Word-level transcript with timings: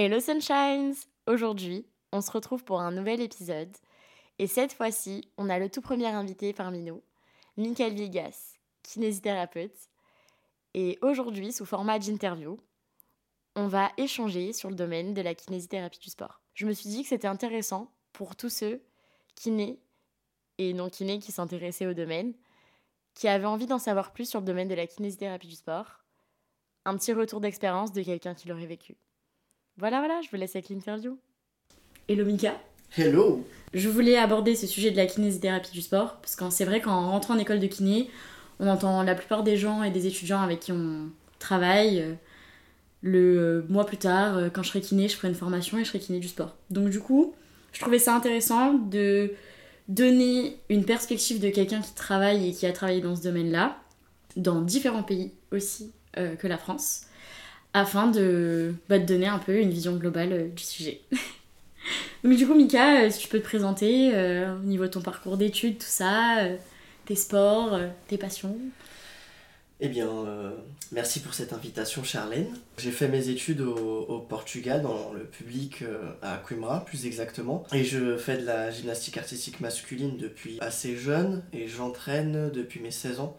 Hello 0.00 0.20
Sunshines 0.20 0.94
Aujourd'hui, 1.26 1.84
on 2.12 2.20
se 2.20 2.30
retrouve 2.30 2.62
pour 2.62 2.80
un 2.80 2.92
nouvel 2.92 3.20
épisode. 3.20 3.76
Et 4.38 4.46
cette 4.46 4.72
fois-ci, 4.72 5.28
on 5.36 5.50
a 5.50 5.58
le 5.58 5.68
tout 5.68 5.80
premier 5.80 6.06
invité 6.06 6.52
parmi 6.52 6.82
nous, 6.82 7.02
Michael 7.56 7.94
Viegas, 7.94 8.58
kinésithérapeute. 8.84 9.76
Et 10.74 11.00
aujourd'hui, 11.02 11.50
sous 11.50 11.64
format 11.64 11.98
d'interview, 11.98 12.60
on 13.56 13.66
va 13.66 13.90
échanger 13.96 14.52
sur 14.52 14.70
le 14.70 14.76
domaine 14.76 15.14
de 15.14 15.20
la 15.20 15.34
kinésithérapie 15.34 15.98
du 15.98 16.10
sport. 16.10 16.42
Je 16.54 16.66
me 16.66 16.74
suis 16.74 16.90
dit 16.90 17.02
que 17.02 17.08
c'était 17.08 17.26
intéressant 17.26 17.90
pour 18.12 18.36
tous 18.36 18.50
ceux 18.50 18.80
kinés 19.34 19.80
et 20.58 20.74
non 20.74 20.90
kinés 20.90 21.18
qui 21.18 21.32
s'intéressaient 21.32 21.86
au 21.86 21.94
domaine, 21.94 22.34
qui 23.14 23.26
avaient 23.26 23.46
envie 23.46 23.66
d'en 23.66 23.80
savoir 23.80 24.12
plus 24.12 24.30
sur 24.30 24.38
le 24.38 24.46
domaine 24.46 24.68
de 24.68 24.76
la 24.76 24.86
kinésithérapie 24.86 25.48
du 25.48 25.56
sport, 25.56 26.04
un 26.84 26.96
petit 26.96 27.12
retour 27.12 27.40
d'expérience 27.40 27.92
de 27.92 28.04
quelqu'un 28.04 28.34
qui 28.34 28.46
l'aurait 28.46 28.66
vécu. 28.66 28.96
Voilà, 29.78 30.00
voilà, 30.00 30.20
je 30.22 30.28
vous 30.30 30.36
laisse 30.36 30.56
avec 30.56 30.70
l'interview. 30.70 31.16
Hello 32.08 32.24
Mika. 32.24 32.60
Hello 32.96 33.46
Je 33.72 33.88
voulais 33.88 34.16
aborder 34.16 34.56
ce 34.56 34.66
sujet 34.66 34.90
de 34.90 34.96
la 34.96 35.06
kinésithérapie 35.06 35.70
du 35.70 35.82
sport, 35.82 36.16
parce 36.16 36.34
que 36.34 36.50
c'est 36.50 36.64
vrai 36.64 36.80
qu'en 36.80 37.12
rentrant 37.12 37.34
en 37.34 37.38
école 37.38 37.60
de 37.60 37.68
kiné, 37.68 38.10
on 38.58 38.66
entend 38.66 39.04
la 39.04 39.14
plupart 39.14 39.44
des 39.44 39.56
gens 39.56 39.84
et 39.84 39.92
des 39.92 40.08
étudiants 40.08 40.40
avec 40.40 40.58
qui 40.58 40.72
on 40.72 41.10
travaille, 41.38 42.00
euh, 42.00 42.14
le 43.02 43.38
euh, 43.38 43.66
mois 43.68 43.86
plus 43.86 43.98
tard, 43.98 44.36
euh, 44.36 44.48
quand 44.50 44.64
je 44.64 44.70
serai 44.70 44.80
kiné, 44.80 45.08
je 45.08 45.14
ferai 45.14 45.28
une 45.28 45.36
formation 45.36 45.78
et 45.78 45.84
je 45.84 45.90
serai 45.90 46.00
kiné 46.00 46.18
du 46.18 46.26
sport. 46.26 46.56
Donc 46.70 46.90
du 46.90 46.98
coup, 46.98 47.34
je 47.72 47.78
trouvais 47.78 48.00
ça 48.00 48.16
intéressant 48.16 48.74
de 48.74 49.32
donner 49.86 50.58
une 50.70 50.84
perspective 50.84 51.38
de 51.38 51.50
quelqu'un 51.50 51.82
qui 51.82 51.94
travaille 51.94 52.48
et 52.48 52.52
qui 52.52 52.66
a 52.66 52.72
travaillé 52.72 53.00
dans 53.00 53.14
ce 53.14 53.22
domaine-là, 53.22 53.78
dans 54.34 54.60
différents 54.60 55.04
pays 55.04 55.30
aussi 55.52 55.92
que 56.14 56.48
la 56.48 56.58
France, 56.58 57.02
afin 57.74 58.08
de, 58.08 58.74
bah, 58.88 58.98
de 58.98 59.04
donner 59.04 59.26
un 59.26 59.38
peu 59.38 59.58
une 59.58 59.70
vision 59.70 59.96
globale 59.96 60.32
euh, 60.32 60.48
du 60.48 60.62
sujet. 60.62 61.00
Donc 62.24 62.36
du 62.36 62.46
coup, 62.46 62.54
Mika, 62.54 63.02
euh, 63.02 63.10
si 63.10 63.20
tu 63.20 63.28
peux 63.28 63.38
te 63.38 63.44
présenter 63.44 64.12
euh, 64.14 64.56
au 64.56 64.64
niveau 64.64 64.84
de 64.84 64.90
ton 64.90 65.00
parcours 65.00 65.36
d'études, 65.36 65.78
tout 65.78 65.86
ça, 65.86 66.38
tes 67.06 67.14
sports, 67.14 67.78
tes 68.08 68.18
passions. 68.18 68.56
Eh 69.80 69.88
bien, 69.88 70.08
merci 70.90 71.20
pour 71.20 71.34
cette 71.34 71.52
invitation, 71.52 72.02
Charlène. 72.02 72.48
J'ai 72.78 72.90
fait 72.90 73.06
mes 73.06 73.28
études 73.28 73.60
au, 73.60 74.18
Portugal, 74.28 74.82
dans 74.82 75.12
le 75.12 75.22
public 75.22 75.84
à 76.20 76.36
Coimbra, 76.38 76.84
plus 76.84 77.06
exactement. 77.06 77.62
Et 77.72 77.84
je 77.84 78.16
fais 78.16 78.38
de 78.38 78.44
la 78.44 78.72
gymnastique 78.72 79.16
artistique 79.16 79.60
masculine 79.60 80.16
depuis 80.16 80.58
assez 80.60 80.96
jeune, 80.96 81.44
et 81.52 81.68
j'entraîne 81.68 82.50
depuis 82.50 82.80
mes 82.80 82.90
16 82.90 83.20
ans. 83.20 83.36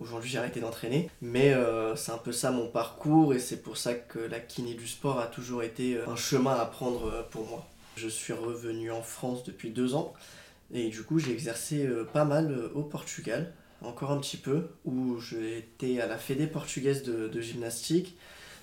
Aujourd'hui, 0.00 0.30
j'ai 0.30 0.38
arrêté 0.38 0.60
d'entraîner, 0.60 1.10
mais 1.20 1.52
euh, 1.52 1.94
c'est 1.94 2.12
un 2.12 2.18
peu 2.18 2.32
ça 2.32 2.50
mon 2.50 2.68
parcours 2.68 3.34
et 3.34 3.38
c'est 3.38 3.62
pour 3.62 3.76
ça 3.76 3.92
que 3.94 4.18
la 4.18 4.40
kiné 4.40 4.72
du 4.72 4.88
sport 4.88 5.20
a 5.20 5.26
toujours 5.26 5.62
été 5.62 5.96
euh, 5.96 6.08
un 6.08 6.16
chemin 6.16 6.54
à 6.54 6.64
prendre 6.64 7.06
euh, 7.06 7.22
pour 7.30 7.46
moi. 7.46 7.68
Je 7.96 8.08
suis 8.08 8.32
revenu 8.32 8.90
en 8.90 9.02
France 9.02 9.44
depuis 9.44 9.70
deux 9.70 9.94
ans 9.94 10.14
et 10.72 10.88
du 10.88 11.02
coup, 11.02 11.18
j'ai 11.18 11.32
exercé 11.32 11.86
pas 12.14 12.24
mal 12.24 12.70
au 12.74 12.82
Portugal, 12.82 13.52
encore 13.82 14.10
un 14.10 14.18
petit 14.18 14.38
peu, 14.38 14.70
où 14.86 15.18
été 15.32 16.00
à 16.00 16.06
la 16.06 16.16
Fédé 16.16 16.46
portugaise 16.46 17.02
de, 17.02 17.28
de, 17.28 17.40
gymnastique, 17.40 18.16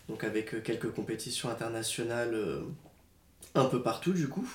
donc 0.09 0.23
avec 0.23 0.63
quelques 0.63 0.91
compétitions 0.91 1.49
internationales 1.49 2.35
un 3.55 3.65
peu 3.65 3.81
partout 3.81 4.11
du 4.11 4.27
coup. 4.27 4.51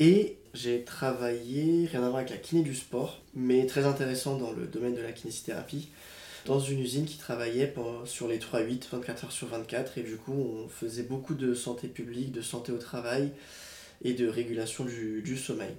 Et 0.00 0.36
j'ai 0.54 0.84
travaillé, 0.84 1.86
rien 1.86 2.02
à 2.02 2.08
voir 2.08 2.18
avec 2.18 2.30
la 2.30 2.36
kiné 2.36 2.62
du 2.62 2.74
sport, 2.74 3.20
mais 3.34 3.66
très 3.66 3.86
intéressant 3.86 4.36
dans 4.36 4.52
le 4.52 4.66
domaine 4.66 4.94
de 4.94 5.00
la 5.00 5.12
kinésithérapie, 5.12 5.88
dans 6.46 6.60
une 6.60 6.80
usine 6.80 7.06
qui 7.06 7.16
travaillait 7.16 7.72
sur 8.04 8.28
les 8.28 8.38
3-8, 8.38 8.82
24 8.92 9.24
heures 9.24 9.32
sur 9.32 9.48
24, 9.48 9.98
et 9.98 10.02
du 10.02 10.16
coup 10.16 10.32
on 10.32 10.68
faisait 10.68 11.04
beaucoup 11.04 11.34
de 11.34 11.54
santé 11.54 11.88
publique, 11.88 12.32
de 12.32 12.42
santé 12.42 12.72
au 12.72 12.78
travail 12.78 13.30
et 14.04 14.12
de 14.12 14.28
régulation 14.28 14.84
du, 14.84 15.36
sommeil. 15.36 15.74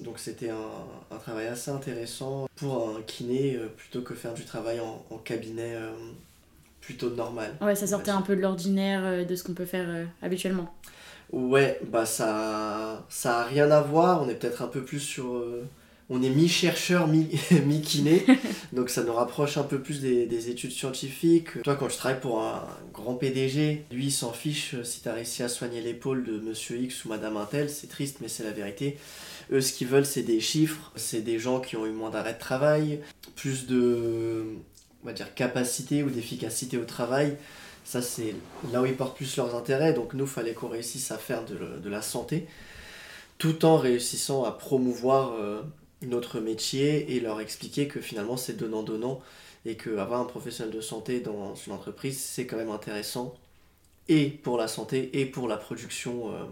Donc 0.00 0.18
c'était 0.18 0.50
un, 0.50 1.18
travail 1.18 1.46
assez 1.46 1.70
intéressant 1.70 2.48
pour 2.56 2.96
un 2.96 3.02
kiné 3.02 3.56
euh, 3.56 3.68
plutôt 3.68 4.02
que 4.02 4.14
faire 4.14 4.34
du 4.34 4.44
travail 4.44 4.80
en, 4.80 5.18
cabinet 5.18 5.74
euh, 5.74 5.90
plutôt 6.80 7.10
normal. 7.10 7.56
Ouais, 7.60 7.74
ça 7.74 7.86
sortait 7.86 8.10
un 8.10 8.22
peu 8.22 8.36
de 8.36 8.40
l'ordinaire 8.40 9.02
euh, 9.04 9.24
de 9.24 9.34
ce 9.34 9.42
qu'on 9.44 9.54
peut 9.54 9.64
faire 9.64 10.06
habituellement. 10.20 10.74
Ouais, 11.32 11.80
bah 11.88 12.06
ça, 12.06 13.04
ça 13.08 13.40
a 13.40 13.44
rien 13.44 13.70
à 13.70 13.80
voir. 13.80 14.22
On 14.22 14.28
est 14.28 14.34
peut-être 14.34 14.62
un 14.62 14.68
peu 14.68 14.82
plus 14.82 15.00
sur. 15.00 15.34
Euh, 15.34 15.68
on 16.08 16.22
est 16.22 16.30
mi-chercheur, 16.30 17.08
mi-kiné. 17.66 18.24
donc 18.72 18.90
ça 18.90 19.02
nous 19.02 19.12
rapproche 19.12 19.56
un 19.58 19.64
peu 19.64 19.80
plus 19.80 20.00
des, 20.00 20.50
études 20.50 20.70
scientifiques. 20.70 21.62
Toi, 21.62 21.74
quand 21.74 21.88
je 21.88 21.96
travaille 21.96 22.20
pour 22.20 22.42
un 22.42 22.64
grand 22.92 23.14
PDG, 23.14 23.84
lui, 23.90 24.06
il 24.06 24.12
s'en 24.12 24.32
fiche 24.32 24.74
euh, 24.74 24.84
si 24.84 25.00
t'as 25.00 25.14
réussi 25.14 25.42
à 25.42 25.48
soigner 25.48 25.80
l'épaule 25.80 26.24
de 26.24 26.38
monsieur 26.38 26.78
X 26.78 27.04
ou 27.04 27.08
madame 27.08 27.36
Intel. 27.36 27.70
C'est 27.70 27.88
triste, 27.88 28.18
mais 28.20 28.28
c'est 28.28 28.44
la 28.44 28.52
vérité. 28.52 28.96
Eux, 29.50 29.60
ce 29.60 29.72
qu'ils 29.72 29.88
veulent, 29.88 30.06
c'est 30.06 30.22
des 30.22 30.40
chiffres. 30.40 30.92
C'est 30.94 31.22
des 31.22 31.40
gens 31.40 31.60
qui 31.60 31.76
ont 31.76 31.86
eu 31.86 31.92
moins 31.92 32.10
d'arrêt 32.10 32.34
de 32.34 32.38
travail, 32.38 33.00
plus 33.34 33.66
de. 33.66 34.44
On 35.02 35.06
va 35.06 35.12
dire 35.12 35.34
capacité 35.34 36.02
ou 36.02 36.10
d'efficacité 36.10 36.78
au 36.78 36.84
travail 36.84 37.36
ça, 37.86 38.02
c'est 38.02 38.34
là 38.72 38.82
où 38.82 38.86
ils 38.86 38.96
portent 38.96 39.16
plus 39.16 39.36
leurs 39.36 39.54
intérêts. 39.54 39.92
Donc, 39.92 40.12
nous, 40.12 40.26
fallait 40.26 40.54
qu'on 40.54 40.68
réussisse 40.68 41.12
à 41.12 41.18
faire 41.18 41.44
de, 41.44 41.88
la 41.88 42.02
santé, 42.02 42.48
tout 43.38 43.64
en 43.64 43.76
réussissant 43.76 44.42
à 44.42 44.50
promouvoir 44.50 45.34
euh, 45.34 45.62
notre 46.02 46.40
métier 46.40 47.14
et 47.14 47.20
leur 47.20 47.40
expliquer 47.40 47.86
que 47.86 48.00
finalement, 48.00 48.36
c'est 48.36 48.56
donnant-donnant 48.56 49.20
et 49.64 49.76
qu'avoir 49.76 50.20
un 50.20 50.24
professionnel 50.24 50.74
de 50.74 50.80
santé 50.80 51.20
dans 51.20 51.54
une 51.54 51.72
entreprise, 51.72 52.18
c'est 52.18 52.44
quand 52.44 52.56
même 52.56 52.70
intéressant 52.70 53.34
et 54.08 54.30
pour 54.30 54.58
la 54.58 54.66
santé 54.66 55.20
et 55.20 55.26
pour 55.26 55.46
la 55.46 55.56
production 55.56 56.32
euh, 56.32 56.44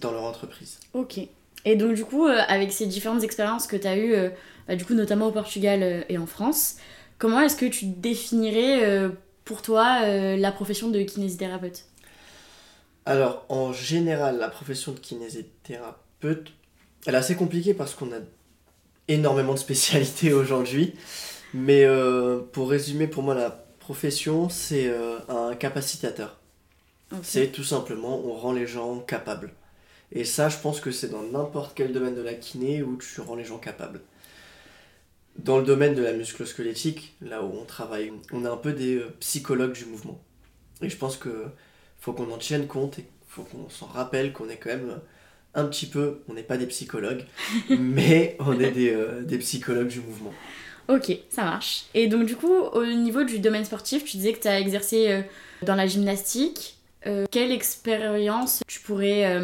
dans 0.00 0.12
leur 0.12 0.22
entreprise. 0.22 0.78
Ok. 0.94 1.18
Et 1.64 1.74
donc, 1.74 1.94
du 1.94 2.04
coup, 2.04 2.28
euh, 2.28 2.38
avec 2.46 2.70
ces 2.70 2.86
différentes 2.86 3.24
expériences 3.24 3.66
que 3.66 3.76
tu 3.76 3.86
as 3.88 3.98
eues, 3.98 4.14
bah, 4.68 4.76
du 4.76 4.84
coup, 4.84 4.94
notamment 4.94 5.26
au 5.26 5.32
Portugal 5.32 6.06
et 6.08 6.18
en 6.18 6.26
France, 6.26 6.76
comment 7.18 7.40
est-ce 7.40 7.56
que 7.56 7.66
tu 7.66 7.86
définirais 7.86 9.10
pour 9.46 9.62
toi 9.62 10.00
euh, 10.02 10.36
la 10.36 10.52
profession 10.52 10.90
de 10.90 11.00
kinésithérapeute 11.00 11.86
Alors, 13.06 13.46
en 13.48 13.72
général, 13.72 14.38
la 14.38 14.48
profession 14.48 14.92
de 14.92 14.98
kinésithérapeute, 14.98 16.52
elle 17.06 17.14
est 17.14 17.18
assez 17.18 17.36
compliquée 17.36 17.72
parce 17.72 17.94
qu'on 17.94 18.12
a 18.12 18.18
énormément 19.08 19.54
de 19.54 19.58
spécialités 19.58 20.32
aujourd'hui. 20.34 20.94
Mais 21.54 21.84
euh, 21.84 22.40
pour 22.52 22.68
résumer, 22.68 23.06
pour 23.06 23.22
moi, 23.22 23.34
la 23.34 23.50
profession, 23.78 24.48
c'est 24.48 24.88
euh, 24.88 25.20
un 25.28 25.54
capacitateur. 25.54 26.38
C'est 27.22 27.52
tout 27.52 27.62
simplement, 27.62 28.20
on 28.26 28.34
rend 28.34 28.52
les 28.52 28.66
gens 28.66 28.98
capables. 28.98 29.54
Et 30.10 30.24
ça, 30.24 30.48
je 30.48 30.58
pense 30.58 30.80
que 30.80 30.90
c'est 30.90 31.08
dans 31.08 31.22
n'importe 31.22 31.72
quel 31.76 31.92
domaine 31.92 32.16
de 32.16 32.20
la 32.20 32.34
kiné 32.34 32.82
où 32.82 32.96
tu 32.96 33.20
rends 33.20 33.36
les 33.36 33.44
gens 33.44 33.58
capables. 33.58 34.00
Dans 35.38 35.58
le 35.58 35.64
domaine 35.64 35.94
de 35.94 36.02
la 36.02 36.12
musculosquelettique, 36.12 37.14
là 37.20 37.42
où 37.42 37.52
on 37.60 37.64
travaille, 37.64 38.12
on 38.32 38.44
est 38.44 38.48
un 38.48 38.56
peu 38.56 38.72
des 38.72 38.96
euh, 38.96 39.14
psychologues 39.20 39.72
du 39.72 39.84
mouvement. 39.84 40.20
Et 40.82 40.88
je 40.88 40.96
pense 40.96 41.16
que 41.16 41.44
faut 41.98 42.12
qu'on 42.12 42.30
en 42.32 42.38
tienne 42.38 42.66
compte 42.66 42.98
et 42.98 43.06
faut 43.28 43.42
qu'on 43.42 43.68
s'en 43.68 43.86
rappelle 43.86 44.32
qu'on 44.32 44.48
est 44.48 44.56
quand 44.56 44.70
même 44.70 44.90
euh, 44.90 44.98
un 45.54 45.64
petit 45.66 45.86
peu, 45.86 46.20
on 46.28 46.34
n'est 46.34 46.42
pas 46.42 46.56
des 46.56 46.66
psychologues, 46.66 47.24
mais 47.70 48.36
on 48.40 48.58
est 48.58 48.70
des, 48.70 48.90
euh, 48.90 49.22
des, 49.22 49.38
psychologues 49.38 49.88
du 49.88 50.00
mouvement. 50.00 50.32
Ok, 50.88 51.12
ça 51.30 51.44
marche. 51.44 51.86
Et 51.94 52.06
donc 52.06 52.26
du 52.26 52.36
coup, 52.36 52.52
au 52.52 52.84
niveau 52.86 53.24
du 53.24 53.38
domaine 53.38 53.64
sportif, 53.64 54.04
tu 54.04 54.16
disais 54.16 54.32
que 54.32 54.40
tu 54.40 54.48
as 54.48 54.60
exercé 54.60 55.24
dans 55.62 55.74
la 55.74 55.86
gymnastique. 55.86 56.76
quelle 57.32 57.50
expérience 57.50 58.62
tu 58.68 58.80
pourrais 58.80 59.40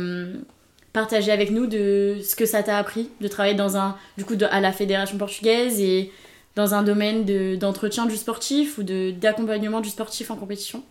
partager 0.92 1.32
avec 1.32 1.50
nous 1.50 1.66
de 1.66 2.19
ce 2.22 2.36
que 2.36 2.47
ça 2.47 2.62
t'a 2.62 2.78
appris 2.78 3.10
de 3.20 3.28
travailler 3.28 3.54
dans 3.54 3.76
un 3.76 3.97
du 4.19 4.25
coup 4.25 4.36
à 4.50 4.60
la 4.60 4.72
fédération 4.72 5.16
portugaise 5.19 5.80
et 5.80 6.12
dans 6.54 6.75
un 6.75 6.82
domaine 6.82 7.25
d'entretien 7.56 8.06
du 8.06 8.16
sportif 8.16 8.78
ou 8.78 8.82
d'accompagnement 8.82 9.80
du 9.80 9.88
sportif 9.88 10.30
en 10.30 10.36
compétition? 10.36 10.82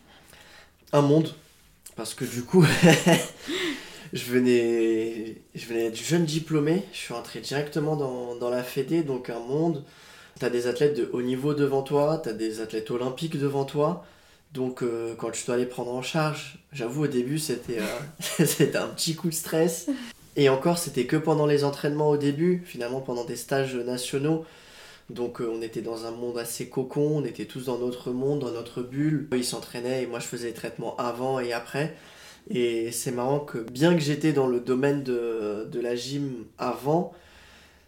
Un 0.91 1.01
monde. 1.01 1.29
Parce 1.95 2.13
que 2.13 2.25
du 2.25 2.43
coup 2.43 2.65
je 4.13 4.23
venais 4.23 5.35
je 5.53 5.65
venais 5.67 5.87
être 5.87 5.95
jeune 5.95 6.25
diplômé, 6.25 6.83
je 6.93 6.97
suis 6.97 7.13
entré 7.13 7.39
directement 7.39 7.95
dans, 7.95 8.35
dans 8.35 8.49
la 8.49 8.63
fédé 8.63 9.03
donc 9.03 9.29
un 9.29 9.39
monde. 9.39 9.83
T'as 10.39 10.49
des 10.49 10.65
athlètes 10.65 10.97
de 10.97 11.09
haut 11.13 11.21
niveau 11.21 11.53
devant 11.53 11.83
toi, 11.83 12.19
t'as 12.23 12.33
des 12.33 12.61
athlètes 12.61 12.89
olympiques 12.89 13.37
devant 13.37 13.65
toi, 13.65 14.03
donc 14.53 14.83
euh, 14.83 15.15
quand 15.15 15.33
je 15.33 15.45
dois 15.45 15.57
les 15.57 15.65
prendre 15.65 15.93
en 15.93 16.01
charge, 16.01 16.57
j'avoue 16.73 17.05
au 17.05 17.07
début 17.07 17.39
c'était 17.39 17.79
euh, 17.79 17.85
c'était 18.45 18.75
un 18.75 18.87
petit 18.87 19.15
coup 19.15 19.29
de 19.29 19.33
stress. 19.33 19.89
Et 20.35 20.49
encore 20.49 20.77
c'était 20.77 21.05
que 21.05 21.15
pendant 21.15 21.45
les 21.45 21.63
entraînements 21.63 22.09
au 22.09 22.17
début, 22.17 22.61
finalement 22.65 23.01
pendant 23.01 23.23
des 23.23 23.35
stages 23.35 23.75
nationaux. 23.75 24.45
Donc 25.09 25.41
euh, 25.41 25.51
on 25.53 25.61
était 25.61 25.81
dans 25.81 26.05
un 26.05 26.11
monde 26.11 26.37
assez 26.37 26.67
cocon, 26.69 27.17
on 27.17 27.25
était 27.25 27.45
tous 27.45 27.65
dans 27.65 27.77
notre 27.77 28.11
monde, 28.11 28.39
dans 28.39 28.51
notre 28.51 28.81
bulle. 28.81 29.27
Ils 29.33 29.45
s'entraînaient 29.45 30.03
et 30.03 30.07
moi 30.07 30.19
je 30.19 30.25
faisais 30.25 30.47
les 30.47 30.53
traitements 30.53 30.97
avant 30.97 31.39
et 31.39 31.53
après. 31.53 31.95
Et 32.49 32.91
c'est 32.91 33.11
marrant 33.11 33.39
que 33.39 33.59
bien 33.59 33.93
que 33.93 34.01
j'étais 34.01 34.33
dans 34.33 34.47
le 34.47 34.59
domaine 34.59 35.03
de, 35.03 35.67
de 35.71 35.79
la 35.79 35.95
gym 35.95 36.45
avant, 36.57 37.13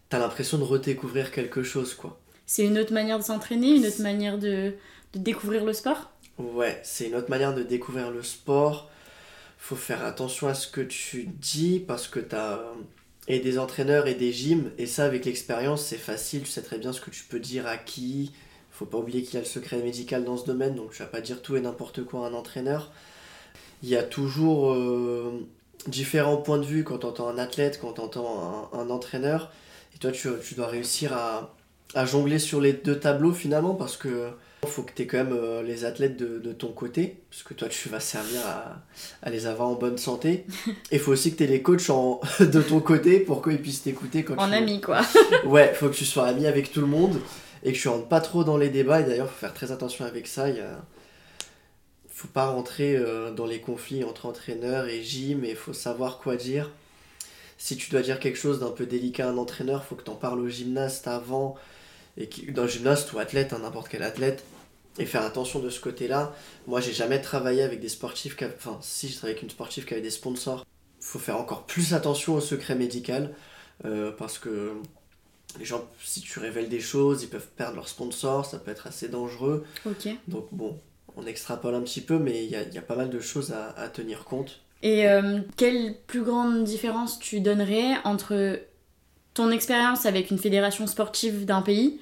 t'as 0.10 0.20
l'impression 0.20 0.58
de 0.58 0.64
redécouvrir 0.64 1.32
quelque 1.32 1.64
chose 1.64 1.94
quoi. 1.94 2.20
C'est 2.46 2.64
une 2.64 2.78
autre 2.78 2.94
manière 2.94 3.20
de 3.20 3.24
s'entraîner, 3.24 3.76
une 3.76 3.86
autre 3.86 4.02
manière 4.02 4.38
de, 4.38 4.74
de 5.14 5.20
découvrir 5.20 5.66
le 5.66 5.74
sport? 5.74 6.13
Ouais, 6.38 6.80
c'est 6.84 7.08
une 7.08 7.16
autre 7.16 7.30
manière 7.30 7.54
de 7.54 7.64
découvrir 7.64 8.12
le 8.12 8.24
sport. 8.24 8.90
faut 9.58 9.76
faire 9.76 10.04
attention 10.04 10.48
à 10.48 10.54
ce 10.54 10.68
que 10.68 10.82
tu 10.82 11.26
dis 11.26 11.80
parce 11.80 12.08
que 12.08 12.20
tu 12.20 12.36
as 12.36 12.62
et 13.28 13.40
des 13.40 13.58
entraîneurs 13.60 14.08
et 14.08 14.16
des 14.16 14.34
gyms. 14.34 14.72
Et 14.78 14.86
ça, 14.86 15.06
avec 15.06 15.26
l'expérience, 15.26 15.86
c'est 15.86 15.98
facile. 15.98 16.44
Tu 16.44 16.52
sais 16.52 16.62
très 16.62 16.78
bien 16.78 16.94
ce 16.94 17.02
que 17.02 17.10
tu 17.10 17.24
peux 17.24 17.40
dire 17.40 17.68
à 17.68 17.78
qui. 17.78 18.34
Faut 18.72 18.86
pas 18.86 18.98
oublier 18.98 19.22
qu'il 19.24 19.36
y 19.36 19.38
a 19.38 19.42
le 19.42 19.46
secret 19.46 19.78
médical 19.78 20.26
dans 20.26 20.36
ce 20.36 20.46
domaine, 20.46 20.76
donc 20.76 20.92
tu 20.92 21.00
vas 21.00 21.08
pas 21.08 21.22
dire 21.22 21.42
tout 21.42 21.56
et 21.56 21.62
n'importe 21.62 22.04
quoi 22.04 22.26
à 22.26 22.30
un 22.30 22.34
entraîneur. 22.34 22.92
Il 23.84 23.90
y 23.90 23.96
a 23.96 24.04
toujours 24.04 24.74
euh, 24.74 25.48
différents 25.88 26.38
points 26.38 26.58
de 26.58 26.66
vue 26.66 26.84
quand 26.84 27.00
tu 27.00 27.06
entends 27.06 27.28
un 27.28 27.38
athlète, 27.38 27.80
quand 27.80 27.94
tu 27.94 28.02
entends 28.02 28.70
un, 28.74 28.90
entraîneur. 28.90 29.52
Et 29.96 30.00
toi, 30.00 30.12
tu, 30.12 30.28
tu 30.44 30.56
dois 30.56 30.68
réussir 30.68 31.14
à, 31.14 31.54
à, 31.94 32.06
jongler 32.06 32.40
sur 32.40 32.62
les 32.62 32.74
deux 32.74 33.00
tableaux 33.00 33.32
finalement 33.32 33.76
parce 33.76 33.96
que 33.96 34.30
il 34.64 34.70
faut 34.70 34.84
que 34.84 34.92
tu 34.94 35.04
aies 35.04 35.08
quand 35.08 35.18
même 35.18 35.34
euh, 35.34 35.64
les 35.64 35.86
athlètes 35.86 36.18
de, 36.18 36.40
de, 36.40 36.54
ton 36.54 36.70
côté, 36.70 37.18
parce 37.30 37.44
que 37.44 37.54
toi 37.54 37.68
tu 37.70 37.90
vas 37.90 38.00
servir 38.00 38.42
à, 38.46 38.82
à 39.22 39.30
les 39.30 39.46
avoir 39.48 39.70
en 39.70 39.76
bonne 39.76 39.98
santé. 39.98 40.46
Et 40.92 40.96
il 40.96 41.00
faut 41.00 41.12
aussi 41.12 41.32
que 41.32 41.38
tu 41.38 41.44
aies 41.44 41.48
les 41.48 41.62
coachs 41.62 41.90
en, 41.90 42.22
de 42.40 42.62
ton 42.62 42.80
côté 42.80 43.20
pour 43.20 43.42
qu'ils 43.42 43.62
puissent 43.62 43.84
t'écouter 43.84 44.24
quand 44.24 44.38
en 44.38 44.52
ami 44.52 44.82
quoi. 44.82 45.02
ouais, 45.46 45.74
faut 45.74 45.90
que 45.90 45.96
tu 45.96 46.06
sois 46.06 46.28
ami 46.28 46.46
avec 46.48 46.72
tout 46.72 46.82
le 46.82 46.88
monde 46.88 47.20
et 47.64 47.72
que 47.72 47.78
tu 47.78 47.88
rentres 47.88 48.08
pas 48.08 48.22
trop 48.22 48.44
dans 48.44 48.58
les 48.58 48.70
débats. 48.70 49.02
Et 49.02 49.04
d'ailleurs, 49.04 49.30
faut 49.30 49.40
faire 49.40 49.54
très 49.54 49.72
attention 49.72 50.06
avec 50.06 50.28
ça. 50.28 50.50
Il 50.50 50.60
a... 50.60 50.86
faut 52.10 52.28
pas 52.28 52.48
rentrer 52.48 52.96
euh, 52.96 53.32
dans 53.32 53.46
les 53.46 53.62
conflits 53.62 54.04
entre 54.04 54.26
entraîneurs 54.26 54.88
et 54.88 55.02
gym, 55.02 55.40
mais 55.42 55.52
il 55.52 55.56
faut 55.56 55.74
savoir 55.74 56.20
quoi 56.20 56.36
dire. 56.36 56.72
Si 57.58 57.78
tu 57.78 57.90
dois 57.90 58.02
dire 58.02 58.20
quelque 58.20 58.38
chose 58.38 58.60
d'un 58.60 58.72
peu 58.72 58.86
délicat 58.86 59.28
à 59.28 59.32
un 59.32 59.38
entraîneur, 59.38 59.86
faut 59.86 59.96
que 59.96 60.04
tu 60.04 60.12
en 60.12 60.16
parles 60.16 60.40
au 60.40 60.50
gymnaste 60.50 61.08
avant 61.08 61.56
et 62.18 62.28
d'un 62.52 62.68
gymnaste 62.68 63.14
ou 63.14 63.20
athlète, 63.20 63.54
hein, 63.54 63.60
n'importe 63.62 63.90
quel 63.90 64.04
athlète, 64.04 64.44
et 65.00 65.06
faire 65.06 65.24
attention 65.24 65.60
de 65.60 65.70
ce 65.70 65.80
côté-là. 65.80 66.36
Moi, 66.68 66.80
j'ai 66.80 66.94
jamais 66.94 67.22
travaillé 67.22 67.64
avec 67.64 67.80
des 67.80 67.90
sportifs, 67.90 68.36
qui 68.36 68.46
enfin, 68.46 68.78
si 68.82 69.10
je 69.10 69.16
travaillé 69.16 69.34
avec 69.34 69.44
une 69.44 69.50
sportive 69.50 69.86
qui 69.86 69.94
avait 69.94 70.04
des 70.04 70.12
sponsors, 70.12 70.66
faut 71.00 71.20
faire 71.20 71.38
encore 71.38 71.66
plus 71.66 71.94
attention 71.94 72.36
au 72.36 72.42
secret 72.42 72.76
médical 72.76 73.36
euh, 73.86 74.12
parce 74.12 74.40
que 74.40 74.74
les 75.60 75.66
gens, 75.66 75.84
si 76.02 76.22
tu 76.22 76.40
révèles 76.40 76.70
des 76.70 76.80
choses, 76.80 77.24
ils 77.24 77.30
peuvent 77.30 77.50
perdre 77.56 77.76
leur 77.76 77.88
sponsor, 77.88 78.46
ça 78.46 78.58
peut 78.58 78.72
être 78.72 78.88
assez 78.88 79.10
dangereux. 79.10 79.66
Ok. 79.86 80.08
Donc 80.28 80.48
bon, 80.52 80.80
on 81.16 81.26
extrapole 81.26 81.76
un 81.76 81.82
petit 81.82 82.02
peu, 82.02 82.18
mais 82.18 82.46
il 82.46 82.50
y 82.50 82.56
a, 82.56 82.64
y 82.64 82.78
a, 82.78 82.82
pas 82.82 82.96
mal 82.96 83.10
de 83.10 83.20
choses 83.20 83.52
à, 83.52 83.72
à 83.72 83.90
tenir 83.90 84.24
compte. 84.24 84.62
Et 84.82 85.08
euh, 85.08 85.40
quelle 85.58 85.96
plus 86.08 86.24
grande 86.24 86.64
différence 86.64 87.20
tu 87.20 87.40
donnerais 87.40 87.96
entre 88.04 88.60
ton 89.34 89.52
expérience 89.52 90.06
avec 90.06 90.32
une 90.32 90.38
fédération 90.38 90.88
sportive 90.88 91.46
d'un 91.46 91.62
pays 91.62 92.00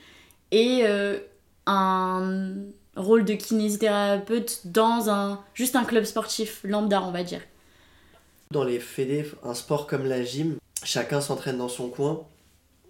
et 0.51 0.81
euh, 0.83 1.19
un 1.65 2.53
rôle 2.95 3.23
de 3.23 3.33
kinésithérapeute 3.33 4.61
dans 4.65 5.09
un 5.09 5.41
juste 5.53 5.75
un 5.75 5.85
club 5.85 6.03
sportif 6.03 6.61
lambda, 6.63 7.01
on 7.01 7.11
va 7.11 7.23
dire. 7.23 7.41
Dans 8.51 8.65
les 8.65 8.79
fédés, 8.79 9.25
un 9.43 9.53
sport 9.53 9.87
comme 9.87 10.05
la 10.05 10.23
gym, 10.23 10.57
chacun 10.83 11.21
s'entraîne 11.21 11.57
dans 11.57 11.69
son 11.69 11.89
coin. 11.89 12.25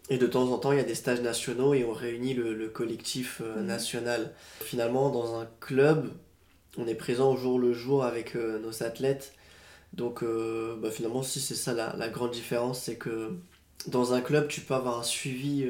Et 0.10 0.18
de 0.18 0.28
temps 0.28 0.52
en 0.52 0.58
temps, 0.58 0.74
il 0.74 0.78
y 0.78 0.82
a 0.82 0.84
des 0.84 0.96
stages 0.96 1.22
nationaux 1.22 1.74
et 1.74 1.86
on 1.86 1.94
réunit 1.94 2.34
le, 2.34 2.54
le 2.54 2.68
collectif 2.68 3.42
euh, 3.42 3.62
mmh. 3.62 3.66
national. 3.66 4.34
Finalement, 4.60 5.10
dans 5.10 5.40
un 5.40 5.48
club, 5.62 6.12
on 6.78 6.88
est 6.88 6.96
présent 6.96 7.32
au 7.32 7.38
jour 7.38 7.60
le 7.60 7.72
jour 7.72 8.04
avec 8.04 8.36
euh, 8.36 8.60
nos 8.60 8.84
athlètes. 8.84 9.34
Donc, 9.94 10.24
bah, 10.24 10.90
finalement, 10.90 11.22
si 11.22 11.42
c'est 11.42 11.56
ça 11.56 11.74
la, 11.74 11.94
la, 11.98 12.08
grande 12.08 12.32
différence, 12.32 12.80
c'est 12.80 12.96
que 12.96 13.34
dans 13.88 14.14
un 14.14 14.22
club, 14.22 14.48
tu 14.48 14.62
peux 14.62 14.74
avoir 14.74 15.00
un 15.00 15.04
suivi 15.04 15.66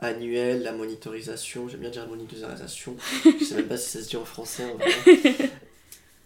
annuel, 0.00 0.62
la 0.62 0.72
monitorisation, 0.72 1.68
j'aime 1.68 1.80
bien 1.80 1.90
dire 1.90 2.02
la 2.02 2.08
monitorisation, 2.08 2.96
je 3.24 3.44
sais 3.44 3.54
même 3.54 3.68
pas 3.68 3.76
si 3.76 3.90
ça 3.90 4.02
se 4.02 4.08
dit 4.08 4.16
en 4.16 4.24
français. 4.24 4.64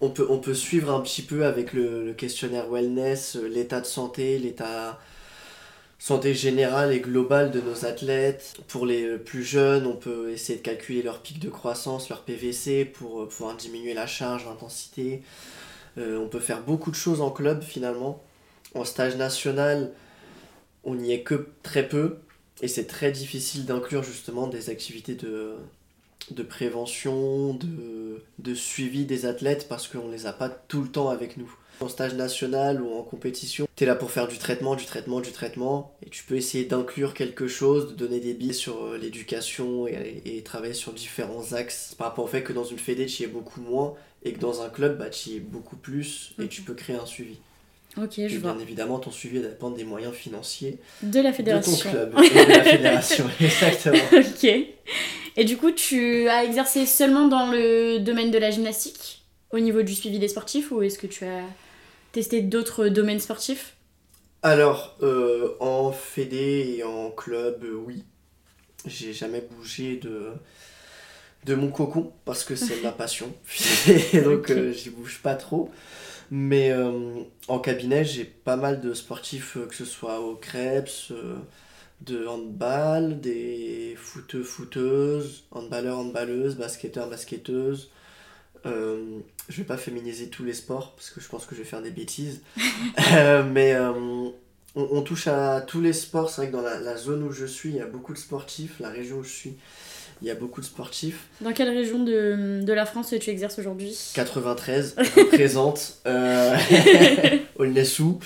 on, 0.00 0.10
peut, 0.10 0.26
on 0.28 0.38
peut 0.38 0.54
suivre 0.54 0.92
un 0.92 1.00
petit 1.00 1.22
peu 1.22 1.44
avec 1.44 1.72
le, 1.72 2.04
le 2.04 2.12
questionnaire 2.12 2.68
wellness, 2.68 3.36
euh, 3.36 3.46
l'état 3.48 3.80
de 3.80 3.86
santé, 3.86 4.38
l'état 4.38 5.00
santé 5.98 6.34
générale 6.34 6.92
et 6.92 7.00
globale 7.00 7.50
de 7.50 7.60
nos 7.60 7.84
athlètes. 7.84 8.54
Pour 8.68 8.86
les 8.86 9.04
euh, 9.04 9.18
plus 9.18 9.42
jeunes, 9.42 9.86
on 9.86 9.96
peut 9.96 10.30
essayer 10.30 10.58
de 10.58 10.62
calculer 10.62 11.02
leur 11.02 11.20
pic 11.20 11.38
de 11.38 11.48
croissance, 11.48 12.08
leur 12.08 12.22
PVC 12.22 12.84
pour 12.84 13.22
euh, 13.22 13.28
pouvoir 13.28 13.56
diminuer 13.56 13.94
la 13.94 14.06
charge, 14.06 14.44
l'intensité. 14.46 15.22
on 15.96 16.28
peut 16.28 16.40
faire 16.40 16.62
beaucoup 16.62 16.90
de 16.90 16.96
choses 16.96 17.20
en 17.20 17.30
club 17.30 17.62
finalement. 17.62 18.22
En 18.74 18.84
stage 18.84 19.16
national, 19.16 19.92
on 20.84 20.94
n'y 20.94 21.12
est 21.12 21.22
que 21.22 21.48
très 21.62 21.88
peu. 21.88 22.18
Et 22.62 22.68
c'est 22.68 22.86
très 22.86 23.10
difficile 23.10 23.64
d'inclure 23.64 24.02
justement 24.02 24.46
des 24.46 24.70
activités 24.70 25.14
de, 25.14 25.56
de 26.30 26.42
prévention, 26.42 27.54
de, 27.54 28.22
de 28.38 28.54
suivi 28.54 29.04
des 29.04 29.26
athlètes 29.26 29.66
parce 29.68 29.88
qu'on 29.88 30.06
ne 30.06 30.12
les 30.12 30.26
a 30.26 30.32
pas 30.32 30.48
tout 30.48 30.82
le 30.82 30.88
temps 30.88 31.08
avec 31.08 31.36
nous. 31.36 31.52
En 31.80 31.88
stage 31.88 32.14
national 32.14 32.80
ou 32.80 32.94
en 32.94 33.02
compétition, 33.02 33.66
tu 33.74 33.82
es 33.82 33.86
là 33.86 33.96
pour 33.96 34.12
faire 34.12 34.28
du 34.28 34.38
traitement, 34.38 34.76
du 34.76 34.84
traitement, 34.84 35.20
du 35.20 35.32
traitement, 35.32 35.96
et 36.06 36.08
tu 36.08 36.22
peux 36.22 36.36
essayer 36.36 36.64
d'inclure 36.64 37.14
quelque 37.14 37.48
chose, 37.48 37.88
de 37.88 37.94
donner 37.94 38.20
des 38.20 38.32
billes 38.32 38.54
sur 38.54 38.84
euh, 38.84 38.96
l'éducation 38.96 39.88
et, 39.88 40.22
et, 40.24 40.42
travailler 40.44 40.72
sur 40.72 40.92
différents 40.92 41.52
axes 41.52 41.96
par 41.98 42.06
rapport 42.06 42.26
au 42.26 42.28
fait 42.28 42.44
que 42.44 42.52
dans 42.52 42.62
une 42.62 42.78
fédé, 42.78 43.06
tu 43.06 43.22
y 43.22 43.24
es 43.24 43.28
beaucoup 43.28 43.60
moins, 43.60 43.94
et 44.22 44.32
que 44.32 44.38
dans 44.38 44.62
un 44.62 44.68
club, 44.68 44.98
bah, 44.98 45.10
tu 45.10 45.30
y 45.30 45.36
es 45.36 45.40
beaucoup 45.40 45.76
plus, 45.76 46.36
et 46.40 46.46
tu 46.46 46.62
peux 46.62 46.74
créer 46.74 46.94
un 46.94 47.06
suivi. 47.06 47.38
Ok, 47.96 48.14
je 48.16 48.38
vois. 48.38 48.52
Bien 48.54 48.62
évidemment, 48.62 48.98
ton 48.98 49.10
suivi 49.10 49.40
dépend 49.40 49.70
des 49.70 49.84
moyens 49.84 50.14
financiers 50.14 50.78
de 51.02 51.20
la 51.20 51.32
fédération. 51.32 51.72
De 51.72 51.76
ton 51.76 51.90
club 51.90 52.14
et 52.24 52.44
de 52.44 52.50
la 52.50 52.64
fédération, 52.64 53.24
exactement. 53.40 53.98
ok. 54.12 54.50
Et 55.36 55.44
du 55.44 55.56
coup, 55.56 55.72
tu 55.72 56.28
as 56.28 56.44
exercé 56.44 56.86
seulement 56.86 57.28
dans 57.28 57.50
le 57.50 57.98
domaine 57.98 58.30
de 58.30 58.38
la 58.38 58.50
gymnastique 58.50 59.22
au 59.50 59.60
niveau 59.60 59.82
du 59.82 59.94
suivi 59.94 60.18
des 60.18 60.28
sportifs 60.28 60.70
ou 60.72 60.82
est-ce 60.82 60.98
que 60.98 61.06
tu 61.06 61.24
as 61.24 61.44
testé 62.12 62.40
d'autres 62.42 62.88
domaines 62.88 63.20
sportifs? 63.20 63.76
Alors, 64.42 64.96
euh, 65.02 65.54
en 65.60 65.90
fédé 65.92 66.76
et 66.78 66.84
en 66.84 67.10
club, 67.10 67.64
euh, 67.64 67.74
oui. 67.74 68.04
J'ai 68.86 69.14
jamais 69.14 69.40
bougé 69.40 69.96
de, 69.96 70.32
de 71.46 71.54
mon 71.54 71.70
cocon 71.70 72.12
parce 72.24 72.44
que 72.44 72.54
c'est 72.54 72.82
ma 72.82 72.92
passion. 72.92 73.32
et 74.12 74.20
donc, 74.20 74.40
okay. 74.40 74.52
euh, 74.52 74.72
j'y 74.72 74.90
bouge 74.90 75.20
pas 75.22 75.34
trop. 75.34 75.70
Mais 76.36 76.72
euh, 76.72 77.22
en 77.46 77.60
cabinet, 77.60 78.04
j'ai 78.04 78.24
pas 78.24 78.56
mal 78.56 78.80
de 78.80 78.92
sportifs, 78.92 79.56
euh, 79.56 79.66
que 79.66 79.74
ce 79.76 79.84
soit 79.84 80.18
au 80.18 80.34
Krebs, 80.34 81.12
euh, 81.12 81.36
de 82.00 82.26
handball, 82.26 83.20
des 83.20 83.94
footeux, 83.96 84.42
footeuses, 84.42 85.44
handballeurs, 85.52 86.00
handballeuses, 86.00 86.56
basketteurs, 86.56 87.08
basketteuses. 87.08 87.92
Euh, 88.66 89.20
je 89.48 89.58
vais 89.58 89.64
pas 89.64 89.76
féminiser 89.76 90.28
tous 90.28 90.42
les 90.42 90.54
sports 90.54 90.96
parce 90.96 91.10
que 91.10 91.20
je 91.20 91.28
pense 91.28 91.46
que 91.46 91.54
je 91.54 91.60
vais 91.60 91.68
faire 91.68 91.82
des 91.82 91.92
bêtises. 91.92 92.42
mais 93.52 93.78
on, 93.78 94.34
on, 94.74 95.02
touche 95.02 95.28
à 95.28 95.60
tous 95.60 95.80
les 95.80 95.92
sports. 95.92 96.30
C'est 96.30 96.40
vrai 96.40 96.50
que 96.50 96.56
dans 96.56 96.62
la, 96.62 96.80
la, 96.80 96.96
zone 96.96 97.22
où 97.22 97.30
je 97.30 97.46
suis, 97.46 97.68
il 97.68 97.76
y 97.76 97.80
a 97.80 97.86
beaucoup 97.86 98.12
de 98.12 98.18
sportifs. 98.18 98.80
La 98.80 98.88
région 98.88 99.18
où 99.18 99.22
je 99.22 99.30
suis, 99.30 99.54
il 100.24 100.28
y 100.28 100.30
a 100.30 100.34
beaucoup 100.34 100.62
de 100.62 100.66
sportifs. 100.66 101.26
Dans 101.42 101.52
quelle 101.52 101.68
région 101.68 102.02
de, 102.02 102.62
de 102.62 102.72
la 102.72 102.86
France 102.86 103.14
tu 103.20 103.28
exerces 103.28 103.58
aujourd'hui? 103.58 103.94
93, 104.14 104.96
représente 105.16 105.98
euh, 106.06 106.56
Aulnay-sous. 107.56 108.18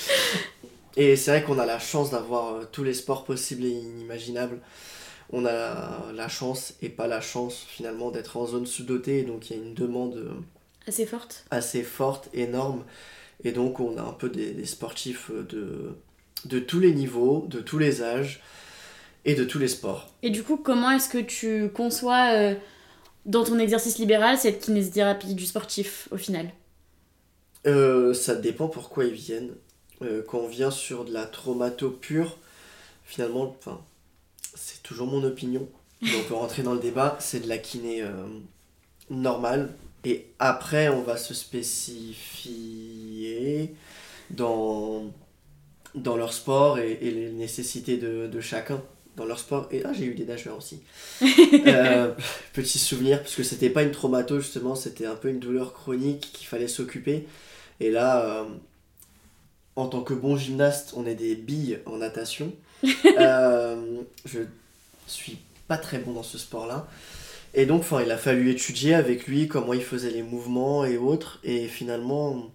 Et 0.97 1.17
c'est 1.17 1.33
vrai 1.33 1.43
qu'on 1.43 1.59
a 1.59 1.67
la 1.67 1.81
chance 1.81 2.13
d'avoir 2.13 2.55
euh, 2.55 2.65
tous 2.71 2.85
les 2.85 2.95
sports 2.95 3.25
possibles 3.25 3.65
et 3.65 3.71
inimaginables. 3.71 4.61
On 5.33 5.45
a 5.45 6.13
la 6.15 6.29
chance 6.29 6.75
et 6.83 6.89
pas 6.89 7.09
la 7.09 7.21
chance 7.21 7.67
finalement 7.69 8.13
d'être 8.13 8.37
en 8.37 8.47
zone 8.47 8.65
sous-dotée, 8.65 9.25
donc 9.25 9.51
il 9.51 9.57
y 9.57 9.61
a 9.61 9.63
une 9.63 9.75
demande 9.75 10.17
euh, 10.17 10.31
assez 10.87 11.05
forte? 11.05 11.45
Assez 11.51 11.83
forte, 11.83 12.29
énorme. 12.33 12.85
Et 13.43 13.51
donc 13.51 13.81
on 13.81 13.99
a 13.99 14.03
un 14.03 14.13
peu 14.13 14.29
des, 14.29 14.53
des 14.53 14.67
sportifs 14.67 15.33
de, 15.33 15.97
de 16.45 16.59
tous 16.61 16.79
les 16.79 16.93
niveaux, 16.93 17.45
de 17.49 17.59
tous 17.59 17.79
les 17.79 18.03
âges 18.03 18.41
et 19.29 19.35
de 19.35 19.45
tous 19.45 19.59
les 19.59 19.69
sports. 19.69 20.09
Et 20.23 20.31
du 20.31 20.43
coup, 20.43 20.57
comment 20.57 20.91
est-ce 20.91 21.11
que 21.11 21.19
tu 21.19 21.69
conçois 21.69 22.33
euh, 22.33 22.55
dans 23.27 23.45
ton 23.45 23.59
exercice 23.59 23.99
libéral 23.99 24.39
cette 24.39 24.61
kinésithérapie 24.61 25.35
du 25.35 25.45
sportif 25.45 26.09
au 26.11 26.17
final? 26.17 26.51
Euh, 27.67 28.15
Ça 28.15 28.35
dépend 28.35 28.69
pourquoi 28.69 29.05
ils 29.05 29.13
viennent. 29.13 29.51
Euh, 30.01 30.23
quand 30.27 30.39
on 30.39 30.49
vient 30.49 30.71
sur 30.71 31.05
de 31.05 31.13
la 31.13 31.27
traumato 31.27 31.91
pure, 31.91 32.39
finalement, 33.05 33.55
enfin, 33.59 33.83
c'est 34.55 34.83
toujours 34.83 35.09
mon 35.09 35.23
opinion. 35.25 35.69
Donc 36.01 36.13
on 36.21 36.25
peut 36.29 36.35
rentrer 36.35 36.63
dans 36.63 36.73
le 36.75 36.81
débat, 36.81 37.19
c'est 37.21 37.41
de 37.41 37.49
la 37.49 37.59
kiné 37.59 38.01
euh, 38.03 38.13
normale. 39.11 39.75
Et 40.05 40.29
après, 40.39 40.89
on 40.89 41.03
va 41.03 41.19
se 41.19 41.35
spécifier 41.35 43.75
dans, 44.31 45.13
dans 45.95 46.17
leur 46.17 46.33
sport 46.33 46.79
et, 46.79 46.93
et 47.03 47.11
les 47.11 47.31
nécessités 47.33 47.99
de, 47.99 48.27
de 48.27 48.41
chacun 48.41 48.81
dans 49.19 49.27
leur 49.27 49.39
sport. 49.39 49.69
Et 49.71 49.83
ah, 49.85 49.93
j'ai 49.93 50.07
eu 50.07 50.15
des 50.15 50.25
nageurs 50.25 50.57
aussi. 50.57 50.81
euh, 51.67 52.13
petit 52.55 52.79
souvenir, 52.79 53.21
parce 53.21 53.35
que 53.35 53.43
c'était 53.43 53.71
pas 53.71 53.83
une 53.83 53.91
traumato 53.91 54.41
justement, 54.41 54.75
c'était 54.75 55.07
un 55.07 55.17
peu 55.17 55.29
une 55.29 55.41
douleur 55.41 55.75
chronique 55.75 56.31
qu'il 56.33 56.47
fallait 56.47 56.69
s'occuper. 56.69 57.27
Et 57.81 57.91
là, 57.91 58.25
euh, 58.25 58.45
en 59.77 59.89
tant 59.89 60.03
que 60.03 60.15
bon 60.15 60.37
gymnaste, 60.37 60.95
on 60.97 61.05
est 61.07 61.15
des 61.15 61.35
billes 61.35 61.81
en 61.87 61.99
natation. 61.99 62.53
euh, 63.19 64.01
je 64.25 64.41
suis 65.07 65.39
pas 65.67 65.77
très 65.77 65.99
bon 65.99 66.13
dans 66.13 66.23
ce 66.23 66.39
sport-là. 66.39 66.89
Et 67.55 67.67
donc, 67.67 67.85
il 68.05 68.11
a 68.11 68.19
fallu 68.19 68.51
étudier 68.51 68.95
avec 68.95 69.27
lui 69.27 69.49
comment 69.49 69.73
il 69.73 69.83
faisait 69.83 70.11
les 70.11 70.23
mouvements 70.23 70.85
et 70.85 70.97
autres. 70.97 71.41
Et 71.45 71.67
finalement, 71.67 72.51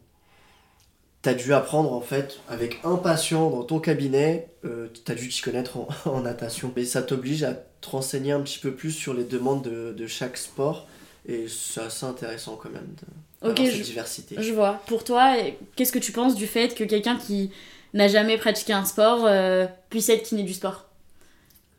t'as 1.24 1.34
dû 1.34 1.54
apprendre 1.54 1.92
en 1.94 2.02
fait 2.02 2.40
avec 2.50 2.80
un 2.84 2.98
patient 2.98 3.50
dans 3.50 3.64
ton 3.64 3.80
cabinet, 3.80 4.50
euh, 4.66 4.90
t'as 5.06 5.16
dû 5.16 5.30
t'y 5.30 5.42
connaître 5.42 5.78
en, 5.78 5.88
en, 6.06 6.22
natation. 6.22 6.72
Et 6.76 6.86
ça 6.86 7.02
t'oblige 7.02 7.44
à 7.44 7.54
te 7.56 7.90
renseigner 7.90 8.32
un 8.34 8.42
petit 8.42 8.60
peu 8.60 8.74
plus 8.76 8.92
sur 8.92 9.16
les 9.16 9.24
demandes 9.24 9.64
de, 9.64 9.94
de 9.94 10.06
chaque 10.08 10.38
sport. 10.38 10.88
Et 11.26 11.48
c'est 11.48 11.82
assez 11.82 12.06
intéressant 12.06 12.58
quand 12.62 12.70
même 12.70 12.94
de 13.42 13.50
Ok, 13.50 13.58
cette 13.58 13.76
je- 13.78 13.84
diversité. 13.84 14.36
Je 14.40 14.52
vois. 14.54 14.82
Pour 14.88 15.04
toi, 15.04 15.36
qu'est-ce 15.76 15.92
que 15.94 16.00
tu 16.00 16.12
penses 16.12 16.36
du 16.36 16.46
fait 16.48 16.76
que 16.76 16.84
quelqu'un 16.84 17.18
qui 17.18 17.50
n'a 17.94 18.08
jamais 18.10 18.38
pratiqué 18.38 18.74
un 18.74 18.84
sport 18.86 19.26
euh, 19.26 19.66
puisse 19.90 20.10
être 20.10 20.24
kiné 20.24 20.44
du 20.44 20.54
sport? 20.54 20.86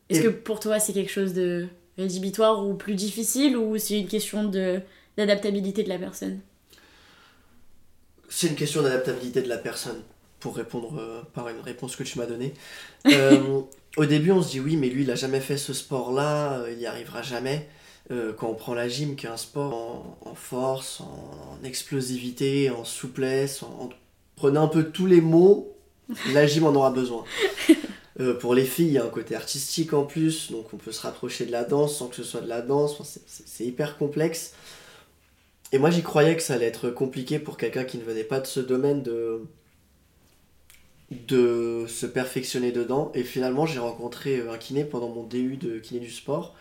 Est-ce 0.08 0.20
Et- 0.20 0.24
que 0.24 0.28
pour 0.28 0.60
toi 0.60 0.78
c'est 0.80 0.92
quelque 0.94 1.10
chose 1.12 1.34
de 1.34 1.66
rédhibitoire 1.98 2.66
ou 2.66 2.74
plus 2.74 2.94
difficile 2.94 3.56
ou 3.56 3.76
c'est 3.78 4.00
une 4.00 4.08
question 4.08 4.44
de 4.44 4.80
d'adaptabilité 5.16 5.82
de 5.84 5.88
la 5.90 5.98
personne? 5.98 6.40
C'est 8.28 8.48
une 8.48 8.56
question 8.56 8.82
d'adaptabilité 8.82 9.42
de 9.42 9.48
la 9.48 9.58
personne, 9.58 10.02
pour 10.40 10.56
répondre 10.56 10.98
euh, 10.98 11.22
par 11.32 11.48
une 11.48 11.60
réponse 11.60 11.96
que 11.96 12.02
tu 12.02 12.18
m'as 12.18 12.26
donnée. 12.26 12.52
Euh, 13.06 13.60
au 13.98 14.06
début, 14.06 14.32
on 14.32 14.42
se 14.42 14.50
dit 14.50 14.60
oui, 14.60 14.76
mais 14.76 14.88
lui, 14.88 15.02
il 15.02 15.10
a 15.10 15.14
jamais 15.14 15.40
fait 15.40 15.58
ce 15.58 15.74
sport-là, 15.74 16.54
euh, 16.54 16.72
il 16.72 16.78
n'y 16.78 16.86
arrivera 16.86 17.22
jamais. 17.22 17.68
Quand 18.36 18.48
on 18.48 18.54
prend 18.54 18.74
la 18.74 18.86
gym, 18.86 19.16
qui 19.16 19.24
est 19.24 19.30
un 19.30 19.38
sport 19.38 19.74
en, 19.74 20.18
en 20.30 20.34
force, 20.34 21.00
en, 21.00 21.04
en 21.04 21.64
explosivité, 21.64 22.68
en 22.68 22.84
souplesse, 22.84 23.62
en, 23.62 23.66
en 23.66 23.88
prenant 24.36 24.64
un 24.64 24.68
peu 24.68 24.90
tous 24.90 25.06
les 25.06 25.22
mots, 25.22 25.74
la 26.34 26.46
gym 26.46 26.64
en 26.66 26.74
aura 26.74 26.90
besoin. 26.90 27.24
Pour 28.40 28.54
les 28.54 28.64
filles, 28.64 28.88
il 28.88 28.92
y 28.92 28.98
a 28.98 29.04
un 29.04 29.08
côté 29.08 29.34
artistique 29.34 29.94
en 29.94 30.04
plus, 30.04 30.52
donc 30.52 30.66
on 30.72 30.76
peut 30.76 30.92
se 30.92 31.00
rapprocher 31.00 31.46
de 31.46 31.52
la 31.52 31.64
danse 31.64 31.96
sans 31.96 32.08
que 32.08 32.16
ce 32.16 32.22
soit 32.22 32.42
de 32.42 32.48
la 32.48 32.60
danse. 32.60 32.92
Enfin, 33.00 33.04
c'est 33.26 33.64
hyper 33.64 33.96
complexe. 33.96 34.52
Et 35.74 35.78
moi, 35.78 35.90
j'y 35.90 36.04
croyais 36.04 36.36
que 36.36 36.42
ça 36.42 36.54
allait 36.54 36.66
être 36.66 36.88
compliqué 36.88 37.40
pour 37.40 37.56
quelqu'un 37.56 37.82
qui 37.82 37.98
ne 37.98 38.04
venait 38.04 38.22
pas 38.22 38.38
de 38.38 38.46
ce 38.46 38.60
domaine 38.60 39.02
de, 39.02 39.40
de 41.10 41.84
se 41.88 42.06
perfectionner 42.06 42.70
dedans. 42.70 43.10
Et 43.16 43.24
finalement, 43.24 43.66
j'ai 43.66 43.80
rencontré 43.80 44.40
un 44.48 44.56
kiné 44.56 44.84
pendant 44.84 45.08
mon 45.08 45.24
DU 45.24 45.56
de 45.56 45.80
kiné 45.80 45.98
du 45.98 46.12
sport, 46.12 46.54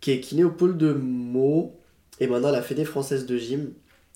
qui 0.00 0.12
est 0.12 0.20
kiné 0.20 0.44
au 0.44 0.50
pôle 0.52 0.78
de 0.78 0.92
Meaux, 0.92 1.74
et 2.20 2.28
maintenant 2.28 2.50
à 2.50 2.52
la 2.52 2.62
Fédé 2.62 2.84
française 2.84 3.26
de 3.26 3.36
gym, 3.36 3.72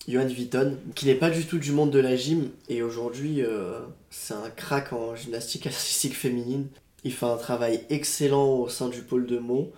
Johan 0.06 0.26
Vitton, 0.26 0.76
qui 0.94 1.06
n'est 1.06 1.16
pas 1.16 1.30
du 1.30 1.44
tout 1.44 1.58
du 1.58 1.72
monde 1.72 1.90
de 1.90 1.98
la 1.98 2.14
gym, 2.14 2.50
et 2.68 2.82
aujourd'hui, 2.82 3.42
euh, 3.42 3.80
c'est 4.10 4.34
un 4.34 4.48
crack 4.48 4.92
en 4.92 5.16
gymnastique 5.16 5.66
artistique 5.66 6.14
féminine. 6.14 6.68
Il 7.02 7.12
fait 7.12 7.26
un 7.26 7.36
travail 7.36 7.82
excellent 7.90 8.60
au 8.60 8.68
sein 8.68 8.90
du 8.90 9.02
pôle 9.02 9.26
de 9.26 9.38
Meaux, 9.38 9.72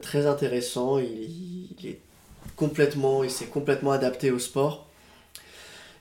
très 0.00 0.26
intéressant, 0.26 0.98
il, 0.98 1.98
complètement, 2.56 3.22
il 3.22 3.30
s'est 3.30 3.46
complètement 3.46 3.92
adapté 3.92 4.30
au 4.30 4.38
sport. 4.38 4.88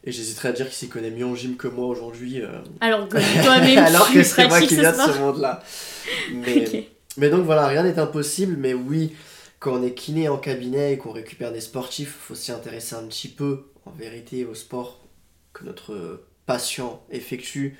Et 0.03 0.11
j'hésiterais 0.11 0.49
à 0.49 0.51
dire 0.51 0.67
qu'il 0.67 0.75
s'y 0.75 0.87
connaît 0.89 1.09
mieux 1.09 1.25
en 1.25 1.35
gym 1.35 1.57
que 1.57 1.67
moi 1.67 1.87
aujourd'hui. 1.87 2.41
euh, 2.41 2.49
Alors 2.79 3.09
que 3.09 3.17
toi-même 3.43 3.79
alors 3.79 4.11
que 4.11 4.23
c'est 4.23 4.47
moi 4.47 4.61
qui 4.61 4.75
viens 4.75 4.91
de 4.91 4.97
ce 5.13 5.19
monde-là. 5.19 5.63
Mais, 6.31 6.89
mais 7.17 7.29
donc 7.29 7.43
voilà, 7.45 7.67
rien 7.67 7.83
n'est 7.83 7.97
impossible, 7.99 8.55
mais 8.57 8.73
oui, 8.75 9.15
quand 9.59 9.73
on 9.73 9.83
est 9.83 9.93
kiné 9.93 10.29
en 10.29 10.37
cabinet 10.37 10.93
et 10.93 10.97
qu'on 10.99 11.11
récupère 11.11 11.51
des 11.51 11.61
sportifs, 11.61 12.15
faut 12.19 12.35
s'y 12.35 12.51
intéresser 12.51 12.95
un 12.95 13.03
petit 13.07 13.29
peu, 13.29 13.65
en 13.85 13.91
vérité, 13.91 14.45
au 14.45 14.53
sport 14.53 15.03
que 15.53 15.63
notre 15.63 16.23
patient 16.45 17.01
effectue 17.09 17.77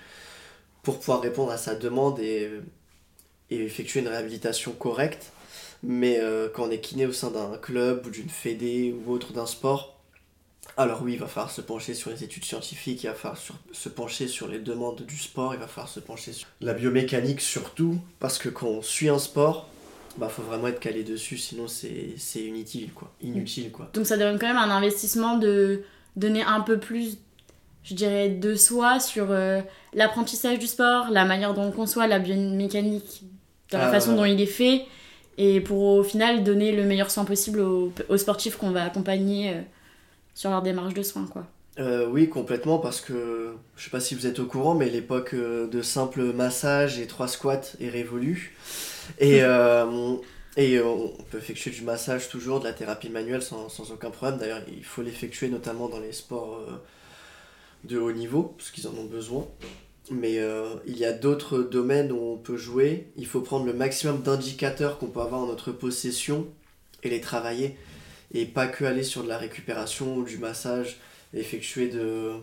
pour 0.81 0.99
pouvoir 0.99 1.21
répondre 1.21 1.51
à 1.51 1.57
sa 1.57 1.75
demande 1.75 2.19
et, 2.19 2.49
et 3.51 3.63
effectuer 3.63 3.99
une 3.99 4.07
réhabilitation 4.07 4.71
correcte. 4.71 5.31
Mais 5.87 6.19
euh, 6.19 6.47
quand 6.53 6.63
on 6.67 6.71
est 6.71 6.79
kiné 6.79 7.05
au 7.05 7.11
sein 7.11 7.31
d'un 7.31 7.57
club 7.57 8.05
ou 8.05 8.09
d'une 8.09 8.29
fédé 8.29 8.93
ou 9.05 9.11
autre 9.11 9.33
d'un 9.33 9.45
sport, 9.45 9.99
alors 10.77 11.01
oui, 11.03 11.13
il 11.13 11.19
va 11.19 11.27
falloir 11.27 11.51
se 11.51 11.61
pencher 11.61 11.93
sur 11.93 12.09
les 12.09 12.23
études 12.23 12.43
scientifiques, 12.43 13.03
il 13.03 13.07
va 13.07 13.13
falloir 13.13 13.37
sur- 13.37 13.55
se 13.71 13.87
pencher 13.89 14.27
sur 14.27 14.47
les 14.47 14.59
demandes 14.59 15.01
du 15.05 15.17
sport, 15.17 15.53
il 15.53 15.59
va 15.59 15.67
falloir 15.67 15.87
se 15.89 15.99
pencher 15.99 16.33
sur 16.33 16.47
la 16.61 16.73
biomécanique 16.73 17.39
surtout, 17.39 17.97
parce 18.19 18.37
que 18.37 18.49
quand 18.49 18.67
on 18.67 18.81
suit 18.81 19.09
un 19.09 19.19
sport, 19.19 19.69
bah 20.17 20.27
faut 20.29 20.41
vraiment 20.41 20.67
être 20.67 20.79
calé 20.79 21.03
dessus, 21.03 21.37
sinon 21.37 21.67
c'est 21.67 22.39
inutile 22.41 22.91
quoi, 22.93 23.11
inutile 23.21 23.71
quoi. 23.71 23.89
Donc 23.93 24.05
ça 24.07 24.17
demande 24.17 24.39
quand 24.39 24.47
même 24.47 24.57
un 24.57 24.71
investissement 24.71 25.37
de 25.37 25.83
donner 26.15 26.41
un 26.41 26.61
peu 26.61 26.79
plus, 26.79 27.17
je 27.83 27.93
dirais, 27.93 28.29
de 28.29 28.55
soi 28.55 28.99
sur 28.99 29.27
euh, 29.29 29.61
l'apprentissage 29.93 30.57
du 30.59 30.67
sport, 30.67 31.09
la 31.11 31.25
manière 31.25 31.53
dont 31.53 31.63
on 31.63 31.71
conçoit 31.71 32.07
la 32.07 32.19
biomécanique, 32.19 33.23
de 33.71 33.77
la 33.77 33.87
Ah, 33.87 33.91
façon 33.91 34.15
dont 34.15 34.25
il 34.25 34.39
est 34.41 34.45
fait, 34.45 34.85
et 35.37 35.61
pour 35.61 35.83
au 35.83 36.03
final 36.03 36.43
donner 36.43 36.71
le 36.71 36.83
meilleur 36.83 37.11
soin 37.11 37.25
possible 37.25 37.59
aux, 37.59 37.91
aux 38.09 38.17
sportifs 38.17 38.57
qu'on 38.57 38.71
va 38.71 38.83
accompagner 38.83 39.51
euh, 39.51 39.61
sur 40.33 40.49
leur 40.49 40.61
démarche 40.61 40.93
de 40.93 41.03
soins. 41.03 41.27
Quoi. 41.31 41.45
Euh, 41.77 42.07
oui, 42.07 42.29
complètement, 42.29 42.79
parce 42.79 43.01
que 43.01 43.55
je 43.75 43.83
sais 43.83 43.89
pas 43.89 43.99
si 43.99 44.15
vous 44.15 44.27
êtes 44.27 44.39
au 44.39 44.45
courant, 44.45 44.75
mais 44.75 44.89
l'époque 44.89 45.33
euh, 45.33 45.67
de 45.67 45.81
simple 45.81 46.21
massage 46.33 46.99
et 46.99 47.07
trois 47.07 47.27
squats 47.27 47.61
est 47.81 47.89
révolue. 47.89 48.55
Et, 49.19 49.39
euh, 49.43 50.15
et 50.55 50.79
on 50.79 51.09
peut 51.31 51.37
effectuer 51.37 51.71
du 51.71 51.81
massage 51.81 52.29
toujours, 52.29 52.59
de 52.59 52.65
la 52.65 52.73
thérapie 52.73 53.09
manuelle 53.09 53.41
sans, 53.41 53.67
sans 53.67 53.91
aucun 53.91 54.09
problème. 54.09 54.39
D'ailleurs, 54.39 54.61
il 54.69 54.85
faut 54.85 55.01
l'effectuer 55.01 55.49
notamment 55.49 55.89
dans 55.89 55.99
les 55.99 56.13
sports 56.13 56.61
de 57.83 57.97
haut 57.99 58.13
niveau, 58.13 58.55
parce 58.57 58.71
qu'ils 58.71 58.87
en 58.87 58.91
ont 58.91 59.05
besoin. 59.05 59.45
Mais 60.11 60.37
euh, 60.39 60.75
il 60.85 60.97
y 60.97 61.05
a 61.05 61.13
d'autres 61.13 61.59
domaines 61.59 62.11
où 62.11 62.33
on 62.33 62.37
peut 62.37 62.57
jouer. 62.57 63.07
Il 63.17 63.25
faut 63.25 63.41
prendre 63.41 63.65
le 63.65 63.73
maximum 63.73 64.21
d'indicateurs 64.21 64.97
qu'on 64.97 65.07
peut 65.07 65.21
avoir 65.21 65.41
en 65.41 65.47
notre 65.47 65.71
possession 65.71 66.47
et 67.03 67.09
les 67.09 67.21
travailler. 67.21 67.75
Et 68.33 68.45
pas 68.45 68.67
que 68.67 68.85
aller 68.85 69.03
sur 69.03 69.23
de 69.23 69.27
la 69.27 69.37
récupération 69.37 70.17
ou 70.17 70.23
du 70.23 70.37
massage 70.37 70.97
effectuer 71.33 71.89
de 71.89 72.33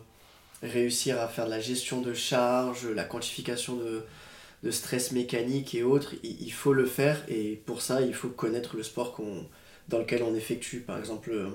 réussir 0.62 1.20
à 1.20 1.28
faire 1.28 1.46
de 1.46 1.50
la 1.50 1.60
gestion 1.60 2.00
de 2.00 2.14
charge, 2.14 2.86
la 2.86 3.04
quantification 3.04 3.76
de, 3.76 4.02
de 4.62 4.70
stress 4.70 5.12
mécanique 5.12 5.74
et 5.74 5.82
autres, 5.82 6.14
il, 6.22 6.40
il 6.42 6.52
faut 6.52 6.72
le 6.72 6.86
faire 6.86 7.22
et 7.28 7.60
pour 7.66 7.82
ça 7.82 8.02
il 8.02 8.14
faut 8.14 8.28
connaître 8.28 8.76
le 8.76 8.82
sport 8.82 9.12
qu'on, 9.12 9.46
dans 9.88 9.98
lequel 9.98 10.22
on 10.22 10.34
effectue. 10.34 10.80
Par 10.80 10.98
exemple, 10.98 11.30
euh, 11.32 11.48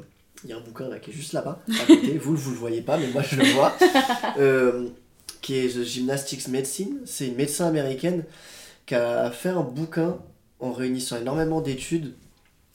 il 0.44 0.50
y 0.50 0.54
a 0.54 0.58
un 0.58 0.62
bouquin 0.62 0.88
là 0.90 1.00
qui 1.00 1.12
est 1.12 1.14
juste 1.14 1.34
là-bas, 1.34 1.64
à 1.70 1.86
côté, 1.86 2.18
vous 2.22 2.36
vous 2.36 2.52
le 2.52 2.58
voyez 2.58 2.82
pas 2.82 2.98
mais 2.98 3.08
moi 3.08 3.22
je 3.22 3.38
le 3.38 3.46
vois, 3.54 3.76
euh, 4.40 4.90
qui 5.48 5.56
est 5.56 5.70
The 5.70 5.84
Gymnastics 5.84 6.50
Medicine. 6.50 7.00
C'est 7.06 7.26
une 7.26 7.36
médecin 7.36 7.68
américaine 7.68 8.26
qui 8.86 8.96
a 8.96 9.32
fait 9.32 9.48
un 9.48 9.62
bouquin 9.62 10.18
en 10.60 10.74
réunissant 10.74 11.16
énormément 11.16 11.62
d'études 11.62 12.16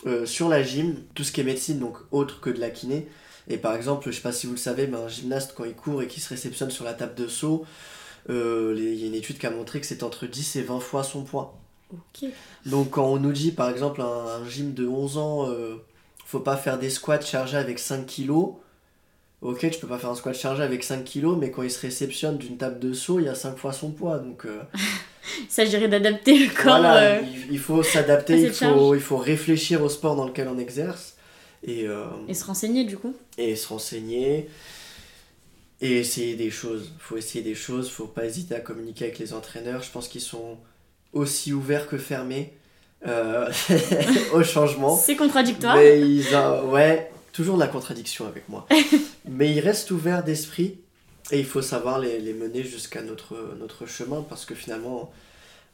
euh, 0.06 0.24
sur 0.24 0.48
la 0.48 0.62
gym, 0.62 0.96
tout 1.14 1.22
ce 1.22 1.32
qui 1.32 1.42
est 1.42 1.44
médecine, 1.44 1.78
donc 1.78 1.98
autre 2.12 2.40
que 2.40 2.48
de 2.48 2.58
la 2.58 2.70
kiné. 2.70 3.08
Et 3.46 3.58
par 3.58 3.74
exemple, 3.74 4.10
je 4.10 4.16
sais 4.16 4.22
pas 4.22 4.32
si 4.32 4.46
vous 4.46 4.54
le 4.54 4.58
savez, 4.58 4.86
mais 4.86 4.96
un 4.96 5.06
gymnaste, 5.06 5.52
quand 5.54 5.66
il 5.66 5.74
court 5.74 6.00
et 6.00 6.06
qu'il 6.06 6.22
se 6.22 6.30
réceptionne 6.30 6.70
sur 6.70 6.86
la 6.86 6.94
table 6.94 7.14
de 7.14 7.28
saut, 7.28 7.66
euh, 8.30 8.74
il 8.74 8.94
y 8.94 9.04
a 9.04 9.06
une 9.06 9.14
étude 9.14 9.36
qui 9.36 9.46
a 9.46 9.50
montré 9.50 9.78
que 9.78 9.84
c'est 9.84 10.02
entre 10.02 10.24
10 10.26 10.56
et 10.56 10.62
20 10.62 10.80
fois 10.80 11.04
son 11.04 11.24
poids. 11.24 11.60
Donc 12.64 12.92
quand 12.92 13.04
on 13.04 13.18
nous 13.18 13.32
dit, 13.32 13.52
par 13.52 13.68
exemple, 13.68 14.00
un, 14.00 14.04
un 14.40 14.48
gym 14.48 14.72
de 14.72 14.86
11 14.86 15.18
ans, 15.18 15.50
euh, 15.50 15.74
faut 16.24 16.40
pas 16.40 16.56
faire 16.56 16.78
des 16.78 16.88
squats 16.88 17.20
chargés 17.20 17.58
avec 17.58 17.78
5 17.78 18.06
kilos, 18.06 18.54
ok, 19.42 19.70
tu 19.70 19.78
peux 19.80 19.86
pas 19.88 19.98
faire 19.98 20.10
un 20.10 20.14
squat 20.14 20.34
chargé 20.34 20.62
avec 20.62 20.82
5 20.84 21.04
kilos, 21.04 21.36
mais 21.38 21.50
quand 21.50 21.62
il 21.62 21.70
se 21.70 21.80
réceptionne 21.80 22.38
d'une 22.38 22.56
table 22.56 22.78
de 22.78 22.92
saut, 22.92 23.18
il 23.18 23.26
y 23.26 23.28
a 23.28 23.34
5 23.34 23.56
fois 23.58 23.72
son 23.72 23.90
poids. 23.90 24.18
Donc 24.18 24.46
euh, 24.46 24.60
Il 25.40 25.50
s'agirait 25.50 25.88
d'adapter 25.88 26.36
le 26.38 26.46
corps. 26.48 26.78
voilà, 26.78 26.96
euh, 26.96 27.20
il, 27.22 27.52
il 27.54 27.58
faut 27.58 27.82
s'adapter, 27.82 28.40
il 28.40 28.48
faut, 28.48 28.54
charge. 28.54 28.90
il 28.96 29.00
faut 29.00 29.16
réfléchir 29.18 29.82
au 29.82 29.88
sport 29.88 30.16
dans 30.16 30.26
lequel 30.26 30.48
on 30.48 30.58
exerce. 30.58 31.14
Et, 31.64 31.86
euh, 31.86 32.06
Et 32.28 32.34
se 32.34 32.44
renseigner 32.44 32.82
du 32.84 32.96
coup. 32.96 33.14
et 33.38 33.54
se 33.54 33.68
renseigner 33.68 34.48
et 35.80 35.98
essayer 35.98 36.34
des 36.34 36.50
choses. 36.50 36.92
faut 36.98 37.16
essayer 37.16 37.44
des 37.44 37.54
choses, 37.54 37.88
faut 37.88 38.06
pas 38.08 38.24
hésiter 38.24 38.56
à 38.56 38.60
communiquer 38.60 39.04
avec 39.04 39.18
les 39.20 39.32
entraîneurs. 39.32 39.80
Je 39.82 39.90
pense 39.92 40.08
qu'ils 40.08 40.20
sont 40.22 40.58
aussi 41.12 41.52
ouverts 41.52 41.86
que 41.88 41.98
fermés 41.98 42.52
euh, 43.06 43.48
au 44.34 44.42
changement. 44.42 44.96
C'est 44.96 45.14
contradictoire. 45.14 45.76
Mais 45.76 46.00
ils 46.00 46.34
ont- 46.34 46.68
ouais, 46.70 47.11
toujours 47.32 47.56
de 47.56 47.60
la 47.60 47.68
contradiction 47.68 48.26
avec 48.26 48.48
moi. 48.48 48.66
Mais 49.28 49.52
ils 49.52 49.60
restent 49.60 49.90
ouverts 49.90 50.24
d'esprit 50.24 50.78
et 51.30 51.38
il 51.38 51.46
faut 51.46 51.62
savoir 51.62 51.98
les, 51.98 52.18
les 52.18 52.34
mener 52.34 52.62
jusqu'à 52.62 53.02
notre, 53.02 53.54
notre 53.58 53.86
chemin 53.86 54.24
parce 54.28 54.44
que 54.44 54.54
finalement, 54.54 55.12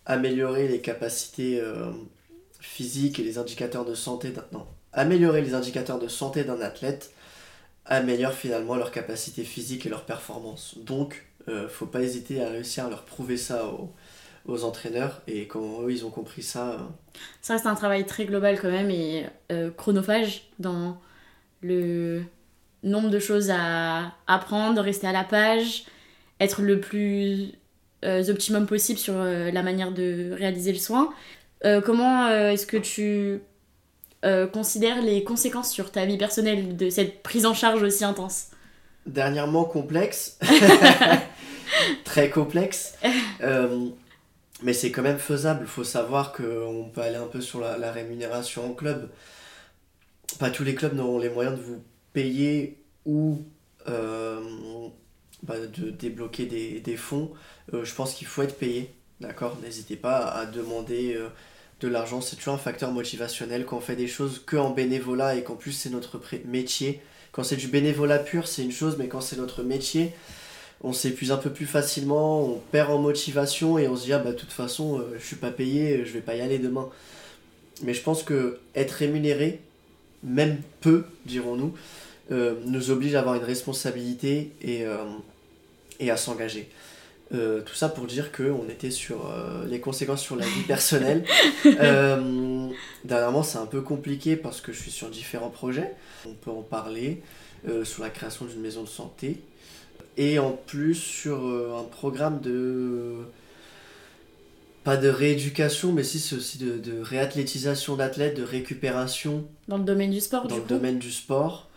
améliorer 0.07 0.69
les 0.69 0.81
capacités 0.81 1.61
euh, 1.61 1.91
physiques 2.61 3.19
et 3.19 3.23
les 3.23 3.39
indicateurs 3.39 3.85
de 3.85 3.95
santé 3.95 4.31
d'un 4.31 4.45
non, 4.53 4.67
améliorer 4.93 5.43
les 5.43 5.55
indicateurs 5.55 5.99
de 5.99 6.09
santé 6.09 6.45
d'un 6.45 6.61
athlète 6.61 7.13
améliore 7.87 8.33
finalement 8.33 8.77
leur 8.77 8.91
capacité 8.91 9.45
physique 9.45 9.87
et 9.87 9.89
leur 9.89 10.05
performance. 10.05 10.77
Donc, 10.79 11.25
euh, 11.49 11.69
faut 11.69 11.87
pas 11.87 12.03
hésiter 12.03 12.43
à 12.43 12.51
réussir 12.51 12.87
à 12.87 12.91
leur 12.91 13.05
prouver 13.05 13.39
ça 13.39 13.67
aux, 13.67 13.93
aux 14.47 14.65
entraîneurs 14.65 15.23
et 15.27 15.47
quand 15.47 15.83
eux 15.83 15.93
ils 15.93 16.05
ont 16.05 16.11
compris 16.11 16.43
ça, 16.43 16.71
euh, 16.73 16.79
Ça 17.43 17.55
reste 17.55 17.67
un 17.67 17.75
travail 17.75 18.07
très 18.07 18.25
global 18.25 18.59
quand 18.61 18.71
même 18.71 18.91
et 18.91 19.27
euh, 19.53 19.71
chronophage 19.71 20.49
dans 20.59 21.01
le 21.61 22.23
nombre 22.83 23.11
de 23.11 23.19
choses 23.19 23.51
à 23.51 24.13
apprendre, 24.27 24.81
rester 24.81 25.07
à 25.07 25.13
la 25.13 25.25
page, 25.25 25.85
être 26.41 26.63
le 26.63 26.81
plus 26.81 27.53
euh, 28.05 28.29
optimum 28.29 28.67
possible 28.67 28.99
sur 28.99 29.15
euh, 29.17 29.51
la 29.51 29.63
manière 29.63 29.93
de 29.93 30.33
réaliser 30.33 30.73
le 30.73 30.79
soin. 30.79 31.13
Euh, 31.65 31.81
comment 31.81 32.29
est-ce 32.29 32.67
que 32.67 32.77
tu 32.77 33.41
considères 34.53 35.01
les 35.01 35.23
conséquences 35.23 35.71
sur 35.71 35.93
ta 35.93 36.05
vie 36.05 36.19
personnelle 36.19 36.77
de 36.77 36.91
cette 36.91 37.23
prise 37.23 37.47
en 37.47 37.55
charge 37.55 37.83
aussi 37.83 38.05
intense? 38.05 38.49
Dernièrement 39.07 39.65
complexe. 39.65 40.39
Très 42.05 42.29
complexe. 42.29 42.95
Mais 44.63 44.73
c'est 44.73 44.91
quand 44.91 45.03
même 45.03 45.19
faisable. 45.19 45.61
Il 45.63 45.69
faut 45.69 45.85
savoir 45.85 46.33
qu'on 46.33 46.91
peut 46.93 47.01
aller 47.01 47.17
un 47.17 47.27
peu 47.27 47.41
sur 47.41 47.61
la, 47.61 47.93
rémunération 47.93 48.67
en 48.67 48.73
club. 48.73 49.09
Pas 50.39 50.51
tous 50.51 50.65
les 50.65 50.75
clubs 50.75 50.95
n'auront 50.95 51.19
les 51.19 51.31
moyens 51.31 51.59
de 51.59 51.63
vous 51.63 51.83
payer 52.13 52.79
ou 53.07 53.43
euh, 53.89 54.41
bah, 55.43 55.55
de 55.59 55.91
débloquer 55.91 56.47
des, 56.47 56.97
fonds. 56.97 57.33
Euh, 57.73 57.85
je 57.85 57.95
pense 57.95 58.15
qu'il 58.15 58.27
faut 58.27 58.43
être 58.43 58.57
payé. 58.57 58.91
D'accord? 59.21 59.59
N'hésitez 59.63 59.97
pas 59.97 60.19
à 60.27 60.47
demander 60.47 61.19
de 61.81 61.89
l'argent. 61.89 62.21
C'est 62.21 62.37
toujours 62.37 62.55
un 62.55 62.59
facteur 62.59 62.93
motivationnel 62.93 63.65
quand 63.65 63.79
on 63.79 63.81
fait 63.81 63.97
des 63.97 64.09
choses 64.09 64.43
que 64.45 64.57
en 64.57 64.71
bénévolat 64.71 65.37
et 65.37 65.43
qu'en 65.43 65.57
plus 65.57 65.73
c'est 65.73 65.91
notre 65.91 66.21
métier. 66.47 67.01
Quand 67.33 67.45
c'est 67.45 67.57
du 67.57 67.69
bénévolat 67.69 68.19
pur, 68.19 68.49
c'est 68.49 68.63
une 68.63 68.73
chose, 68.73 68.97
mais 68.99 69.09
quand 69.09 69.21
c'est 69.21 69.37
notre 69.37 69.63
métier, 69.63 70.13
on 70.81 70.93
s'épuise 70.93 71.31
un 71.31 71.37
peu 71.37 71.51
plus 71.51 71.67
facilement, 71.67 72.43
on 72.43 72.59
perd 72.73 72.91
en 72.91 72.99
motivation 72.99 73.79
et 73.79 73.89
on 73.89 73.97
se 73.97 74.05
dit 74.05 74.13
ah 74.13 74.19
bah 74.19 74.33
de 74.33 74.37
toute 74.37 74.53
façon 74.53 74.99
euh, 74.99 75.17
je 75.19 75.25
suis 75.25 75.37
pas 75.37 75.51
payé, 75.51 76.05
je 76.05 76.13
vais 76.13 76.21
pas 76.21 76.35
y 76.35 76.41
aller 76.41 76.59
demain. 76.59 76.89
Mais 77.83 77.95
je 77.95 78.03
pense 78.03 78.23
que 78.23 78.59
être 78.75 78.93
rémunéré, 78.93 79.61
même 80.23 80.59
peu 80.81 81.05
dirons-nous, 81.27 81.75
euh, 82.31 82.55
nous 82.67 82.91
oblige 82.91 83.15
à 83.15 83.21
avoir 83.21 83.35
une 83.35 83.45
responsabilité 83.45 84.53
et, 84.61 84.85
euh, 84.85 84.97
et 86.01 86.11
à 86.11 86.17
s'engager. 86.17 86.69
tout 87.31 87.75
ça 87.75 87.91
pour 87.91 88.07
dire 88.07 88.33
qu'on 88.33 88.69
était 88.71 88.91
sur 88.91 89.31
les 89.69 89.81
conséquences 89.81 90.23
sur 90.23 90.37
la 90.37 90.47
vie 90.47 90.63
personnelle. 90.63 91.25
dernièrement, 93.05 93.43
c'est 93.43 93.59
un 93.59 93.67
peu 93.67 93.83
compliqué 93.83 94.37
parce 94.37 94.63
que 94.63 94.73
je 94.73 94.81
suis 94.81 94.91
sur 94.91 95.11
différents 95.11 95.51
projets. 95.51 95.95
On 96.27 96.33
peut 96.33 96.51
en 96.51 96.63
parler 96.63 97.21
sur 97.85 98.03
la 98.03 98.09
création 98.09 98.47
d'une 98.47 98.61
maison 98.61 98.83
de 98.83 98.89
santé, 98.89 99.43
et 100.19 100.39
en 100.41 100.51
plus 100.51 100.97
sur 100.97 101.47
euh, 101.47 101.79
un 101.79 101.85
programme 101.85 102.41
de 102.41 103.15
pas 104.89 104.97
de 104.97 105.11
rééducation, 105.11 105.93
mais 105.93 106.03
si 106.03 106.19
c'est 106.19 106.35
aussi 106.35 106.57
de, 106.57 106.79
de 106.79 107.03
réathlétisation 107.03 107.97
d'athlètes, 107.97 108.39
de 108.39 108.43
récupération. 108.43 109.47
Dans 109.69 109.77
le 109.77 109.85
domaine 109.85 110.11
du 110.11 110.19
sport, 110.19 110.49
Dans 110.49 110.57
le 110.57 110.63
domaine 110.63 110.99
du 110.99 111.11
sport, 111.11 111.69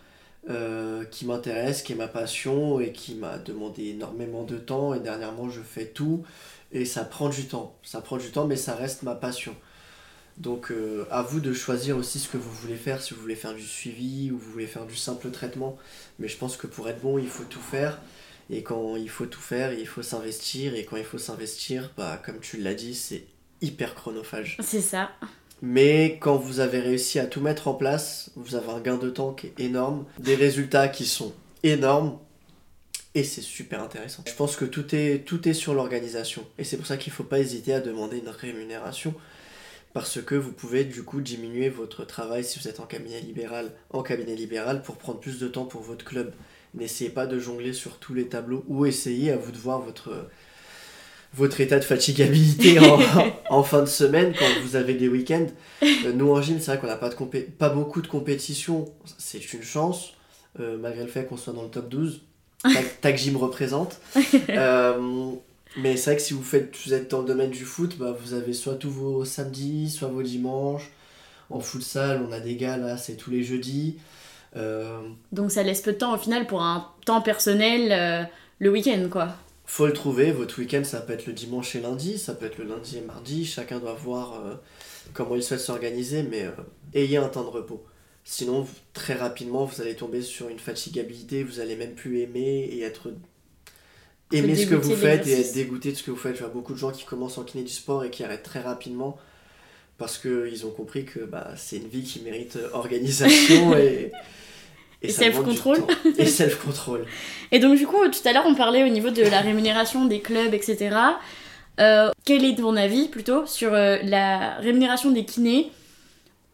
euh, 0.48 1.04
qui 1.04 1.26
m'intéresse, 1.26 1.82
qui 1.82 1.92
est 1.92 1.96
ma 1.96 2.08
passion 2.08 2.80
et 2.80 2.90
qui 2.90 3.14
m'a 3.14 3.36
demandé 3.36 3.88
énormément 3.88 4.44
de 4.44 4.56
temps. 4.56 4.94
Et 4.94 5.00
dernièrement, 5.00 5.50
je 5.50 5.60
fais 5.60 5.84
tout 5.84 6.24
et 6.72 6.86
ça 6.86 7.04
prend 7.04 7.28
du 7.28 7.44
temps. 7.44 7.76
Ça 7.82 8.00
prend 8.00 8.16
du 8.16 8.30
temps, 8.30 8.46
mais 8.46 8.56
ça 8.56 8.74
reste 8.74 9.02
ma 9.02 9.14
passion. 9.14 9.54
Donc, 10.38 10.72
euh, 10.72 11.04
à 11.10 11.20
vous 11.20 11.40
de 11.40 11.52
choisir 11.52 11.98
aussi 11.98 12.18
ce 12.18 12.30
que 12.30 12.38
vous 12.38 12.50
voulez 12.50 12.76
faire, 12.76 13.02
si 13.02 13.12
vous 13.12 13.20
voulez 13.20 13.36
faire 13.36 13.52
du 13.52 13.66
suivi 13.66 14.30
ou 14.30 14.38
vous 14.38 14.52
voulez 14.52 14.66
faire 14.66 14.86
du 14.86 14.96
simple 14.96 15.30
traitement. 15.30 15.76
Mais 16.18 16.28
je 16.28 16.38
pense 16.38 16.56
que 16.56 16.66
pour 16.66 16.88
être 16.88 17.02
bon, 17.02 17.18
il 17.18 17.28
faut 17.28 17.44
tout 17.44 17.60
faire. 17.60 18.00
Et 18.50 18.62
quand 18.62 18.96
il 18.96 19.08
faut 19.08 19.26
tout 19.26 19.40
faire, 19.40 19.72
il 19.72 19.86
faut 19.86 20.02
s'investir. 20.02 20.74
Et 20.74 20.84
quand 20.84 20.96
il 20.96 21.04
faut 21.04 21.18
s'investir, 21.18 21.90
bah, 21.96 22.20
comme 22.24 22.40
tu 22.40 22.58
l'as 22.58 22.74
dit, 22.74 22.94
c'est 22.94 23.24
hyper 23.60 23.94
chronophage. 23.94 24.56
C'est 24.60 24.80
ça. 24.80 25.10
Mais 25.62 26.18
quand 26.20 26.36
vous 26.36 26.58
avez 26.60 26.80
réussi 26.80 27.18
à 27.20 27.26
tout 27.26 27.40
mettre 27.40 27.68
en 27.68 27.74
place, 27.74 28.30
vous 28.34 28.56
avez 28.56 28.70
un 28.70 28.80
gain 28.80 28.96
de 28.96 29.10
temps 29.10 29.32
qui 29.32 29.46
est 29.46 29.60
énorme, 29.60 30.04
des 30.18 30.34
résultats 30.34 30.88
qui 30.88 31.06
sont 31.06 31.32
énormes, 31.62 32.18
et 33.14 33.24
c'est 33.24 33.42
super 33.42 33.82
intéressant. 33.82 34.24
Je 34.26 34.34
pense 34.34 34.56
que 34.56 34.64
tout 34.64 34.94
est, 34.94 35.24
tout 35.24 35.46
est 35.48 35.52
sur 35.52 35.74
l'organisation. 35.74 36.46
Et 36.58 36.64
c'est 36.64 36.78
pour 36.78 36.86
ça 36.86 36.96
qu'il 36.96 37.12
ne 37.12 37.16
faut 37.16 37.24
pas 37.24 37.40
hésiter 37.40 37.74
à 37.74 37.80
demander 37.80 38.18
une 38.18 38.28
rémunération. 38.28 39.14
Parce 39.92 40.22
que 40.22 40.34
vous 40.34 40.52
pouvez 40.52 40.84
du 40.84 41.02
coup 41.02 41.20
diminuer 41.20 41.68
votre 41.68 42.06
travail 42.06 42.42
si 42.42 42.58
vous 42.58 42.68
êtes 42.68 42.80
en 42.80 42.86
cabinet 42.86 43.20
libéral, 43.20 43.72
en 43.90 44.02
cabinet 44.02 44.34
libéral 44.34 44.82
pour 44.82 44.96
prendre 44.96 45.20
plus 45.20 45.38
de 45.38 45.48
temps 45.48 45.66
pour 45.66 45.82
votre 45.82 46.04
club. 46.04 46.32
N'essayez 46.74 47.10
pas 47.10 47.26
de 47.26 47.38
jongler 47.38 47.72
sur 47.72 47.98
tous 47.98 48.14
les 48.14 48.28
tableaux 48.28 48.64
ou 48.66 48.86
essayez 48.86 49.30
à 49.30 49.36
vous 49.36 49.52
de 49.52 49.58
voir 49.58 49.80
votre, 49.80 50.28
votre 51.34 51.60
état 51.60 51.78
de 51.78 51.84
fatigabilité 51.84 52.78
en, 52.80 52.98
en, 53.50 53.62
fin 53.62 53.80
de 53.80 53.86
semaine 53.86 54.34
quand 54.38 54.48
vous 54.62 54.76
avez 54.76 54.94
des 54.94 55.08
week-ends. 55.08 55.46
Euh, 55.82 56.12
nous 56.14 56.30
en 56.30 56.40
gym, 56.40 56.60
c'est 56.60 56.72
vrai 56.72 56.78
qu'on 56.80 56.86
n'a 56.86 56.96
pas, 56.96 57.08
de 57.08 57.40
pas 57.40 57.68
beaucoup 57.68 58.02
de 58.02 58.06
compétition, 58.06 58.92
c'est 59.18 59.52
une 59.52 59.62
chance, 59.62 60.14
euh, 60.60 60.78
malgré 60.78 61.02
le 61.02 61.10
fait 61.10 61.26
qu'on 61.26 61.36
soit 61.36 61.52
dans 61.52 61.62
le 61.62 61.70
top 61.70 61.88
12. 61.88 62.22
Tag, 63.00 63.16
Gym 63.16 63.36
représente. 63.36 64.00
Euh, 64.50 65.32
mais 65.78 65.96
c'est 65.96 66.10
vrai 66.10 66.16
que 66.16 66.22
si 66.22 66.34
vous, 66.34 66.42
faites, 66.42 66.76
vous 66.84 66.92
êtes 66.92 67.10
dans 67.10 67.20
le 67.20 67.26
domaine 67.26 67.50
du 67.50 67.64
foot, 67.64 67.96
bah, 67.98 68.14
vous 68.18 68.34
avez 68.34 68.52
soit 68.52 68.74
tous 68.74 68.90
vos 68.90 69.24
samedis, 69.24 69.88
soit 69.88 70.08
vos 70.08 70.22
dimanches. 70.22 70.90
En 71.48 71.60
futsal, 71.60 72.22
on 72.28 72.32
a 72.32 72.40
des 72.40 72.56
gars 72.56 72.76
là, 72.76 72.98
c'est 72.98 73.16
tous 73.16 73.30
les 73.30 73.42
jeudis. 73.42 73.96
Euh, 74.56 75.00
Donc 75.32 75.50
ça 75.50 75.62
laisse 75.62 75.80
peu 75.80 75.92
de 75.92 75.98
temps 75.98 76.14
au 76.14 76.18
final 76.18 76.46
pour 76.46 76.62
un 76.62 76.90
temps 77.06 77.22
personnel 77.22 77.92
euh, 77.92 78.24
le 78.58 78.70
week-end 78.70 79.08
quoi. 79.10 79.34
Faut 79.64 79.86
le 79.86 79.92
trouver, 79.92 80.32
votre 80.32 80.58
week-end 80.58 80.84
ça 80.84 81.00
peut 81.00 81.14
être 81.14 81.26
le 81.26 81.32
dimanche 81.32 81.74
et 81.76 81.80
lundi, 81.80 82.18
ça 82.18 82.34
peut 82.34 82.46
être 82.46 82.58
le 82.58 82.64
lundi 82.64 82.98
et 82.98 83.00
mardi, 83.00 83.46
chacun 83.46 83.78
doit 83.78 83.94
voir 83.94 84.34
euh, 84.44 84.54
comment 85.14 85.36
il 85.36 85.42
souhaite 85.42 85.60
s'organiser, 85.60 86.22
mais 86.22 86.46
ayez 86.94 87.16
un 87.16 87.28
temps 87.28 87.44
de 87.44 87.48
repos. 87.48 87.82
Sinon, 88.24 88.66
très 88.92 89.14
rapidement, 89.14 89.64
vous 89.64 89.80
allez 89.80 89.96
tomber 89.96 90.22
sur 90.22 90.48
une 90.48 90.58
fatigabilité, 90.58 91.42
vous 91.42 91.58
allez 91.58 91.74
même 91.74 91.94
plus 91.94 92.20
aimer 92.20 92.68
et 92.70 92.82
être 92.82 93.12
aimer 94.32 94.54
ce 94.54 94.66
que 94.66 94.74
vous 94.74 94.94
faites 94.94 95.26
et 95.26 95.40
être 95.40 95.54
dégoûté 95.54 95.92
de 95.92 95.96
ce 95.96 96.02
que 96.02 96.10
vous 96.10 96.16
faites. 96.16 96.36
Je 96.36 96.40
vois 96.40 96.52
beaucoup 96.52 96.72
de 96.72 96.78
gens 96.78 96.92
qui 96.92 97.04
commencent 97.04 97.38
en 97.38 97.44
kiné 97.44 97.64
du 97.64 97.72
sport 97.72 98.04
et 98.04 98.10
qui 98.10 98.22
arrêtent 98.22 98.42
très 98.42 98.60
rapidement 98.60 99.18
parce 99.98 100.18
qu'ils 100.18 100.66
ont 100.66 100.70
compris 100.70 101.04
que 101.04 101.20
bah, 101.20 101.54
c'est 101.56 101.76
une 101.76 101.88
vie 101.88 102.02
qui 102.02 102.20
mérite 102.20 102.58
organisation 102.72 103.76
et, 103.76 104.12
et, 105.02 105.10
self-control. 105.10 105.78
Et 106.18 106.26
self-control. 106.26 107.06
et 107.50 107.58
donc, 107.58 107.76
du 107.76 107.86
coup, 107.86 107.96
tout 108.08 108.28
à 108.28 108.32
l'heure, 108.32 108.46
on 108.46 108.54
parlait 108.54 108.84
au 108.84 108.88
niveau 108.88 109.10
de 109.10 109.22
la 109.22 109.40
rémunération 109.40 110.04
des 110.04 110.20
clubs, 110.20 110.54
etc. 110.54 110.96
Euh, 111.80 112.10
quel 112.24 112.44
est 112.44 112.56
ton 112.56 112.76
avis 112.76 113.08
plutôt 113.08 113.46
sur 113.46 113.72
euh, 113.72 113.98
la 114.02 114.56
rémunération 114.56 115.10
des 115.10 115.24
kinés 115.24 115.72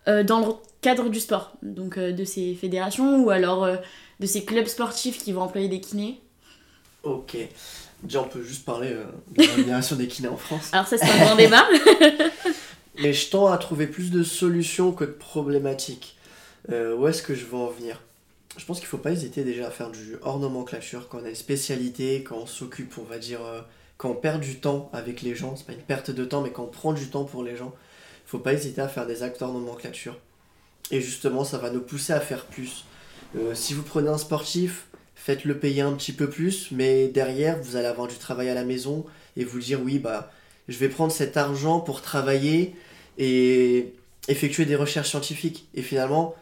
euh, 0.07 0.23
dans 0.23 0.47
le 0.47 0.53
cadre 0.81 1.09
du 1.09 1.21
sport? 1.21 1.53
Donc, 1.63 1.99
de 1.99 2.25
ces 2.25 2.55
fédérations 2.55 3.23
ou 3.23 3.31
alors 3.31 3.69
de 4.21 4.27
ces 4.27 4.45
clubs 4.45 4.67
sportifs 4.67 5.19
qui 5.19 5.33
vont 5.33 5.43
employer 5.43 5.69
des 5.69 5.81
kinés? 5.81 6.21
Ok. 7.03 7.37
Déjà, 8.03 8.23
on 8.23 8.29
peut 8.29 8.43
juste 8.43 8.65
parler 8.65 8.91
de 8.91 9.43
la 9.43 9.53
rémunération 9.55 9.97
des 9.97 10.07
kinés 10.07 10.29
en 10.29 10.37
France. 10.37 10.71
Alors, 10.73 10.87
ça, 10.87 10.97
c'est 10.99 11.11
un 11.11 11.25
grand 11.25 11.37
débat. 11.37 11.67
Mais 13.01 13.13
je 13.13 13.29
tends 13.31 13.49
à 13.49 13.59
trouver 13.59 13.87
plus 13.87 14.11
de 14.11 14.23
solutions 14.23 14.93
que 14.93 15.05
de 15.05 15.11
problématiques. 15.11 16.17
où 16.69 17.07
est-ce 17.07 17.23
que 17.23 17.35
je 17.35 17.45
veux 17.45 17.57
en 17.57 17.69
venir? 17.69 18.01
Je 18.59 18.65
pense 18.65 18.79
qu'il 18.79 18.87
ne 18.87 18.91
faut 18.91 18.99
pas 18.99 19.13
hésiter 19.13 19.45
déjà 19.45 19.69
à 19.69 19.71
faire 19.71 19.91
du 19.91 20.17
hors 20.21 20.41
nomenclature 20.41 21.09
quand 21.09 21.21
on 21.23 21.25
a 21.25 21.29
une 21.29 21.35
spécialité, 21.35 22.25
quand 22.25 22.39
on 22.39 22.47
s'occupe, 22.47 22.99
on 22.99 23.05
va 23.05 23.19
dire, 23.19 23.43
euh, 23.45 23.61
quand 23.97 24.11
on 24.11 24.15
perd 24.15 24.41
du 24.41 24.57
temps 24.57 24.91
avec 24.93 25.23
les 25.23 25.37
gens, 25.37 25.55
c'est 25.57 25.65
pas 25.65 25.73
une 25.73 25.79
perte 25.79 26.11
de 26.11 26.25
temps, 26.25 26.43
mais 26.43 26.51
quand 26.51 26.65
on 26.65 26.69
prend 26.69 26.93
du 26.93 27.09
temps 27.09 27.25
pour 27.25 27.45
les 27.45 27.57
gens, 27.57 27.73
il 28.27 28.31
faut 28.31 28.41
pas 28.41 28.53
hésiter 28.53 28.81
à 28.81 28.89
faire 28.89 29.07
des 29.07 29.23
actes 29.23 29.41
hors 29.43 29.53
nomenclature. 29.53 30.19
Et 30.91 31.01
justement, 31.01 31.45
ça 31.45 31.59
va 31.59 31.71
nous 31.71 31.81
pousser 31.81 32.13
à 32.13 32.21
faire 32.21 32.47
plus. 32.47 32.85
Euh, 33.37 33.55
si 33.55 33.75
vous 33.75 33.83
prenez 33.83 34.09
un 34.09 34.19
sportif, 34.19 34.87
faites-le 35.15 35.59
payer 35.59 35.83
un 35.83 35.93
petit 35.93 36.13
peu 36.13 36.29
plus, 36.29 36.73
mais 36.73 37.09
derrière, 37.09 37.59
vous 37.63 37.77
allez 37.77 37.87
avoir 37.87 38.09
du 38.09 38.17
travail 38.17 38.49
à 38.49 38.55
la 38.55 38.65
maison 38.65 39.07
et 39.37 39.45
vous 39.45 39.61
dire 39.61 39.81
oui, 39.83 40.01
bah, 40.01 40.33
je 40.67 40.79
vais 40.79 40.89
prendre 40.89 41.13
cet 41.13 41.37
argent 41.37 41.79
pour 41.79 42.03
travailler 42.03 42.75
et 43.19 43.95
effectuer 44.27 44.65
des 44.65 44.77
recherches 44.77 45.11
scientifiques. 45.11 45.69
Et 45.75 45.83
finalement, 45.83 46.35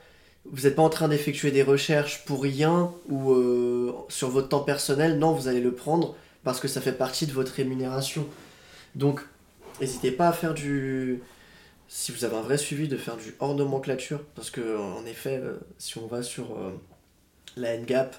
vous 0.52 0.62
n'êtes 0.62 0.76
pas 0.76 0.82
en 0.82 0.88
train 0.88 1.08
d'effectuer 1.08 1.50
des 1.50 1.62
recherches 1.62 2.24
pour 2.24 2.42
rien 2.42 2.92
ou 3.08 3.32
euh, 3.32 3.92
sur 4.08 4.28
votre 4.28 4.48
temps 4.48 4.60
personnel. 4.60 5.18
Non, 5.18 5.32
vous 5.32 5.48
allez 5.48 5.60
le 5.60 5.72
prendre 5.72 6.14
parce 6.44 6.60
que 6.60 6.68
ça 6.68 6.80
fait 6.80 6.92
partie 6.92 7.26
de 7.26 7.32
votre 7.32 7.52
rémunération. 7.52 8.26
Donc, 8.94 9.20
n'hésitez 9.80 10.10
pas 10.10 10.28
à 10.28 10.32
faire 10.32 10.54
du. 10.54 11.20
Si 11.88 12.10
vous 12.10 12.24
avez 12.24 12.36
un 12.36 12.42
vrai 12.42 12.58
suivi, 12.58 12.88
de 12.88 12.96
faire 12.96 13.16
du 13.16 13.34
hors 13.38 13.54
nomenclature. 13.54 14.20
Parce 14.34 14.50
que, 14.50 14.76
en 14.76 15.04
effet, 15.06 15.40
euh, 15.42 15.58
si 15.78 15.98
on 15.98 16.06
va 16.06 16.22
sur 16.22 16.52
euh, 16.52 16.72
la 17.56 17.76
NGAP. 17.76 18.16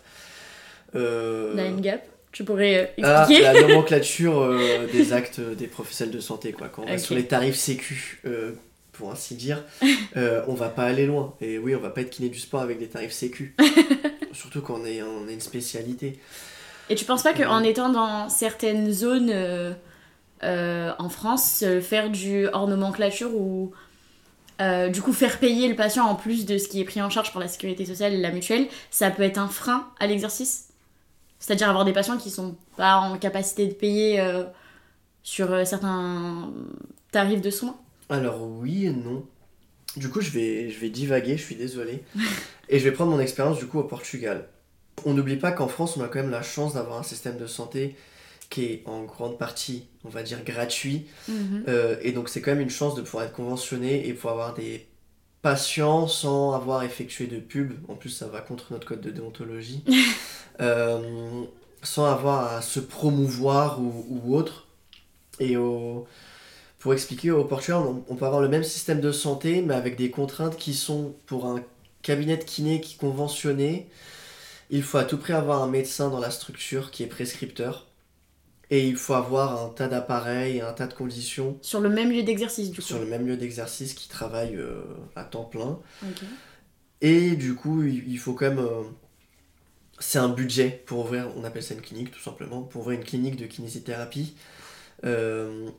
la 0.93 1.69
NGAP 1.69 2.07
tu 2.33 2.43
pourrais 2.43 2.93
ah, 3.01 3.21
expliquer 3.21 3.41
La 3.41 3.61
nomenclature 3.67 4.55
des 4.91 5.13
actes 5.13 5.39
des 5.39 5.65
professionnels 5.65 6.13
de 6.13 6.19
santé, 6.19 6.51
quoi. 6.51 6.67
Quand 6.67 6.83
on 6.83 6.85
va 6.85 6.97
sur 6.99 7.15
les 7.15 7.25
tarifs 7.25 7.55
sécu 7.55 8.21
pour 8.97 9.11
ainsi 9.11 9.35
dire, 9.35 9.63
euh, 10.17 10.43
on 10.47 10.53
va 10.53 10.69
pas 10.69 10.83
aller 10.83 11.05
loin. 11.05 11.35
Et 11.39 11.57
oui, 11.57 11.75
on 11.75 11.79
va 11.79 11.89
pas 11.89 12.01
être 12.01 12.09
kiné 12.09 12.29
du 12.29 12.39
sport 12.39 12.61
avec 12.61 12.79
des 12.79 12.87
tarifs 12.87 13.11
sécu. 13.11 13.55
Surtout 14.33 14.61
quand 14.61 14.79
on, 14.81 14.85
est, 14.85 15.01
on 15.01 15.27
a 15.27 15.31
une 15.31 15.41
spécialité. 15.41 16.19
Et 16.89 16.95
tu 16.95 17.05
penses 17.05 17.23
pas 17.23 17.33
qu'en 17.33 17.63
étant 17.63 17.89
dans 17.89 18.29
certaines 18.29 18.91
zones 18.91 19.29
euh, 19.29 19.73
euh, 20.43 20.91
en 20.99 21.09
France, 21.09 21.63
faire 21.81 22.09
du 22.09 22.47
hors 22.47 22.67
nomenclature 22.67 23.33
ou 23.33 23.71
du 24.91 25.03
coup 25.03 25.13
faire 25.13 25.37
payer 25.37 25.67
le 25.67 25.75
patient 25.75 26.05
en 26.05 26.15
plus 26.15 26.47
de 26.47 26.57
ce 26.57 26.67
qui 26.67 26.81
est 26.81 26.83
pris 26.83 26.99
en 26.99 27.11
charge 27.11 27.31
par 27.31 27.39
la 27.39 27.47
sécurité 27.47 27.85
sociale 27.85 28.13
et 28.13 28.17
la 28.17 28.31
mutuelle, 28.31 28.67
ça 28.89 29.11
peut 29.11 29.21
être 29.21 29.37
un 29.37 29.47
frein 29.47 29.87
à 29.99 30.07
l'exercice? 30.07 30.69
C'est-à-dire 31.37 31.69
avoir 31.69 31.85
des 31.85 31.93
patients 31.93 32.17
qui 32.17 32.31
sont 32.31 32.55
pas 32.75 32.95
en 32.95 33.19
capacité 33.19 33.67
de 33.67 33.73
payer 33.73 34.23
sur 35.21 35.67
certains 35.67 36.51
tarifs 37.11 37.41
de 37.41 37.51
soins? 37.51 37.77
Alors 38.09 38.41
oui 38.43 38.85
et 38.85 38.91
non. 38.91 39.25
Du 39.95 40.09
coup, 40.09 40.21
je 40.21 40.29
vais, 40.29 40.69
je 40.69 40.79
vais 40.79 40.89
divaguer, 40.89 41.37
je 41.37 41.43
suis 41.43 41.55
désolé. 41.55 42.03
et 42.69 42.79
je 42.79 42.83
vais 42.83 42.91
prendre 42.91 43.11
mon 43.11 43.19
expérience 43.19 43.57
du 43.57 43.65
coup 43.67 43.79
au 43.79 43.83
Portugal. 43.83 44.47
On 45.05 45.13
n'oublie 45.13 45.37
pas 45.37 45.51
qu'en 45.51 45.67
France, 45.67 45.97
on 45.97 46.03
a 46.03 46.07
quand 46.07 46.19
même 46.19 46.31
la 46.31 46.41
chance 46.41 46.73
d'avoir 46.73 46.97
un 46.99 47.03
système 47.03 47.37
de 47.37 47.47
santé 47.47 47.95
qui 48.49 48.65
est 48.65 48.83
en 48.85 49.03
grande 49.03 49.37
partie, 49.37 49.85
on 50.05 50.09
va 50.09 50.23
dire, 50.23 50.43
gratuit. 50.43 51.05
Mhm. 51.27 51.65
Euh, 51.67 51.97
et 52.01 52.11
donc 52.13 52.29
c'est 52.29 52.41
quand 52.41 52.51
même 52.51 52.61
une 52.61 52.69
chance 52.69 52.95
de 52.95 53.01
pouvoir 53.01 53.25
être 53.25 53.33
conventionné 53.33 54.07
et 54.07 54.13
pouvoir 54.13 54.33
avoir 54.35 54.53
des 54.53 54.87
patients 55.41 56.07
sans 56.07 56.53
avoir 56.53 56.83
effectué 56.83 57.27
de 57.27 57.39
pub. 57.39 57.73
En 57.89 57.95
plus, 57.95 58.09
ça 58.09 58.27
va 58.27 58.39
contre 58.41 58.71
notre 58.71 58.87
code 58.87 59.01
de 59.01 59.11
déontologie. 59.11 59.83
Euh, 60.59 61.43
sans 61.83 62.05
avoir 62.11 62.51
à 62.55 62.63
se 62.63 62.79
promouvoir 62.79 63.79
ou, 63.79 64.07
ou 64.09 64.35
autre. 64.35 64.65
Et 65.39 65.55
au- 65.55 66.07
pour 66.79 66.93
expliquer, 66.93 67.31
au 67.31 67.43
Portugal, 67.45 67.79
on, 67.81 68.03
on 68.07 68.15
peut 68.15 68.25
avoir 68.25 68.41
le 68.41 68.49
même 68.49 68.63
système 68.63 69.01
de 69.01 69.11
santé, 69.11 69.61
mais 69.61 69.73
avec 69.75 69.95
des 69.97 70.11
contraintes 70.11 70.57
qui 70.57 70.73
sont 70.73 71.15
pour 71.25 71.45
un 71.47 71.63
cabinet 72.03 72.37
de 72.37 72.43
kiné 72.43 72.81
qui 72.81 72.95
est 72.95 72.97
conventionné. 72.97 73.89
Il 74.69 74.83
faut 74.83 74.97
à 74.97 75.05
tout 75.05 75.17
prix 75.17 75.33
avoir 75.33 75.63
un 75.63 75.67
médecin 75.67 76.09
dans 76.09 76.19
la 76.19 76.31
structure 76.31 76.91
qui 76.91 77.03
est 77.03 77.07
prescripteur. 77.07 77.87
Et 78.69 78.87
il 78.87 78.97
faut 78.97 79.13
avoir 79.13 79.63
un 79.65 79.69
tas 79.69 79.87
d'appareils, 79.87 80.61
un 80.61 80.73
tas 80.73 80.87
de 80.87 80.93
conditions 80.93 81.57
Sur 81.61 81.79
le 81.81 81.89
même 81.89 82.11
lieu 82.11 82.23
d'exercice, 82.23 82.71
du 82.71 82.81
coup. 82.81 82.81
sur 82.81 82.99
le 82.99 83.05
même 83.05 83.25
lieu 83.27 83.37
d'exercice 83.37 83.93
qui 83.93 84.09
travaillent 84.09 84.55
euh, 84.57 84.83
à 85.15 85.23
temps 85.23 85.45
plein. 85.45 85.79
Et 87.01 87.35
du 87.35 87.55
coup, 87.55 87.83
il 87.83 88.07
il 88.07 88.19
faut 88.19 88.33
quand 88.33 88.49
même. 88.49 88.59
euh, 88.59 88.83
c'est 89.99 90.19
un 90.19 90.29
budget 90.29 90.83
pour 90.85 90.99
ouvrir, 90.99 91.31
on 91.35 91.43
appelle 91.43 91.63
ça 91.63 91.73
une 91.73 91.81
clinique 91.81 92.11
tout 92.11 92.19
simplement, 92.19 92.61
pour 92.61 92.81
ouvrir 92.81 92.99
une 92.99 93.05
clinique 93.05 93.35
de 93.35 93.45
kinésithérapie. 93.47 94.35
Euh, 95.05 95.69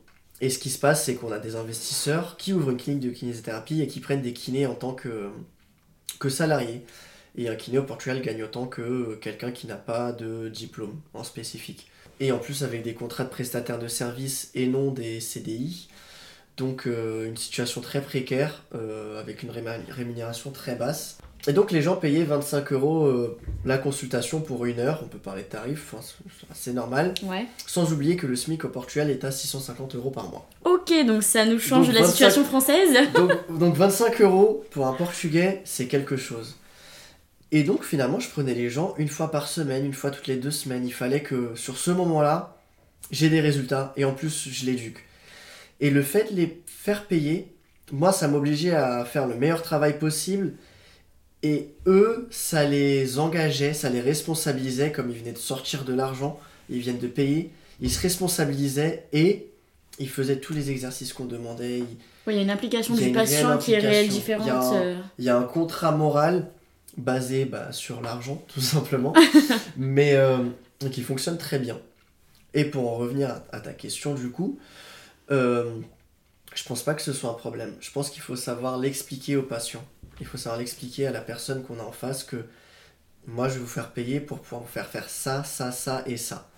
et 0.41 0.49
ce 0.49 0.59
qui 0.59 0.69
se 0.69 0.79
passe, 0.79 1.05
c'est 1.05 1.15
qu'on 1.15 1.31
a 1.31 1.39
des 1.39 1.55
investisseurs 1.55 2.37
qui 2.37 2.53
ouvrent 2.53 2.71
une 2.71 2.77
clinique 2.77 3.01
de 3.01 3.09
kinésithérapie 3.09 3.81
et 3.81 3.87
qui 3.87 3.99
prennent 3.99 4.21
des 4.21 4.33
kinés 4.33 4.65
en 4.65 4.75
tant 4.75 4.93
que, 4.93 5.31
salariés. 6.29 6.85
Et 7.37 7.49
un 7.49 7.55
kiné 7.55 7.77
au 7.77 7.83
Portugal 7.83 8.21
gagne 8.21 8.43
autant 8.43 8.65
que 8.65 9.15
quelqu'un 9.21 9.51
qui 9.51 9.67
n'a 9.67 9.75
pas 9.75 10.11
de 10.11 10.49
diplôme 10.49 10.99
en 11.13 11.23
spécifique. 11.23 11.87
Et 12.19 12.31
en 12.31 12.39
plus 12.39 12.63
avec 12.63 12.83
des 12.83 12.93
contrats 12.93 13.23
de 13.23 13.29
prestataires 13.29 13.79
de 13.79 13.87
services 13.87 14.51
et 14.55 14.67
non 14.67 14.91
des 14.91 15.19
CDI. 15.19 15.89
Donc 16.57 16.87
euh, 16.87 17.25
une 17.25 17.37
situation 17.37 17.79
très 17.79 18.01
précaire, 18.01 18.63
euh, 18.75 19.19
avec 19.19 19.43
une 19.43 19.51
rémunération 19.51 20.51
très 20.51 20.75
basse. 20.75 21.18
Et 21.47 21.53
donc 21.53 21.71
les 21.71 21.81
gens 21.81 21.95
payaient 21.95 22.23
25 22.23 22.73
euros 22.73 23.05
euh, 23.05 23.37
la 23.65 23.77
consultation 23.77 24.41
pour 24.41 24.65
une 24.65 24.79
heure, 24.79 24.99
on 25.03 25.07
peut 25.07 25.17
parler 25.17 25.43
de 25.43 25.47
tarifs, 25.47 25.93
enfin, 25.93 26.03
c'est 26.03 26.47
c'est 26.53 26.73
normal. 26.73 27.13
Ouais. 27.23 27.45
Sans 27.65 27.93
oublier 27.93 28.17
que 28.17 28.27
le 28.27 28.35
SMIC 28.35 28.65
au 28.65 28.69
Portugal 28.69 29.09
est 29.09 29.23
à 29.23 29.31
650 29.31 29.95
euros 29.95 30.11
par 30.11 30.29
mois. 30.29 30.49
Ok, 30.65 30.91
donc 31.07 31.23
ça 31.23 31.45
nous 31.45 31.59
change 31.59 31.87
Donc 31.87 31.95
la 31.95 32.01
25 32.01 32.11
situation 32.11 32.43
française. 32.43 32.97
Donc, 33.15 33.31
donc 33.57 33.75
25 33.75 34.21
euros 34.21 34.65
pour 34.71 34.87
un 34.87 34.93
Portugais, 34.93 35.61
c'est 35.63 35.87
quelque 35.87 36.17
chose. 36.17 36.57
Et 37.51 37.63
donc 37.63 37.83
finalement, 37.83 38.19
je 38.19 38.29
prenais 38.29 38.53
les 38.53 38.69
gens 38.69 38.93
une 38.97 39.07
fois 39.07 39.31
par 39.31 39.47
semaine, 39.47 39.85
une 39.85 39.93
fois 39.93 40.11
toutes 40.11 40.27
les 40.27 40.35
deux 40.35 40.51
semaines. 40.51 40.85
Il 40.85 40.93
fallait 40.93 41.21
que 41.21 41.55
sur 41.55 41.77
ce 41.77 41.91
moment-là, 41.91 42.57
j'ai 43.11 43.29
des 43.29 43.41
résultats 43.41 43.93
et 43.97 44.05
en 44.05 44.13
plus, 44.13 44.49
je 44.51 44.65
l'éduque. 44.65 45.03
Et 45.79 45.89
le 45.89 46.03
fait 46.03 46.31
de 46.31 46.35
les 46.35 46.61
faire 46.67 47.05
payer, 47.05 47.55
moi, 47.91 48.11
ça 48.11 48.27
m'obligeait 48.27 48.75
à 48.75 49.05
faire 49.05 49.25
le 49.27 49.35
meilleur 49.35 49.63
travail 49.63 49.97
possible. 49.97 50.53
Et 51.43 51.69
eux, 51.87 52.27
ça 52.31 52.65
les 52.65 53.17
engageait, 53.17 53.73
ça 53.73 53.89
les 53.89 54.01
responsabilisait, 54.01 54.91
comme 54.91 55.09
ils 55.09 55.17
venaient 55.17 55.31
de 55.31 55.37
sortir 55.37 55.85
de 55.85 55.93
l'argent, 55.93 56.39
ils 56.69 56.79
viennent 56.79 56.99
de 56.99 57.07
payer, 57.07 57.49
ils 57.81 57.89
se 57.91 58.01
responsabilisaient 58.01 59.05
et 59.13 59.47
ils 59.99 60.09
faisaient 60.09 60.37
tous 60.39 60.53
les 60.53 60.69
exercices 60.69 61.13
qu'on 61.13 61.25
demandait, 61.25 61.79
ils, 61.79 61.83
Oui, 62.27 62.33
il 62.33 62.35
y 62.35 62.39
a 62.39 62.41
une 62.43 62.49
implication 62.49 62.93
Il 62.95 63.01
y 63.01 63.03
a 63.05 63.07
du 63.07 63.13
patient 63.13 63.57
qui 63.57 63.73
est 63.73 63.79
réelle. 63.79 64.05
Il 64.07 64.11
y 64.11 64.15
différente. 64.15 64.49
un- 64.49 64.75
euh. 64.75 64.97
il 65.17 65.25
y 65.25 65.29
a 65.29 65.37
un 65.37 65.43
contrat 65.43 65.91
moral 65.93 66.47
basé 66.97 67.45
bah, 67.45 67.71
sur 67.71 68.01
l'argent, 68.01 68.43
tout 68.53 68.61
simplement, 68.61 69.13
mais 69.77 70.15
euh, 70.15 70.37
qui 70.91 71.01
fonctionne 71.03 71.37
très 71.37 71.59
bien. 71.59 71.79
Et 72.53 72.65
pour 72.65 72.89
en 72.91 72.95
revenir 72.95 73.29
à, 73.29 73.43
à 73.51 73.59
ta 73.61 73.71
question, 73.73 74.13
du 74.13 74.29
coup, 74.29 74.57
euh, 75.31 75.71
je 76.55 76.63
pense 76.65 76.81
pas 76.83 76.93
que 76.95 77.01
ce 77.01 77.13
soit 77.13 77.29
un 77.29 77.33
problème. 77.35 77.73
Je 77.79 77.91
pense 77.91 78.09
qu'il 78.09 78.21
faut 78.21 78.35
savoir 78.35 78.77
l'expliquer 78.77 79.35
au 79.37 79.43
patient. 79.43 79.83
Il 80.19 80.25
faut 80.27 80.37
savoir 80.37 80.59
l'expliquer 80.59 81.07
à 81.07 81.11
la 81.11 81.21
personne 81.21 81.63
qu'on 81.63 81.79
a 81.79 81.83
en 81.83 81.91
face 81.91 82.23
que 82.23 82.45
moi, 83.27 83.47
je 83.49 83.55
vais 83.55 83.59
vous 83.59 83.67
faire 83.67 83.91
payer 83.91 84.19
pour 84.19 84.39
pouvoir 84.39 84.61
vous 84.61 84.67
faire 84.67 84.87
faire 84.87 85.09
ça, 85.09 85.43
ça, 85.43 85.71
ça 85.71 86.03
et 86.07 86.17
ça. 86.17 86.49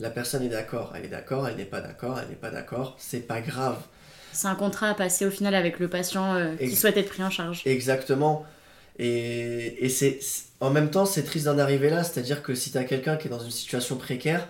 La 0.00 0.10
personne 0.10 0.42
est 0.42 0.48
d'accord, 0.48 0.92
elle 0.96 1.04
est 1.04 1.08
d'accord, 1.08 1.46
elle 1.48 1.56
n'est 1.56 1.64
pas 1.64 1.80
d'accord, 1.80 2.18
elle 2.20 2.28
n'est 2.28 2.34
pas 2.34 2.50
d'accord, 2.50 2.96
c'est 2.98 3.20
pas 3.26 3.40
grave. 3.40 3.78
C'est 4.32 4.48
un 4.48 4.54
contrat 4.56 4.88
à 4.90 4.94
passer 4.94 5.26
au 5.26 5.30
final 5.30 5.54
avec 5.54 5.78
le 5.78 5.88
patient 5.88 6.34
euh, 6.34 6.56
qui 6.56 6.74
souhaite 6.74 6.96
être 6.96 7.08
pris 7.10 7.22
en 7.22 7.30
charge. 7.30 7.62
Exactement. 7.66 8.44
Et, 8.98 9.84
et 9.84 9.88
c'est 9.88 10.18
c'est- 10.20 10.44
en 10.60 10.70
même 10.70 10.90
temps, 10.90 11.04
c'est 11.06 11.22
triste 11.24 11.44
d'en 11.46 11.58
arriver 11.58 11.90
là. 11.90 12.02
C'est-à-dire 12.04 12.42
que 12.42 12.54
si 12.54 12.72
tu 12.72 12.78
as 12.78 12.84
quelqu'un 12.84 13.16
qui 13.16 13.28
est 13.28 13.30
dans 13.30 13.38
une 13.44 13.50
situation 13.50 13.96
précaire, 13.96 14.48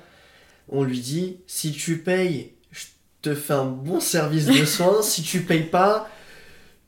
on 0.68 0.84
lui 0.84 1.00
dit 1.00 1.38
si 1.46 1.72
tu 1.72 1.98
payes, 1.98 2.52
je 2.72 2.84
te 3.22 3.34
fais 3.34 3.54
un 3.54 3.64
bon 3.66 4.00
service 4.00 4.46
de 4.46 4.64
soins. 4.66 5.02
si 5.02 5.22
tu 5.22 5.40
payes 5.42 5.64
pas, 5.64 6.08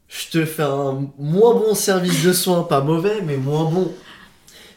je 0.08 0.30
te 0.30 0.44
fais 0.44 0.62
un 0.62 1.10
moins 1.18 1.54
bon 1.54 1.74
service 1.74 2.24
de 2.24 2.32
soins. 2.32 2.62
Pas 2.62 2.80
mauvais, 2.80 3.22
mais 3.22 3.36
moins 3.36 3.70
bon. 3.70 3.92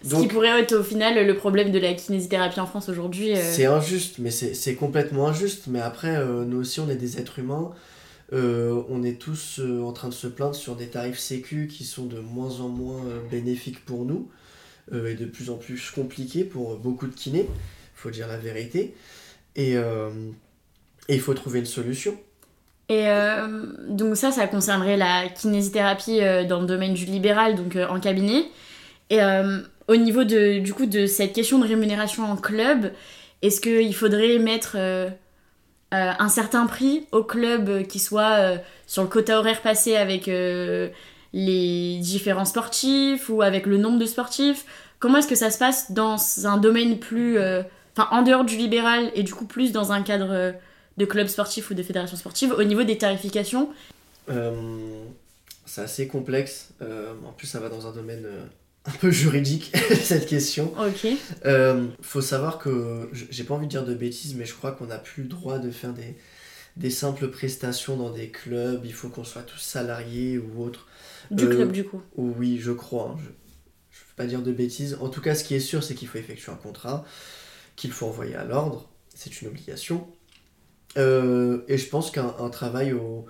Ce 0.04 0.10
qui 0.10 0.16
Donc, 0.16 0.32
pourrait 0.32 0.62
être 0.62 0.76
au 0.76 0.84
final 0.84 1.26
le 1.26 1.36
problème 1.36 1.72
de 1.72 1.80
la 1.80 1.94
kinésithérapie 1.94 2.60
en 2.60 2.66
France 2.66 2.88
aujourd'hui. 2.90 3.34
euh. 3.36 3.42
c'est 3.42 3.66
injuste, 3.66 4.16
mais 4.20 4.32
c'est 4.32 4.76
complètement 4.76 5.28
injuste. 5.28 5.68
Mais 5.68 5.82
après, 5.82 6.16
euh, 6.16 6.46
nous 6.46 6.60
aussi, 6.60 6.80
on 6.80 6.90
est 6.90 6.96
des 6.96 7.20
êtres 7.20 7.40
humains. 7.40 7.72
Euh, 8.32 8.82
on 8.90 9.04
est 9.04 9.20
tous 9.20 9.60
en 9.60 9.92
train 9.92 10.08
de 10.08 10.14
se 10.14 10.28
plaindre 10.28 10.56
sur 10.56 10.76
des 10.76 10.88
tarifs 10.88 11.18
sécu 11.20 11.68
qui 11.68 11.84
sont 11.84 12.06
de 12.06 12.20
moins 12.20 12.60
en 12.62 12.70
moins 12.70 13.02
bénéfiques 13.32 13.84
pour 13.86 14.06
nous 14.06 14.30
et 14.92 15.16
de 15.16 15.26
plus 15.26 15.50
en 15.50 15.56
plus 15.56 15.92
compliqués 15.92 16.44
pour 16.44 16.78
beaucoup 16.78 17.08
de 17.08 17.14
kinés, 17.14 17.48
faut 17.94 18.10
dire 18.10 18.28
la 18.28 18.38
vérité. 18.38 18.96
Et 19.56 19.76
et 21.10 21.16
il 21.16 21.20
faut 21.20 21.34
trouver 21.34 21.60
une 21.60 21.66
solution. 21.66 22.16
Et 22.90 23.08
euh, 23.08 23.68
donc 23.88 24.18
ça, 24.18 24.32
ça 24.32 24.48
concernerait 24.48 24.98
la 24.98 25.30
kinésithérapie 25.30 26.22
euh, 26.22 26.44
dans 26.44 26.60
le 26.60 26.66
domaine 26.66 26.96
du 26.96 27.06
libéral, 27.06 27.56
donc 27.56 27.76
euh, 27.76 27.88
en 27.88 28.00
cabinet. 28.00 28.46
Et 29.12 29.20
au 29.88 29.96
niveau 29.96 30.24
de, 30.24 30.60
du 30.60 30.72
coup, 30.72 30.86
de 30.86 31.08
cette 31.08 31.34
question 31.34 31.58
de 31.58 31.68
rémunération 31.68 32.32
en 32.32 32.36
club, 32.36 32.92
est-ce 33.42 33.60
qu'il 33.60 33.96
faudrait 33.96 34.38
mettre 34.38 34.78
un 35.92 36.30
certain 36.30 36.68
prix 36.68 37.08
au 37.12 37.24
club 37.24 37.88
qui 37.88 37.98
soit 37.98 38.60
sur 38.86 39.02
le 39.02 39.10
quota 39.10 39.40
horaire 39.40 39.64
passé 39.64 39.96
avec 39.96 40.28
les 40.28 41.98
différents 42.00 42.46
sportifs 42.46 43.30
ou 43.30 43.42
avec 43.42 43.66
le 43.66 43.78
nombre 43.78 43.98
de 43.98 44.06
sportifs? 44.06 44.64
Comment 45.00 45.18
est-ce 45.18 45.28
que 45.28 45.34
ça 45.34 45.50
se 45.50 45.58
passe 45.58 45.92
dans 45.92 46.18
un 46.46 46.58
domaine 46.58 47.00
plus... 47.00 47.40
Enfin, 47.98 48.10
en 48.12 48.22
dehors 48.22 48.46
du 48.46 48.58
libéral 48.58 49.10
et 49.16 49.24
du 49.24 49.34
coup 49.34 49.46
plus 49.46 49.72
dans 49.72 49.92
un 49.92 50.04
cadre... 50.04 50.54
de 51.00 51.06
clubs 51.06 51.28
sportifs 51.28 51.72
ou 51.72 51.74
de 51.74 51.82
fédérations 51.82 52.18
sportives 52.18 52.52
au 52.52 52.64
niveau 52.64 52.84
des 52.84 52.98
tarifications. 52.98 53.70
Euh, 54.30 55.04
c'est 55.66 55.82
assez 55.82 56.08
complexe. 56.08 56.70
Euh, 56.82 57.14
en 57.26 57.32
plus, 57.32 57.48
ça 57.48 57.60
va 57.60 57.70
dans 57.70 57.88
un 57.88 57.92
domaine 57.92 58.26
euh, 58.26 58.46
un 58.86 58.92
peu 58.92 59.10
juridique 59.10 59.72
cette 60.04 60.28
question. 60.28 60.74
Ok. 60.78 61.08
Euh, 61.46 61.88
faut 62.02 62.22
savoir 62.22 62.60
que 62.60 63.10
j'ai 63.14 63.44
pas 63.44 63.54
envie 63.56 63.66
de 63.66 63.72
dire 63.72 63.86
de 63.86 63.96
bêtises, 63.96 64.36
mais 64.36 64.46
je 64.46 64.54
crois 64.54 64.74
qu'on 64.74 64.88
n'a 64.88 64.98
plus 64.98 65.24
le 65.24 65.30
droit 65.30 65.58
de 65.58 65.72
faire 65.72 65.94
des, 65.94 66.18
des 66.76 66.90
simples 66.90 67.30
prestations 67.30 67.96
dans 67.96 68.10
des 68.10 68.30
clubs. 68.30 68.82
Il 68.86 68.94
faut 68.94 69.10
qu'on 69.10 69.24
soit 69.24 69.44
tous 69.44 69.60
salariés 69.60 70.38
ou 70.38 70.62
autre. 70.64 70.88
Du 71.32 71.48
club 71.48 71.72
du 71.72 71.86
coup. 71.86 72.02
Ou 72.18 72.34
oui, 72.38 72.60
je 72.60 72.72
crois. 72.72 73.16
hein, 73.16 73.18
je 73.20 73.26
ne 73.26 73.30
veux 74.10 74.16
pas 74.18 74.26
dire 74.26 74.42
de 74.42 74.52
bêtises. 74.52 74.98
En 75.00 75.10
tout 75.10 75.22
cas, 75.22 75.34
ce 75.36 75.44
qui 75.44 75.56
est 75.56 75.60
sûr, 75.60 75.84
c'est 75.84 75.96
qu'il 75.96 76.08
faut 76.08 76.18
effectuer 76.18 76.52
un 76.52 76.56
contrat, 76.56 77.06
qu'il 77.76 77.92
faut 77.92 78.08
envoyer 78.08 78.36
à 78.36 78.44
l'ordre. 78.44 78.90
C'est 79.16 79.42
une 79.42 79.48
obligation. 79.50 80.08
Euh, 80.98 81.64
et 81.68 81.78
je 81.78 81.88
pense 81.90 82.12
qu'un 82.12 82.36
un 82.40 82.50
travail 82.50 82.94
au, 82.94 83.26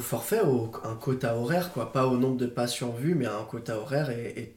forfait, 0.00 0.40
un 0.84 0.96
quota 0.96 1.36
horaire, 1.36 1.72
quoi, 1.72 1.92
pas 1.92 2.06
au 2.06 2.16
nombre 2.16 2.36
de 2.36 2.46
patients 2.46 2.92
vus, 2.92 3.14
mais 3.14 3.26
un 3.26 3.44
quota 3.44 3.78
horaire 3.78 4.10
est, 4.10 4.54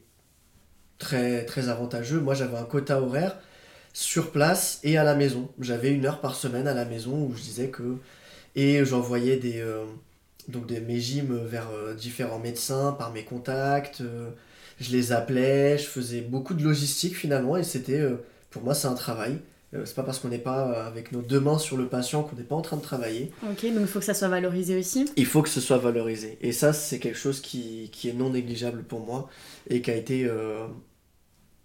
très, 0.98 1.44
très 1.44 1.68
avantageux. 1.68 2.20
Moi, 2.20 2.34
j'avais 2.34 2.56
un 2.58 2.64
quota 2.64 3.00
horaire 3.00 3.38
sur 3.92 4.32
place 4.32 4.80
et 4.84 4.98
à 4.98 5.04
la 5.04 5.14
maison. 5.14 5.50
J'avais 5.60 5.92
une 5.92 6.06
heure 6.06 6.20
par 6.20 6.34
semaine 6.34 6.68
à 6.68 6.74
la 6.74 6.84
maison 6.84 7.24
où 7.26 7.34
je 7.36 7.42
disais 7.42 7.68
que. 7.70 7.96
Et 8.56 8.84
j'envoyais 8.84 9.36
des, 9.38 9.60
euh, 9.60 9.84
donc 10.48 10.66
des, 10.66 10.80
mes 10.80 11.00
gyms 11.00 11.36
vers 11.46 11.68
euh, 11.70 11.94
différents 11.94 12.38
médecins 12.40 12.92
par 12.92 13.12
mes 13.12 13.24
contacts. 13.24 14.00
euh, 14.02 14.30
je 14.80 14.92
les 14.92 15.12
appelais, 15.12 15.78
je 15.78 15.86
faisais 15.86 16.20
beaucoup 16.20 16.54
de 16.54 16.62
logistique 16.64 17.16
finalement 17.16 17.56
et 17.56 17.64
c'était. 17.64 18.02
pour 18.50 18.62
moi, 18.62 18.74
c'est 18.74 18.88
un 18.88 18.94
travail. 18.94 19.38
Euh, 19.74 19.84
c'est 19.84 19.94
pas 19.94 20.02
parce 20.02 20.18
qu'on 20.18 20.28
n'est 20.28 20.38
pas 20.38 20.66
euh, 20.66 20.86
avec 20.86 21.12
nos 21.12 21.20
deux 21.20 21.40
mains 21.40 21.58
sur 21.58 21.76
le 21.76 21.86
patient 21.86 22.22
qu'on 22.22 22.36
n'est 22.36 22.42
pas 22.42 22.56
en 22.56 22.62
train 22.62 22.78
de 22.78 22.82
travailler. 22.82 23.30
Ok, 23.42 23.64
donc 23.64 23.80
il 23.80 23.86
faut 23.86 23.98
que 23.98 24.04
ça 24.04 24.14
soit 24.14 24.28
valorisé 24.28 24.78
aussi. 24.78 25.10
Il 25.16 25.26
faut 25.26 25.42
que 25.42 25.48
ce 25.50 25.60
soit 25.60 25.76
valorisé. 25.76 26.38
Et 26.40 26.52
ça, 26.52 26.72
c'est 26.72 26.98
quelque 26.98 27.18
chose 27.18 27.40
qui, 27.40 27.90
qui 27.92 28.08
est 28.08 28.14
non 28.14 28.30
négligeable 28.30 28.82
pour 28.82 29.00
moi 29.00 29.28
et 29.68 29.82
qui 29.82 29.90
a 29.90 29.94
été 29.94 30.24
euh, 30.24 30.66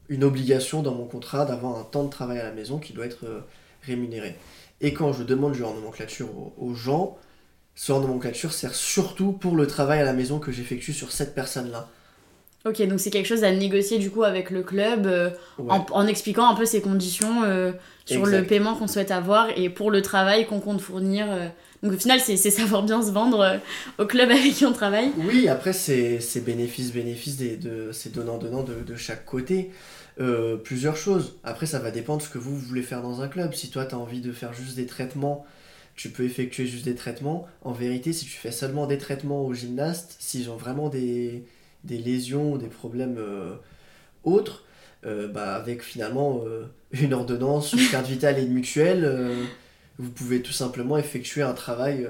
une 0.10 0.26
obligation 0.26 0.82
dans 0.84 0.94
mon 0.94 1.06
contrat 1.06 1.46
d'avoir 1.46 1.78
un 1.78 1.84
temps 1.84 2.04
de 2.04 2.10
travail 2.10 2.40
à 2.40 2.44
la 2.44 2.52
maison 2.52 2.78
qui 2.78 2.92
doit 2.92 3.06
être 3.06 3.26
euh, 3.26 3.40
rémunéré. 3.84 4.36
Et 4.82 4.94
quand 4.94 5.14
je 5.14 5.24
demande 5.24 5.54
du 5.54 5.60
genre 5.60 5.74
nomenclature 5.74 6.28
aux, 6.38 6.54
aux 6.58 6.74
gens, 6.74 7.18
ce 7.74 7.94
nomenclature 7.94 8.52
sert 8.52 8.76
surtout 8.76 9.32
pour 9.32 9.56
le 9.56 9.66
travail 9.66 10.00
à 10.02 10.06
la 10.06 10.14
maison 10.14 10.40
que 10.40 10.52
j'effectue 10.52 10.92
sur 10.92 11.12
cette 11.14 11.34
personne-là. 11.34 11.90
Ok, 12.66 12.82
donc 12.88 13.00
c'est 13.02 13.10
quelque 13.10 13.26
chose 13.28 13.44
à 13.44 13.52
négocier 13.52 14.00
du 14.00 14.10
coup 14.10 14.24
avec 14.24 14.50
le 14.50 14.64
club 14.64 15.06
euh, 15.06 15.30
Ouais. 15.60 15.66
en, 15.72 15.86
en 15.92 16.08
expliquant 16.08 16.48
un 16.50 16.56
peu 16.56 16.66
ses 16.66 16.82
conditions 16.82 17.44
euh, 17.44 17.74
sur 18.06 18.26
le 18.26 18.44
paiement 18.46 18.76
qu'on 18.76 18.88
souhaite 18.88 19.12
avoir 19.12 19.48
et 19.58 19.70
pour 19.70 19.92
le 19.92 20.02
travail 20.02 20.46
qu'on 20.48 20.60
compte 20.62 20.80
fournir. 20.80 21.26
euh. 21.30 21.48
Donc 21.84 21.92
au 21.94 21.98
final, 21.98 22.22
c'est 22.22 22.38
savoir 22.38 22.84
bien 22.84 23.02
se 23.04 23.12
vendre 23.12 23.60
au 23.98 24.06
club 24.06 24.32
avec 24.32 24.54
qui 24.54 24.66
on 24.66 24.72
travaille. 24.72 25.12
Oui, 25.18 25.50
après, 25.50 25.74
c'est 25.74 26.20
bénéfice-bénéfice, 26.46 27.36
de, 27.38 27.90
c'est 27.92 28.14
donnant-donnant 28.14 28.64
de, 28.64 28.76
de 28.76 28.96
chaque 28.96 29.26
côté. 29.26 29.72
Plusieurs 30.64 30.96
choses. 30.96 31.36
Après, 31.44 31.66
ça 31.66 31.80
va 31.80 31.92
dépendre 31.92 32.20
de 32.20 32.24
ce 32.24 32.30
que 32.30 32.38
vous, 32.38 32.56
vous 32.56 32.66
voulez 32.68 32.84
faire 32.84 33.02
dans 33.02 33.22
un 33.22 33.28
club. 33.28 33.54
Si 33.54 33.70
toi, 33.70 33.86
tu 33.86 33.96
as 33.96 33.98
envie 33.98 34.22
de 34.22 34.32
faire 34.32 34.54
juste 34.54 34.76
des 34.78 34.86
traitements, 34.86 35.46
tu 35.98 36.10
peux 36.10 36.24
effectuer 36.24 36.66
juste 36.68 36.86
des 36.86 36.96
traitements. 36.96 37.46
En 37.64 37.74
vérité, 37.74 38.14
si 38.14 38.24
tu 38.26 38.32
fais 38.32 38.52
seulement 38.54 38.88
des 38.88 38.98
traitements 38.98 39.42
aux 39.46 39.54
gymnastes, 39.54 40.16
s'ils 40.20 40.50
ont 40.50 40.56
vraiment 40.56 40.88
des, 40.88 41.44
des 41.84 41.98
lésions 41.98 42.54
ou 42.54 42.58
des 42.58 42.68
problèmes 42.68 43.18
euh, 43.18 43.56
autres, 44.24 44.64
euh, 45.06 45.28
bah, 45.28 45.56
avec 45.56 45.82
finalement 45.84 46.44
euh, 46.46 46.66
une 46.92 47.14
ordonnance, 47.14 47.74
une 47.74 47.90
carte 47.90 48.08
vitale 48.08 48.40
et 48.40 48.44
une 48.44 48.54
mutuelle, 48.54 49.36
vous 50.00 50.10
pouvez 50.10 50.42
tout 50.42 50.52
simplement 50.54 50.98
effectuer 50.98 51.42
un 51.42 51.54
travail 51.54 52.10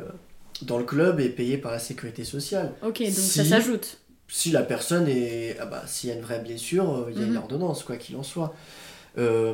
dans 0.61 0.77
le 0.77 0.83
club 0.85 1.19
et 1.19 1.29
payé 1.29 1.57
par 1.57 1.71
la 1.71 1.79
sécurité 1.79 2.23
sociale. 2.23 2.71
Ok, 2.83 2.99
donc 2.99 3.09
ça 3.11 3.43
Si. 3.43 3.49
s'ajoute. 3.49 3.97
Si 4.27 4.51
la 4.51 4.61
personne 4.63 5.07
est. 5.07 5.57
Ah 5.59 5.65
bah, 5.65 5.83
s'il 5.85 6.09
y 6.09 6.13
a 6.13 6.15
une 6.15 6.21
vraie 6.21 6.39
blessure, 6.39 7.07
il 7.11 7.19
y 7.19 7.21
a 7.21 7.25
une 7.25 7.31
Mhm. 7.31 7.37
ordonnance, 7.37 7.83
quoi 7.83 7.97
qu'il 7.97 8.15
en 8.15 8.23
soit. 8.23 8.53
Euh, 9.17 9.53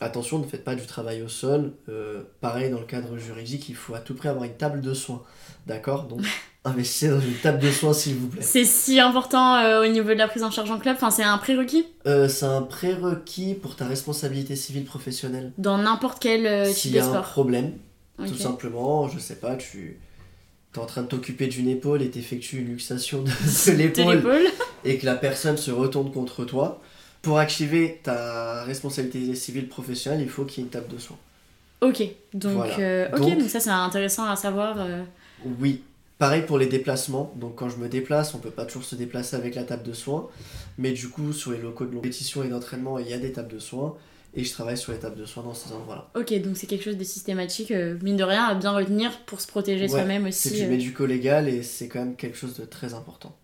attention, 0.00 0.38
ne 0.38 0.44
faites 0.44 0.62
pas 0.62 0.74
du 0.74 0.86
travail 0.86 1.22
au 1.22 1.28
sol. 1.28 1.72
Euh, 1.88 2.22
pareil, 2.40 2.70
dans 2.70 2.78
le 2.80 2.86
cadre 2.86 3.16
juridique, 3.16 3.68
il 3.68 3.74
faut 3.74 3.94
à 3.94 3.98
tout 4.00 4.14
prix 4.14 4.28
avoir 4.28 4.44
une 4.44 4.56
table 4.56 4.82
de 4.82 4.94
soins. 4.94 5.22
D'accord 5.70 6.04
Donc, 6.04 6.20
investissez 6.64 7.08
dans 7.08 7.20
une 7.20 7.34
table 7.34 7.58
de 7.58 7.70
soins, 7.70 7.92
s'il 7.94 8.16
vous 8.16 8.28
plaît. 8.28 8.42
C'est 8.42 8.64
si 8.64 9.00
important 9.00 9.56
euh, 9.56 9.82
au 9.84 9.86
niveau 9.88 10.08
de 10.10 10.14
la 10.18 10.28
prise 10.28 10.42
en 10.42 10.50
charge 10.50 10.70
en 10.70 10.78
club, 10.78 10.96
enfin 10.96 11.10
c'est 11.10 11.22
un 11.24 11.38
prérequis? 11.38 11.86
Euh, 12.06 12.28
c'est 12.28 12.44
un 12.46 12.62
prérequis 12.62 13.54
pour 13.54 13.76
ta 13.76 13.86
responsabilité 13.86 14.56
civile 14.56 14.84
professionnelle. 14.84 15.52
dans 15.58 15.78
n'importe 15.78 16.18
quel 16.20 16.46
euh, 16.46 16.66
type 16.66 16.76
S'il 16.76 16.92
y 16.92 16.98
a 16.98 17.04
un 17.06 17.08
sport. 17.08 17.22
problème, 17.22 17.72
Ok. 18.18 18.26
tout 18.28 18.36
simplement, 18.36 19.08
je 19.08 19.18
sais 19.18 19.36
pas, 19.36 19.56
tu. 19.56 19.98
T'es 20.72 20.78
en 20.78 20.86
train 20.86 21.02
de 21.02 21.06
t'occuper 21.08 21.46
d'une 21.48 21.68
épaule 21.68 22.00
et 22.02 22.10
t'effectues 22.10 22.58
une 22.60 22.68
luxation 22.68 23.22
de, 23.22 23.28
de 23.30 23.70
De 23.72 23.76
l'épaule 23.76 24.16
l'épaule. 24.16 24.46
et 24.84 24.98
que 24.98 25.06
la 25.06 25.16
personne 25.16 25.56
se 25.56 25.70
retourne 25.72 26.12
contre 26.12 26.44
toi, 26.44 26.80
pour 27.22 27.38
activer 27.38 28.00
ta 28.04 28.62
responsabilité 28.64 29.34
civile 29.34 29.68
professionnelle, 29.68 30.20
il 30.20 30.28
faut 30.28 30.44
qu'il 30.44 30.58
y 30.58 30.60
ait 30.62 30.66
une 30.66 30.70
table 30.70 30.86
de 30.92 30.98
soins. 30.98 31.16
Ok, 31.80 32.02
donc, 32.34 32.52
Voilà. 32.56 32.78
euh, 32.78 33.08
ok, 33.12 33.18
Donc- 33.20 33.38
donc 33.40 33.48
ça 33.50 33.58
c'est 33.58 33.70
intéressant 33.70 34.26
à 34.26 34.36
savoir. 34.36 34.76
euh. 34.78 35.02
Oui. 35.60 35.82
Pareil 36.18 36.42
pour 36.42 36.58
les 36.58 36.66
déplacements. 36.66 37.32
Donc 37.36 37.56
quand 37.56 37.70
je 37.70 37.78
me 37.78 37.88
déplace, 37.88 38.34
on 38.34 38.38
peut 38.38 38.50
pas 38.50 38.66
toujours 38.66 38.84
se 38.84 38.94
déplacer 38.94 39.36
avec 39.36 39.54
la 39.54 39.64
table 39.64 39.82
de 39.82 39.94
soins. 39.94 40.28
Mais 40.76 40.92
du 40.92 41.08
coup, 41.08 41.32
sur 41.32 41.52
les 41.52 41.58
locaux 41.58 41.86
de 41.86 41.94
compétition 41.94 42.42
et 42.44 42.48
d'entraînement, 42.48 42.98
il 42.98 43.08
y 43.08 43.14
a 43.14 43.18
des 43.18 43.32
tables 43.32 43.52
de 43.52 43.58
soins. 43.58 43.96
Et 44.34 44.44
je 44.44 44.52
travaille 44.52 44.76
sur 44.78 44.92
les 44.92 44.98
tables 44.98 45.18
de 45.18 45.24
soins 45.24 45.42
dans 45.42 45.54
ces 45.54 45.72
endroits-là. 45.72 46.08
Ok, 46.14 46.32
donc 46.42 46.56
c'est 46.56 46.68
quelque 46.68 46.84
chose 46.84 46.96
de 46.96 47.02
systématique, 47.04 47.72
euh, 47.72 47.98
mine 48.02 48.16
de 48.16 48.22
rien, 48.22 48.44
à 48.44 48.54
bien 48.54 48.70
retenir 48.70 49.18
pour 49.26 49.40
se 49.40 49.48
protéger 49.48 49.84
Ouais, 49.84 49.88
soi-même 49.88 50.30
C'est 50.30 50.50
aussi. 50.50 50.60
du 50.60 50.66
euh. 50.66 50.70
médico-légal 50.70 51.48
et 51.48 51.62
c'est 51.64 51.88
quand 51.88 51.98
même 51.98 52.14
quelque 52.14 52.36
chose 52.36 52.54
de 52.54 52.64
très 52.64 52.94
important. 52.94 53.34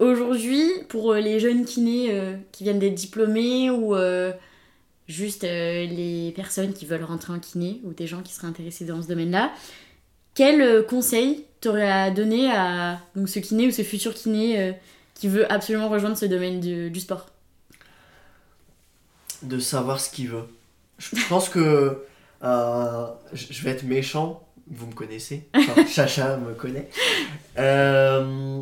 Aujourd'hui, 0.00 0.66
pour 0.88 1.12
euh, 1.12 1.20
les 1.20 1.40
jeunes 1.40 1.64
kinés 1.66 2.08
euh, 2.10 2.36
qui 2.52 2.64
viennent 2.64 2.78
d'être 2.78 2.94
diplômés 2.94 3.70
ou 3.70 3.94
juste 5.08 5.42
les 5.42 6.32
personnes 6.34 6.72
qui 6.72 6.86
veulent 6.86 7.04
rentrer 7.04 7.34
en 7.34 7.38
kiné 7.38 7.80
ou 7.84 7.92
des 7.92 8.06
gens 8.06 8.22
qui 8.22 8.32
seraient 8.32 8.46
intéressés 8.46 8.86
dans 8.86 9.02
ce 9.02 9.08
domaine-là, 9.08 9.52
quel 10.34 10.60
euh, 10.60 10.82
conseil 10.82 11.44
t'aurais 11.60 11.90
à 11.90 12.10
donner 12.10 12.50
à 12.50 13.00
donc, 13.14 13.28
ce 13.28 13.38
kiné 13.38 13.66
ou 13.66 13.70
ce 13.70 13.82
futur 13.82 14.14
kiné 14.14 14.60
euh, 14.60 14.72
qui 15.14 15.28
veut 15.28 15.50
absolument 15.50 15.88
rejoindre 15.88 16.16
ce 16.16 16.26
domaine 16.26 16.60
du, 16.60 16.90
du 16.90 17.00
sport? 17.00 17.26
De 19.42 19.58
savoir 19.58 20.00
ce 20.00 20.10
qu'il 20.10 20.28
veut. 20.28 20.44
Je 20.98 21.26
pense 21.28 21.48
que 21.48 22.04
euh, 22.42 23.06
je 23.32 23.62
vais 23.62 23.70
être 23.70 23.84
méchant, 23.84 24.46
vous 24.68 24.86
me 24.86 24.92
connaissez, 24.92 25.48
enfin, 25.54 25.86
Chacha 25.88 26.36
me 26.36 26.54
connaît. 26.54 26.88
Euh, 27.58 28.60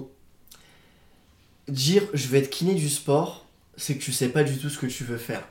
dire 1.69 2.03
je 2.15 2.29
vais 2.29 2.39
être 2.39 2.51
kiné 2.51 2.75
du 2.75 2.89
sport, 2.89 3.47
c'est 3.77 3.97
que 3.97 4.03
tu 4.03 4.13
sais 4.13 4.29
pas 4.29 4.43
du 4.43 4.59
tout 4.59 4.69
ce 4.69 4.79
que 4.79 4.87
tu 4.87 5.05
veux 5.05 5.19
faire. 5.19 5.43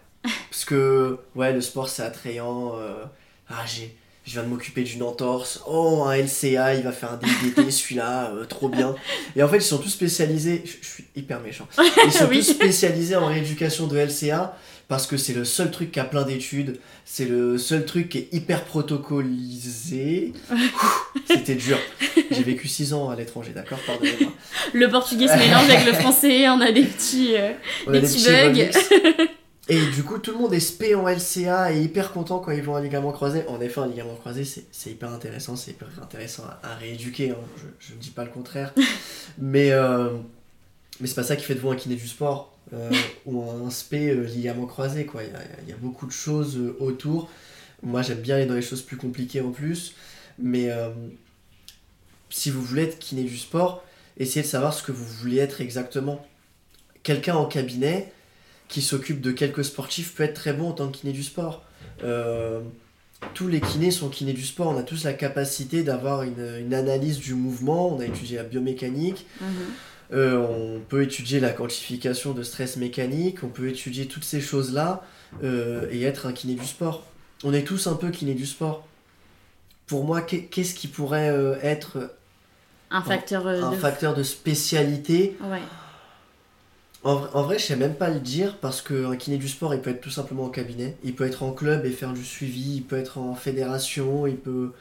Parce 0.50 0.66
que 0.66 1.20
ouais, 1.36 1.54
le 1.54 1.62
sport 1.62 1.90
c'est 1.90 2.04
attrayant. 2.04 2.74
ah 3.50 3.66
j'ai 3.66 3.96
je 4.30 4.34
viens 4.36 4.44
de 4.44 4.48
m'occuper 4.50 4.84
d'une 4.84 5.02
entorse. 5.02 5.62
Oh, 5.68 6.04
un 6.06 6.16
LCA, 6.16 6.76
il 6.76 6.84
va 6.84 6.92
faire 6.92 7.12
un 7.14 7.18
DDT, 7.18 7.72
celui-là, 7.72 8.32
euh, 8.36 8.46
trop 8.46 8.70
bien. 8.70 8.94
Et 9.36 9.42
en 9.42 9.48
fait, 9.48 9.58
ils 9.58 9.62
sont 9.64 9.80
tous 9.80 9.90
spécialisés. 9.90 10.62
Je, 10.66 10.74
je 10.82 10.88
suis 10.88 11.06
hyper 11.16 11.40
méchant. 11.42 11.68
Ils 12.06 12.12
sont 12.12 12.28
Oui. 12.30 12.38
tous 12.38 12.52
spécialisés 12.54 13.16
en 13.16 13.26
rééducation 13.26 13.88
de 13.88 13.98
LCA 13.98 14.56
parce 14.88 15.08
que 15.08 15.18
c'est 15.18 15.34
le 15.34 15.46
seul 15.46 15.72
truc 15.72 15.92
qui 15.92 16.00
a 16.00 16.04
plein 16.04 16.24
d'études. 16.24 16.80
C'est 17.06 17.26
le 17.26 17.58
seul 17.58 17.86
truc 17.86 18.10
qui 18.10 18.18
est 18.20 18.28
hyper 18.32 18.64
protocolisé. 18.66 20.34
C'était 21.28 21.56
dur. 21.56 21.78
J'ai 22.30 22.44
vécu 22.44 22.68
6 22.68 22.94
ans 22.94 23.10
à 23.10 23.16
l'étranger, 23.16 23.52
d'accord 23.56 23.80
Pardonnez-moi. 23.88 24.32
Le 24.74 24.90
portugais 24.90 25.28
se 25.28 25.38
mélange 25.38 25.70
avec 25.70 25.86
le 25.88 25.94
français, 25.94 26.48
on 26.50 26.62
a 26.62 26.72
des 26.72 26.84
petits. 26.84 27.34
euh, 27.36 27.54
Des 27.88 27.98
a 27.98 28.02
des 28.02 28.08
petits 28.08 28.26
bugs. 29.14 29.26
Et 29.72 29.86
du 29.92 30.04
coup, 30.04 30.18
tout 30.18 30.32
le 30.32 30.38
monde 30.40 30.54
est 30.54 30.60
spé 30.60 30.96
en 30.96 31.08
LCA 31.08 31.72
et 31.72 31.80
hyper 31.82 32.12
content 32.12 32.40
quand 32.40 32.52
ils 32.52 32.64
vont 32.64 32.76
un 32.76 32.82
ligament 32.82 33.12
croisé. 33.12 33.46
En 33.48 33.62
effet, 33.62 33.80
un 33.82 33.88
ligament 33.88 34.16
croisé, 34.16 34.44
c'est 34.44 34.90
hyper 34.90 35.12
intéressant, 35.12 35.56
c'est 35.56 35.72
hyper 35.72 35.88
intéressant 36.02 36.44
à, 36.46 36.60
à 36.72 36.76
rééduquer. 36.76 37.32
hein. 37.32 37.36
Je, 37.58 37.88
je 37.88 37.94
ne 37.94 38.00
dis 38.00 38.10
pas 38.10 38.24
le 38.24 38.32
contraire. 38.32 38.74
mais 39.38 39.72
euh, 39.72 40.10
mais 41.00 41.08
c'est 41.08 41.16
pas 41.16 41.24
ça 41.24 41.36
qui 41.36 41.44
fait 41.46 41.56
de 41.56 41.60
vous 41.60 41.72
un 41.72 41.76
kiné 41.76 41.96
du 41.96 42.08
sport 42.08 42.58
euh, 42.74 42.92
ou 43.26 43.44
un 43.44 43.70
spé 43.72 44.10
euh, 44.10 44.24
ligament 44.26 44.66
croisé. 44.68 45.06
quoi. 45.06 45.24
Il 45.24 45.32
y 45.32 45.36
a, 45.36 45.40
il 45.64 45.70
y 45.70 45.74
a 45.74 45.78
beaucoup 45.78 46.08
de 46.08 46.12
choses 46.12 46.58
euh, 46.58 46.76
autour. 46.80 47.30
Moi, 47.84 48.02
j'aime 48.02 48.20
bien 48.22 48.36
aller 48.38 48.48
dans 48.48 48.56
les 48.56 48.62
choses 48.64 48.82
plus 48.82 48.98
compliquées 48.98 49.42
en 49.42 49.52
plus. 49.52 49.96
Mais 50.40 50.70
si 52.30 52.50
vous 52.50 52.62
voulez 52.62 52.84
être 52.84 53.00
kiné 53.00 53.24
du 53.24 53.38
sport, 53.38 53.84
essayez 54.18 54.44
de 54.44 54.48
savoir 54.48 54.74
ce 54.74 54.84
que 54.84 54.92
vous 54.92 55.06
voulez 55.06 55.38
être 55.38 55.62
exactement. 55.62 56.26
Quelqu'un 57.04 57.36
en 57.36 57.46
cabinet 57.46 58.12
qui 58.70 58.82
s'occupe 58.82 59.20
de 59.20 59.32
quelques 59.32 59.66
sportifs 59.66 60.16
peut 60.16 60.24
être 60.24 60.36
très 60.36 60.54
bon 60.54 60.70
en 60.70 60.72
tant 60.72 60.88
que 60.90 60.98
kiné 60.98 61.12
du 61.12 61.24
sport. 61.24 61.64
Euh, 62.04 62.62
tous 63.34 63.50
les 63.50 63.60
kinés 63.60 63.92
sont 63.92 64.08
kinés 64.08 64.32
du 64.32 64.46
sport, 64.46 64.68
on 64.68 64.78
a 64.78 64.84
tous 64.84 65.04
la 65.04 65.12
capacité 65.12 65.84
d'avoir 65.84 66.24
une, 66.24 66.56
une 66.60 66.74
analyse 66.74 67.18
du 67.20 67.34
mouvement, 67.34 67.94
on 67.94 68.00
a 68.00 68.06
étudié 68.06 68.38
la 68.38 68.44
biomécanique, 68.44 69.26
mhm. 69.42 69.48
euh, 70.14 70.38
on 70.38 70.80
peut 70.80 71.04
étudier 71.04 71.42
la 71.42 71.50
quantification 71.50 72.32
de 72.32 72.44
stress 72.44 72.78
mécanique, 72.78 73.44
on 73.44 73.50
peut 73.50 73.68
étudier 73.68 74.06
toutes 74.06 74.24
ces 74.24 74.40
choses-là 74.40 75.04
euh, 75.44 75.88
et 75.92 76.04
être 76.04 76.28
un 76.28 76.32
kiné 76.32 76.54
du 76.56 76.66
sport. 76.66 77.06
On 77.44 77.54
est 77.54 77.64
tous 77.64 77.88
un 77.88 77.96
peu 77.96 78.10
kiné 78.10 78.36
du 78.36 78.46
sport. 78.46 78.88
Pour 79.88 80.06
moi, 80.06 80.22
qu'est- 80.22 80.44
qu'est-ce 80.44 80.76
qui 80.76 80.88
pourrait 80.88 81.60
être 81.64 82.12
Un 82.92 83.02
facteur 83.02 83.48
un 83.48 83.72
de. 83.72 83.76
facteur 83.76 84.14
de 84.16 84.24
spécialité? 84.24 85.36
Ouais. 85.42 85.60
En, 87.04 87.16
vrai- 87.16 87.30
en 87.34 87.44
vrai, 87.44 87.60
je 87.60 87.66
sais 87.66 87.76
même 87.76 87.96
pas 87.96 88.10
le 88.10 88.20
dire 88.20 88.58
parce 88.60 88.82
qu'un 88.82 89.16
kiné 89.16 89.38
du 89.38 89.48
sport, 89.48 89.74
il 89.74 89.82
peut 89.82 89.90
être 89.92 90.02
tout 90.02 90.10
simplement 90.10 90.46
en 90.46 90.50
cabinet. 90.50 90.98
Il 91.04 91.16
peut 91.16 91.26
être 91.26 91.44
en 91.44 91.54
club 91.54 91.86
et 91.86 91.92
faire 91.92 92.14
du 92.14 92.26
suivi. 92.26 92.78
Il 92.78 92.84
peut 92.84 92.98
être 92.98 93.18
en 93.18 93.36
fédération. 93.36 94.28
Il 94.28 94.38
peut. 94.38 94.74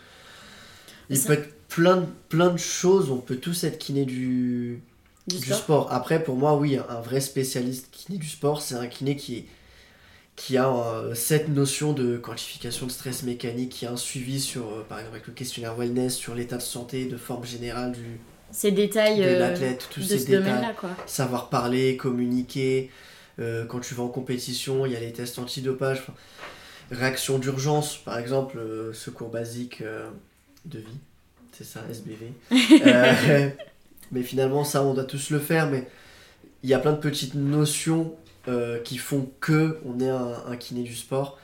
Il 1.10 1.16
Ça- 1.16 1.28
peut 1.28 1.32
être 1.34 1.54
plein 1.68 1.96
de, 1.98 2.06
plein 2.28 2.50
de 2.50 2.56
choses. 2.58 3.10
On 3.10 3.18
peut 3.18 3.36
tous 3.36 3.64
être 3.64 3.78
kiné 3.78 4.04
du, 4.04 4.82
Du 5.28 5.38
du 5.40 5.52
sport. 5.52 5.54
sport. 5.54 5.92
Après, 5.92 6.22
pour 6.22 6.36
moi, 6.36 6.56
oui, 6.56 6.76
un 6.78 7.00
vrai 7.00 7.20
spécialiste 7.20 7.88
kiné 7.92 8.18
du 8.18 8.28
sport, 8.28 8.62
c'est 8.62 8.74
un 8.74 8.86
kiné 8.86 9.16
qui, 9.16 9.46
qui 10.36 10.56
a 10.58 10.68
euh, 10.70 11.14
cette 11.14 11.48
notion 11.48 11.92
de 11.92 12.18
quantification 12.18 12.86
de 12.86 12.92
stress 12.92 13.22
mécanique, 13.24 13.70
qui 13.72 13.86
a 13.86 13.92
un 13.92 13.96
suivi 13.96 14.40
sur, 14.40 14.68
euh, 14.68 14.86
par 14.88 14.98
exemple, 15.00 15.16
avec 15.16 15.28
le 15.28 15.34
questionnaire 15.34 15.76
wellness, 15.76 16.16
sur 16.16 16.34
l'état 16.34 16.56
de 16.58 16.62
santé, 16.62 17.06
de 17.06 17.16
forme 17.16 17.44
générale 17.46 17.92
du, 17.92 18.20
Ces 18.50 18.70
détails 18.70 19.18
de 19.18 19.24
euh, 19.24 19.38
l'athlète, 19.38 19.88
tous 19.90 20.00
de 20.00 20.06
ces 20.06 20.18
ce 20.18 20.26
détails 20.26 20.74
quoi. 20.78 20.90
savoir 21.06 21.48
parler, 21.48 21.96
communiquer. 21.96 22.90
euh, 23.38 23.64
quand 23.66 23.80
tu 23.80 23.94
vas 23.94 24.02
en 24.04 24.08
compétition, 24.08 24.86
il 24.86 24.92
y 24.92 24.96
a 24.96 25.00
les 25.00 25.12
tests 25.12 25.38
antidopage. 25.38 25.98
enfin, 26.00 26.14
réaction 26.90 27.38
d'urgence, 27.38 27.96
par 27.98 28.18
exemple, 28.18 28.58
euh, 28.58 28.92
secours 28.94 29.28
basique 29.28 29.82
euh, 29.82 30.08
de 30.64 30.78
vie. 30.78 30.98
C'est 31.52 31.64
ça, 31.64 31.80
SBV. 31.90 32.32
Mais 34.12 34.22
finalement, 34.22 34.64
ça, 34.64 34.82
on 34.82 34.94
doit 34.94 35.04
tous 35.04 35.30
le 35.30 35.38
faire. 35.38 35.68
Mais 35.70 35.86
il 36.62 36.70
y 36.70 36.74
a 36.74 36.78
plein 36.78 36.92
de 36.92 36.98
petites 37.00 37.34
notions 37.34 38.14
qui 38.84 38.96
font 38.96 39.28
que 39.40 39.78
on 39.84 40.00
est 40.00 40.08
un, 40.08 40.32
un 40.46 40.56
kiné 40.56 40.82
du 40.82 40.94
sport. 40.96 41.38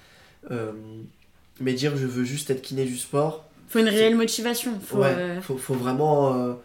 Mais 1.61 1.75
dire 1.75 1.97
je 1.97 2.07
veux 2.07 2.25
juste 2.25 2.49
être 2.51 2.63
kiné 2.63 2.85
du 2.87 2.97
sport, 2.97 3.45
Faut 3.69 3.79
une 3.81 3.89
réelle 3.89 4.17
motivation. 4.17 4.79
Faut, 4.81 4.99
ouais, 4.99 5.41
faut, 5.43 5.59
faut 5.59 5.75
vraiment. 5.75 6.57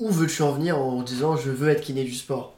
Où 0.00 0.10
veux-tu 0.10 0.42
en 0.42 0.52
venir 0.52 0.78
en 0.78 1.02
disant 1.02 1.36
je 1.36 1.50
veux 1.50 1.68
être 1.68 1.80
kiné 1.82 2.04
du 2.04 2.14
sport? 2.14 2.52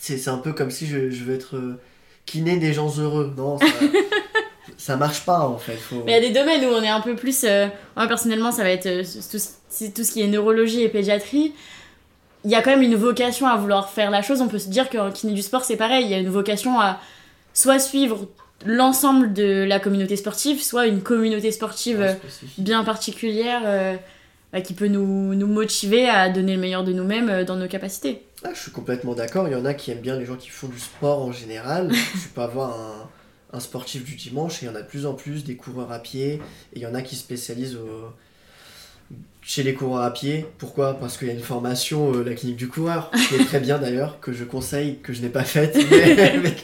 C'est 0.00 0.28
un 0.28 0.38
peu 0.38 0.52
comme 0.52 0.70
si 0.70 0.86
je, 0.86 1.10
je 1.10 1.24
veux 1.24 1.34
être 1.34 1.56
euh, 1.56 1.80
kiné 2.26 2.56
des 2.56 2.72
gens 2.72 2.92
heureux. 2.98 3.32
Non, 3.36 3.58
ça, 3.58 3.66
ça 4.76 4.96
marche 4.96 5.24
pas 5.24 5.40
en 5.40 5.58
fait. 5.58 5.76
Faut... 5.76 6.02
Mais 6.04 6.12
il 6.18 6.22
y 6.22 6.26
a 6.26 6.28
des 6.28 6.34
domaines 6.38 6.64
où 6.64 6.68
on 6.74 6.82
est 6.82 6.88
un 6.88 7.00
peu 7.00 7.14
plus. 7.14 7.44
euh, 7.44 7.68
Moi, 7.96 8.08
personnellement, 8.08 8.50
ça 8.52 8.62
va 8.64 8.70
être 8.70 8.86
euh, 8.86 9.02
tout, 9.30 9.38
tout 9.94 10.04
ce 10.04 10.12
qui 10.12 10.22
est 10.22 10.26
neurologie 10.26 10.82
et 10.82 10.88
pédiatrie. 10.88 11.52
il 12.44 12.50
y 12.50 12.54
a 12.56 12.62
quand 12.62 12.70
même 12.70 12.82
une 12.82 12.96
vocation 12.96 13.46
à 13.46 13.56
vouloir 13.56 13.90
faire 13.90 14.10
la 14.10 14.22
chose. 14.22 14.40
On 14.40 14.48
peut 14.48 14.58
se 14.58 14.68
dire 14.68 14.90
qu'en 14.90 15.10
kiné 15.12 15.34
du 15.34 15.42
sport, 15.42 15.64
c'est 15.64 15.76
pareil. 15.76 16.04
Il 16.04 16.10
y 16.10 16.14
a 16.14 16.18
une 16.18 16.30
vocation 16.30 16.80
à 16.80 16.98
soit 17.54 17.78
suivre 17.78 18.26
l'ensemble 18.64 19.32
de 19.32 19.64
la 19.64 19.78
communauté 19.78 20.16
sportive, 20.16 20.60
soit 20.62 20.86
une 20.86 21.02
communauté 21.02 21.50
sportive 21.52 22.16
bien 22.58 22.82
particulière 22.84 23.62
qui 24.60 24.74
peut 24.74 24.88
nous, 24.88 25.34
nous 25.34 25.46
motiver 25.46 26.08
à 26.08 26.28
donner 26.28 26.54
le 26.54 26.60
meilleur 26.60 26.84
de 26.84 26.92
nous-mêmes 26.92 27.30
euh, 27.30 27.44
dans 27.44 27.56
nos 27.56 27.68
capacités. 27.68 28.22
Ah, 28.44 28.50
je 28.54 28.60
suis 28.60 28.70
complètement 28.70 29.14
d'accord. 29.14 29.48
Il 29.48 29.52
y 29.52 29.56
en 29.56 29.64
a 29.64 29.72
qui 29.74 29.90
aiment 29.90 30.00
bien 30.00 30.18
les 30.18 30.26
gens 30.26 30.36
qui 30.36 30.50
font 30.50 30.68
du 30.68 30.78
sport 30.78 31.22
en 31.22 31.32
général. 31.32 31.90
tu 32.12 32.28
peux 32.34 32.40
avoir 32.42 32.78
un, 32.78 33.08
un 33.56 33.60
sportif 33.60 34.04
du 34.04 34.14
dimanche 34.16 34.62
et 34.62 34.66
il 34.66 34.68
y 34.68 34.72
en 34.72 34.74
a 34.74 34.82
de 34.82 34.86
plus 34.86 35.06
en 35.06 35.14
plus 35.14 35.44
des 35.44 35.56
coureurs 35.56 35.90
à 35.92 35.98
pied. 36.00 36.34
Et 36.74 36.76
il 36.76 36.82
y 36.82 36.86
en 36.86 36.94
a 36.94 37.02
qui 37.02 37.16
spécialisent 37.16 37.76
au- 37.76 38.12
chez 39.44 39.62
les 39.62 39.74
coureurs 39.74 40.02
à 40.04 40.12
pied. 40.12 40.46
Pourquoi? 40.58 40.94
Parce 41.00 41.16
qu'il 41.18 41.28
y 41.28 41.30
a 41.30 41.34
une 41.34 41.40
formation, 41.40 42.14
euh, 42.14 42.22
la 42.22 42.34
clinique 42.34 42.56
du 42.56 42.68
coureur, 42.68 43.10
qui 43.28 43.34
est 43.34 43.44
très 43.44 43.58
bien 43.60 43.78
d'ailleurs, 43.78 44.20
que 44.20 44.32
je 44.32 44.44
conseille, 44.44 44.98
que 45.02 45.12
je 45.12 45.20
n'ai 45.22 45.28
pas 45.30 45.44
faite. 45.44 45.76
Mais, 45.90 46.38
mais- 46.42 46.54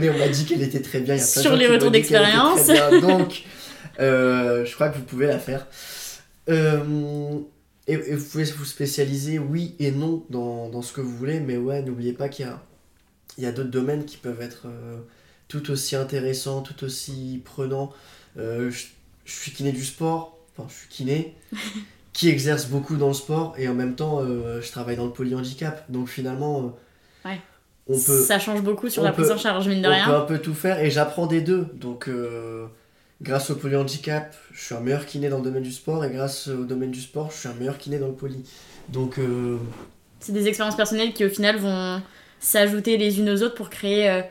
mais 0.00 0.08
on 0.08 0.16
m'a 0.18 0.28
dit 0.28 0.46
qu'elle 0.46 0.62
était 0.62 0.80
très 0.80 1.00
bien. 1.00 1.14
Il 1.14 1.18
y 1.18 1.22
a 1.22 1.26
plein 1.26 1.42
de 1.42 1.46
Sur 1.46 1.56
les 1.56 1.66
retours 1.66 1.90
d'expérience. 1.90 2.68
Donc, 3.02 3.42
euh, 4.00 4.64
je 4.64 4.74
crois 4.74 4.88
que 4.88 4.96
vous 4.96 5.04
pouvez 5.04 5.26
la 5.26 5.38
faire. 5.38 5.66
Euh, 6.48 7.38
et, 7.86 7.92
et 7.94 8.14
vous 8.14 8.24
pouvez 8.28 8.44
vous 8.44 8.64
spécialiser, 8.64 9.38
oui 9.38 9.74
et 9.78 9.90
non, 9.90 10.24
dans, 10.30 10.68
dans 10.68 10.82
ce 10.82 10.92
que 10.92 11.00
vous 11.00 11.16
voulez, 11.16 11.40
mais 11.40 11.56
ouais, 11.56 11.82
n'oubliez 11.82 12.12
pas 12.12 12.28
qu'il 12.28 12.46
y 12.46 12.48
a, 12.48 12.62
il 13.38 13.44
y 13.44 13.46
a 13.46 13.52
d'autres 13.52 13.70
domaines 13.70 14.04
qui 14.04 14.16
peuvent 14.16 14.40
être 14.40 14.66
euh, 14.66 14.98
tout 15.48 15.70
aussi 15.70 15.96
intéressants, 15.96 16.62
tout 16.62 16.84
aussi 16.84 17.42
prenants. 17.44 17.92
Euh, 18.38 18.70
je, 18.70 18.86
je 19.24 19.32
suis 19.32 19.52
kiné 19.52 19.72
du 19.72 19.84
sport, 19.84 20.38
enfin, 20.56 20.68
je 20.68 20.74
suis 20.74 20.88
kiné, 20.88 21.34
qui 22.12 22.28
exerce 22.28 22.66
beaucoup 22.66 22.96
dans 22.96 23.08
le 23.08 23.14
sport, 23.14 23.54
et 23.58 23.68
en 23.68 23.74
même 23.74 23.94
temps, 23.94 24.20
je 24.24 24.70
travaille 24.70 24.96
dans 24.96 25.06
le 25.06 25.12
polyhandicap. 25.12 25.90
Donc 25.90 26.08
finalement, 26.08 26.74
Ouais. 27.24 27.40
on 27.88 27.94
peut, 28.00 28.22
Ça 28.22 28.38
change 28.38 28.62
beaucoup 28.62 28.88
sur 28.88 29.02
on 29.02 29.04
la 29.04 29.12
prise 29.12 29.30
en 29.30 29.36
charge, 29.38 29.68
mine 29.68 29.82
de 29.82 29.88
on 29.88 29.90
rien. 29.90 30.04
peut 30.06 30.14
un 30.14 30.20
peu 30.22 30.38
tout 30.38 30.54
faire, 30.54 30.78
et 30.80 30.90
j'apprends 30.90 31.26
des 31.26 31.40
deux. 31.42 31.66
Donc, 31.74 32.08
grâce 33.20 33.50
au 33.50 33.56
polyhandicap, 33.56 34.34
je 34.52 34.64
suis 34.64 34.74
un 34.74 34.80
meilleur 34.80 35.06
kiné 35.06 35.28
dans 35.28 35.38
le 35.38 35.44
domaine 35.44 35.62
du 35.62 35.72
sport, 35.72 36.04
et 36.04 36.10
grâce 36.10 36.48
au 36.48 36.64
domaine 36.64 36.90
du 36.90 37.00
sport, 37.00 37.30
je 37.30 37.36
suis 37.36 37.48
un 37.48 37.54
meilleur 37.54 37.78
kiné 37.78 37.98
dans 37.98 38.08
le 38.08 38.14
poly. 38.14 38.44
Donc, 38.88 39.18
euh, 39.18 39.58
C'est 40.20 40.32
des 40.32 40.48
expériences 40.48 40.76
personnelles 40.76 41.12
qui 41.12 41.24
au 41.24 41.28
final 41.28 41.56
vont 41.58 42.02
s'ajouter 42.40 42.96
les 42.96 43.18
unes 43.18 43.30
aux 43.30 43.42
autres 43.42 43.54
pour 43.54 43.70
créer 43.70 44.10
euh, 44.10 44.22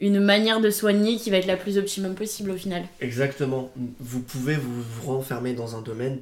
une 0.00 0.20
manière 0.20 0.60
de 0.60 0.70
soigner 0.70 1.16
qui 1.16 1.30
va 1.30 1.38
être 1.38 1.46
la 1.46 1.56
plus 1.56 1.78
optimum 1.78 2.14
possible 2.14 2.52
au 2.52 2.56
final. 2.56 2.84
Exactement. 3.00 3.72
Vous 3.98 4.20
pouvez 4.20 4.54
vous, 4.54 4.82
vous 4.82 5.12
renfermer 5.12 5.54
dans 5.54 5.76
un 5.76 5.82
domaine, 5.82 6.20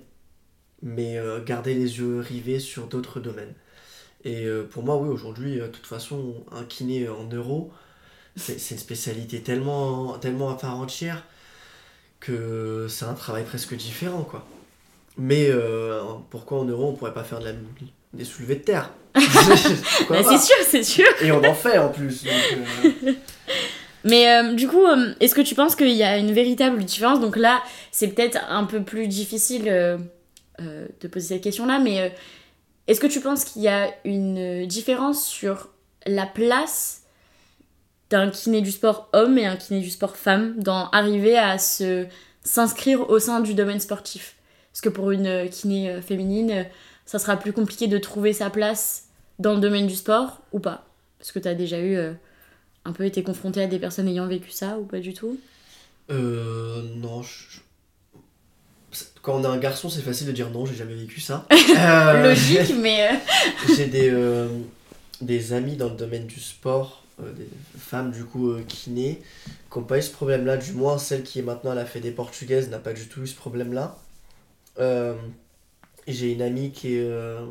mais 0.83 1.18
euh, 1.18 1.44
garder 1.44 1.74
les 1.74 1.98
yeux 1.98 2.20
rivés 2.20 2.59
sur 2.59 2.87
d'autres 2.87 3.20
domaines. 3.20 3.55
Et 4.24 4.48
pour 4.72 4.83
moi, 4.83 4.96
oui, 4.96 5.09
aujourd'hui, 5.09 5.61
de 5.61 5.68
toute 5.68 5.87
façon, 5.87 6.44
un 6.50 6.64
kiné 6.64 7.09
en 7.09 7.29
euro, 7.29 7.70
c'est 8.35 8.59
c'est 8.59 8.74
une 8.74 8.81
spécialité 8.81 9.40
tellement, 9.40 10.18
tellement 10.18 10.50
à 10.50 10.57
part 10.57 10.74
entière 10.81 11.22
que 12.20 12.87
c'est 12.88 13.05
un 13.05 13.14
travail 13.14 13.44
presque 13.44 13.74
différent, 13.74 14.22
quoi. 14.22 14.46
Mais 15.18 15.48
euh, 15.48 16.02
pourquoi 16.31 16.59
en 16.59 16.64
euro, 16.64 16.88
on 16.88 16.92
pourrait 16.92 17.14
pas 17.14 17.24
faire 17.24 17.40
de 17.40 17.46
la, 17.46 17.52
des 18.12 18.24
soulevés 18.24 18.57
de 18.57 18.61
terre? 18.61 18.90
Bah, 20.09 20.22
c'est 20.22 20.38
sûr, 20.38 20.57
c'est 20.62 20.83
sûr. 20.83 21.07
Et 21.22 21.33
on 21.33 21.42
en 21.42 21.55
fait 21.55 21.79
en 21.79 21.88
plus. 21.88 22.24
donc, 22.24 22.33
euh, 23.05 23.12
Mais 24.05 24.31
euh, 24.31 24.52
du 24.52 24.68
coup, 24.68 24.85
est-ce 25.18 25.35
que 25.35 25.40
tu 25.40 25.55
penses 25.55 25.74
qu'il 25.74 25.88
y 25.88 26.05
a 26.05 26.18
une 26.18 26.33
véritable 26.33 26.85
différence? 26.85 27.18
Donc 27.18 27.37
là, 27.37 27.62
c'est 27.90 28.09
peut-être 28.09 28.38
un 28.48 28.64
peu 28.64 28.83
plus 28.83 29.09
difficile 29.09 29.64
de 29.64 31.09
poser 31.09 31.35
cette 31.35 31.42
question-là, 31.42 31.81
mais 31.81 32.14
est-ce 32.87 33.00
que 33.00 33.09
tu 33.09 33.20
penses 33.20 33.44
qu'il 33.44 33.62
y 33.62 33.68
a 33.68 33.90
une 34.05 34.66
différence 34.66 35.26
sur 35.26 35.70
la 36.07 36.26
place 36.26 37.06
d'un 38.11 38.31
kiné 38.31 38.61
du 38.61 38.71
sport 38.73 39.09
homme 39.12 39.37
et 39.38 39.47
un 39.47 39.57
kiné 39.57 39.81
du 39.81 39.90
sport 39.90 40.16
femme 40.16 40.55
dans 40.59 40.88
arriver 40.90 41.37
à 41.37 41.59
se 41.59 42.07
s'inscrire 42.45 43.09
au 43.11 43.19
sein 43.19 43.40
du 43.40 43.55
domaine 43.55 43.81
sportif 43.81 44.37
Parce 44.73 44.81
que 44.81 44.88
pour 44.88 45.11
une 45.11 45.49
kiné 45.51 45.90
euh, 45.90 46.01
féminine, 46.03 46.51
euh, 46.53 46.62
ça 47.05 47.19
sera 47.19 47.37
plus 47.37 47.53
compliqué 47.53 47.88
de 47.88 47.99
trouver 47.99 48.33
sa 48.33 48.51
place 48.51 49.05
dans 49.38 49.55
le 49.55 49.61
domaine 49.61 49.87
du 49.88 49.95
sport 49.97 50.40
ou 50.53 50.61
pas 50.61 50.87
Parce 51.19 51.33
que 51.33 51.38
tu 51.40 51.49
as 51.49 51.55
déjà 51.55 51.79
eu 51.81 51.97
euh, 51.97 52.12
un 52.85 52.92
peu 52.92 53.05
été 53.05 53.23
confronté 53.25 53.62
à 53.62 53.66
des 53.66 53.79
personnes 53.81 54.07
ayant 54.09 54.27
vécu 54.29 54.51
ça 54.53 54.79
ou 54.79 54.85
pas 54.85 55.01
du 55.01 55.12
tout? 55.12 55.38
Euh, 56.11 56.83
non, 56.97 57.23
je- 57.23 57.59
quand 59.23 59.35
on 59.40 59.45
a 59.45 59.49
un 59.49 59.59
garçon, 59.59 59.90
c'est 59.90 60.01
facile 60.03 60.29
de 60.29 60.33
dire 60.33 60.51
non, 60.51 60.64
j'ai 60.66 60.75
jamais 60.77 60.95
vécu 60.95 61.21
ça. 61.21 61.47
Euh, 61.79 62.29
Logique, 62.29 62.75
mais. 62.81 63.09
euh, 63.11 63.14
J'ai 63.77 63.87
des, 63.87 64.09
euh, 64.11 64.49
des 65.21 65.53
amis 65.53 65.77
dans 65.77 65.88
le 65.88 65.97
domaine 65.97 66.27
du 66.27 66.40
sport, 66.40 67.03
euh, 67.05 67.06
des 67.18 67.48
femmes 67.79 68.11
du 68.11 68.24
coup 68.24 68.50
euh, 68.50 68.62
kiné, 68.66 69.22
qui 69.70 69.79
n'ont 69.79 69.85
pas 69.85 69.98
eu 69.98 70.02
ce 70.02 70.12
problème-là, 70.12 70.57
du 70.57 70.72
moins 70.72 70.98
celle 70.98 71.22
qui 71.22 71.38
est 71.38 71.42
maintenant 71.42 71.70
à 71.70 71.74
la 71.74 71.87
Fédé 71.87 72.11
portugaise 72.11 72.68
n'a 72.68 72.79
pas 72.79 72.92
du 72.92 73.09
tout 73.09 73.22
eu 73.22 73.26
ce 73.26 73.35
problème-là. 73.35 73.98
Euh, 74.79 75.14
J'ai 76.07 76.33
une 76.33 76.42
amie 76.42 76.72
qui 76.72 76.94
est, 76.94 77.00
euh, 77.00 77.46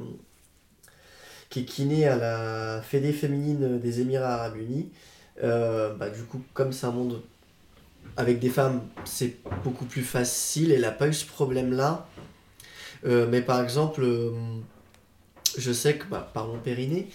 qui 1.50 1.62
est 1.62 2.06
à 2.06 2.16
la 2.16 2.82
Fédé 2.82 3.12
féminine 3.12 3.80
des 3.80 4.02
Émirats 4.02 4.36
Arabes 4.36 4.58
Unis. 4.58 4.90
Euh, 5.44 5.94
bah, 5.94 6.10
du 6.10 6.24
coup, 6.24 6.42
comme 6.54 6.72
c'est 6.72 6.86
un 6.86 6.92
monde 6.92 7.22
avec 8.18 8.40
des 8.40 8.50
femmes, 8.50 8.82
c'est 9.04 9.38
beaucoup 9.64 9.86
plus 9.86 10.04
facile. 10.04 10.72
Elle 10.72 10.82
n'a 10.82 10.92
pas 10.92 11.08
eu 11.08 11.14
ce 11.14 11.26
problème-là. 11.26 12.08
Euh, 13.06 13.28
mais 13.30 13.42
par 13.42 13.62
exemple, 13.62 14.04
euh, 14.04 14.32
je 15.58 15.72
sais 15.72 15.98
que 15.98 16.06
bah, 16.06 16.30
par 16.34 16.48
mon 16.48 16.58
périnée, 16.58 17.10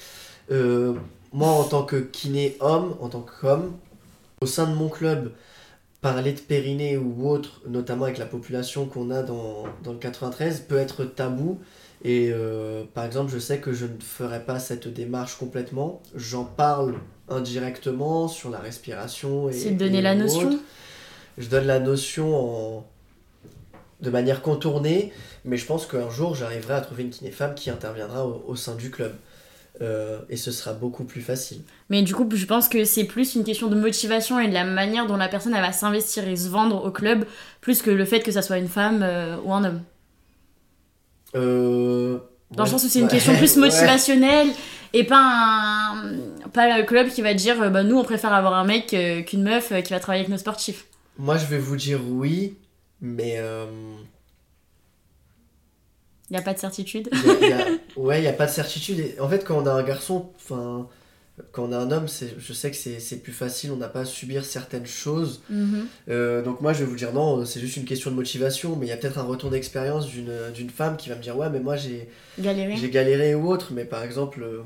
euh, 0.50 0.94
moi 1.32 1.48
en 1.48 1.64
tant 1.64 1.82
que 1.84 1.96
kiné 1.96 2.56
homme, 2.60 2.96
en 3.00 3.08
tant 3.08 3.22
qu'homme, 3.22 3.72
au 4.40 4.46
sein 4.46 4.66
de 4.66 4.74
mon 4.74 4.88
club, 4.88 5.32
parler 6.00 6.32
de 6.32 6.40
périnée 6.40 6.96
ou 6.96 7.28
autre, 7.28 7.60
notamment 7.68 8.04
avec 8.04 8.18
la 8.18 8.26
population 8.26 8.86
qu'on 8.86 9.10
a 9.10 9.22
dans, 9.22 9.64
dans 9.82 9.92
le 9.92 9.98
93, 9.98 10.60
peut 10.60 10.78
être 10.78 11.04
tabou. 11.04 11.60
Et 12.02 12.30
euh, 12.32 12.84
par 12.94 13.04
exemple, 13.04 13.30
je 13.30 13.38
sais 13.38 13.58
que 13.58 13.72
je 13.72 13.84
ne 13.84 14.00
ferai 14.00 14.40
pas 14.40 14.58
cette 14.58 14.88
démarche 14.88 15.36
complètement. 15.36 16.00
J'en 16.14 16.44
parle 16.44 16.94
indirectement 17.28 18.26
sur 18.26 18.48
la 18.50 18.58
respiration 18.58 19.50
et. 19.50 19.52
C'est 19.52 19.72
de 19.72 19.78
donner 19.78 19.98
et 19.98 20.02
la 20.02 20.14
notion. 20.14 20.58
Je 21.36 21.48
donne 21.48 21.66
la 21.66 21.78
notion 21.78 22.34
en... 22.34 22.86
de 24.00 24.10
manière 24.10 24.40
contournée, 24.40 25.12
mais 25.44 25.58
je 25.58 25.66
pense 25.66 25.86
qu'un 25.86 26.10
jour 26.10 26.34
j'arriverai 26.34 26.74
à 26.74 26.80
trouver 26.80 27.02
une 27.02 27.10
kiné 27.10 27.30
femme 27.30 27.54
qui 27.54 27.70
interviendra 27.70 28.26
au, 28.26 28.42
au 28.46 28.56
sein 28.56 28.74
du 28.74 28.90
club. 28.90 29.12
Euh, 29.82 30.18
et 30.28 30.36
ce 30.36 30.50
sera 30.50 30.74
beaucoup 30.74 31.04
plus 31.04 31.22
facile. 31.22 31.62
Mais 31.88 32.02
du 32.02 32.14
coup, 32.14 32.28
je 32.30 32.44
pense 32.44 32.68
que 32.68 32.84
c'est 32.84 33.04
plus 33.04 33.34
une 33.34 33.44
question 33.44 33.68
de 33.68 33.76
motivation 33.76 34.38
et 34.38 34.46
de 34.46 34.52
la 34.52 34.64
manière 34.64 35.06
dont 35.06 35.16
la 35.16 35.28
personne 35.28 35.54
elle 35.54 35.62
va 35.62 35.72
s'investir 35.72 36.28
et 36.28 36.36
se 36.36 36.48
vendre 36.48 36.84
au 36.84 36.90
club, 36.90 37.24
plus 37.62 37.80
que 37.80 37.90
le 37.90 38.04
fait 38.04 38.20
que 38.20 38.30
ça 38.30 38.42
soit 38.42 38.58
une 38.58 38.68
femme 38.68 39.00
euh, 39.02 39.36
ou 39.42 39.54
un 39.54 39.64
homme. 39.64 39.82
Euh, 41.34 42.18
Dans 42.50 42.64
le 42.64 42.68
sens 42.68 42.84
où 42.84 42.88
c'est 42.88 42.98
une 42.98 43.06
ouais, 43.06 43.10
question 43.10 43.34
plus 43.36 43.54
ouais. 43.56 43.60
motivationnelle 43.60 44.48
et 44.92 45.04
pas 45.04 45.20
un 45.22 46.10
pas 46.52 46.76
le 46.76 46.84
club 46.84 47.08
qui 47.08 47.22
va 47.22 47.32
dire 47.32 47.62
euh, 47.62 47.68
bah 47.68 47.84
nous 47.84 47.96
on 47.96 48.02
préfère 48.02 48.32
avoir 48.32 48.54
un 48.54 48.64
mec 48.64 48.88
qu'une 48.88 49.44
meuf 49.44 49.72
qui 49.84 49.92
va 49.92 50.00
travailler 50.00 50.24
avec 50.24 50.30
nos 50.32 50.38
sportifs. 50.38 50.86
Moi 51.16 51.38
je 51.38 51.46
vais 51.46 51.58
vous 51.58 51.76
dire 51.76 52.00
oui, 52.06 52.56
mais 53.00 53.40
Il 56.30 56.36
y 56.36 56.38
a 56.38 56.42
pas 56.42 56.54
de 56.54 56.58
certitude. 56.58 57.08
y 57.12 57.30
a- 57.44 57.48
y 57.48 57.52
a- 57.52 57.66
ouais, 57.96 58.18
il 58.18 58.22
n'y 58.22 58.28
a 58.28 58.32
pas 58.32 58.46
de 58.46 58.50
certitude. 58.52 59.00
Et 59.00 59.16
en 59.20 59.28
fait, 59.28 59.44
quand 59.44 59.56
on 59.62 59.66
a 59.66 59.72
un 59.72 59.82
garçon, 59.82 60.30
enfin, 60.36 60.88
quand 61.52 61.64
on 61.64 61.72
a 61.72 61.78
un 61.78 61.90
homme, 61.90 62.06
c'est- 62.06 62.34
je 62.38 62.52
sais 62.52 62.70
que 62.70 62.76
c'est 62.76 63.00
c'est 63.00 63.16
plus 63.16 63.32
facile, 63.32 63.72
on 63.72 63.76
n'a 63.76 63.88
pas 63.88 64.00
à 64.00 64.04
subir 64.04 64.44
certaines 64.44 64.86
choses. 64.86 65.42
Mhm. 65.48 65.86
Euh, 66.10 66.42
donc 66.42 66.60
moi 66.60 66.72
je 66.74 66.80
vais 66.80 66.84
vous 66.84 66.96
dire 66.96 67.12
non, 67.14 67.44
c'est 67.46 67.60
juste 67.60 67.76
une 67.78 67.84
question 67.86 68.10
de 68.10 68.16
motivation, 68.16 68.76
mais 68.76 68.86
il 68.86 68.88
y 68.90 68.92
a 68.92 68.96
peut-être 68.98 69.18
un 69.18 69.22
retour 69.24 69.48
d'expérience 69.50 70.06
d'une 70.06 70.32
d'une 70.54 70.70
femme 70.70 70.96
qui 70.98 71.08
va 71.08 71.16
me 71.16 71.22
dire 71.22 71.36
ouais 71.38 71.48
mais 71.50 71.60
moi 71.60 71.76
j'ai 71.76 72.08
galéré 72.90 73.34
ou 73.34 73.50
autre, 73.50 73.72
mais 73.72 73.84
par 73.86 74.02
exemple 74.04 74.42
euh, 74.42 74.60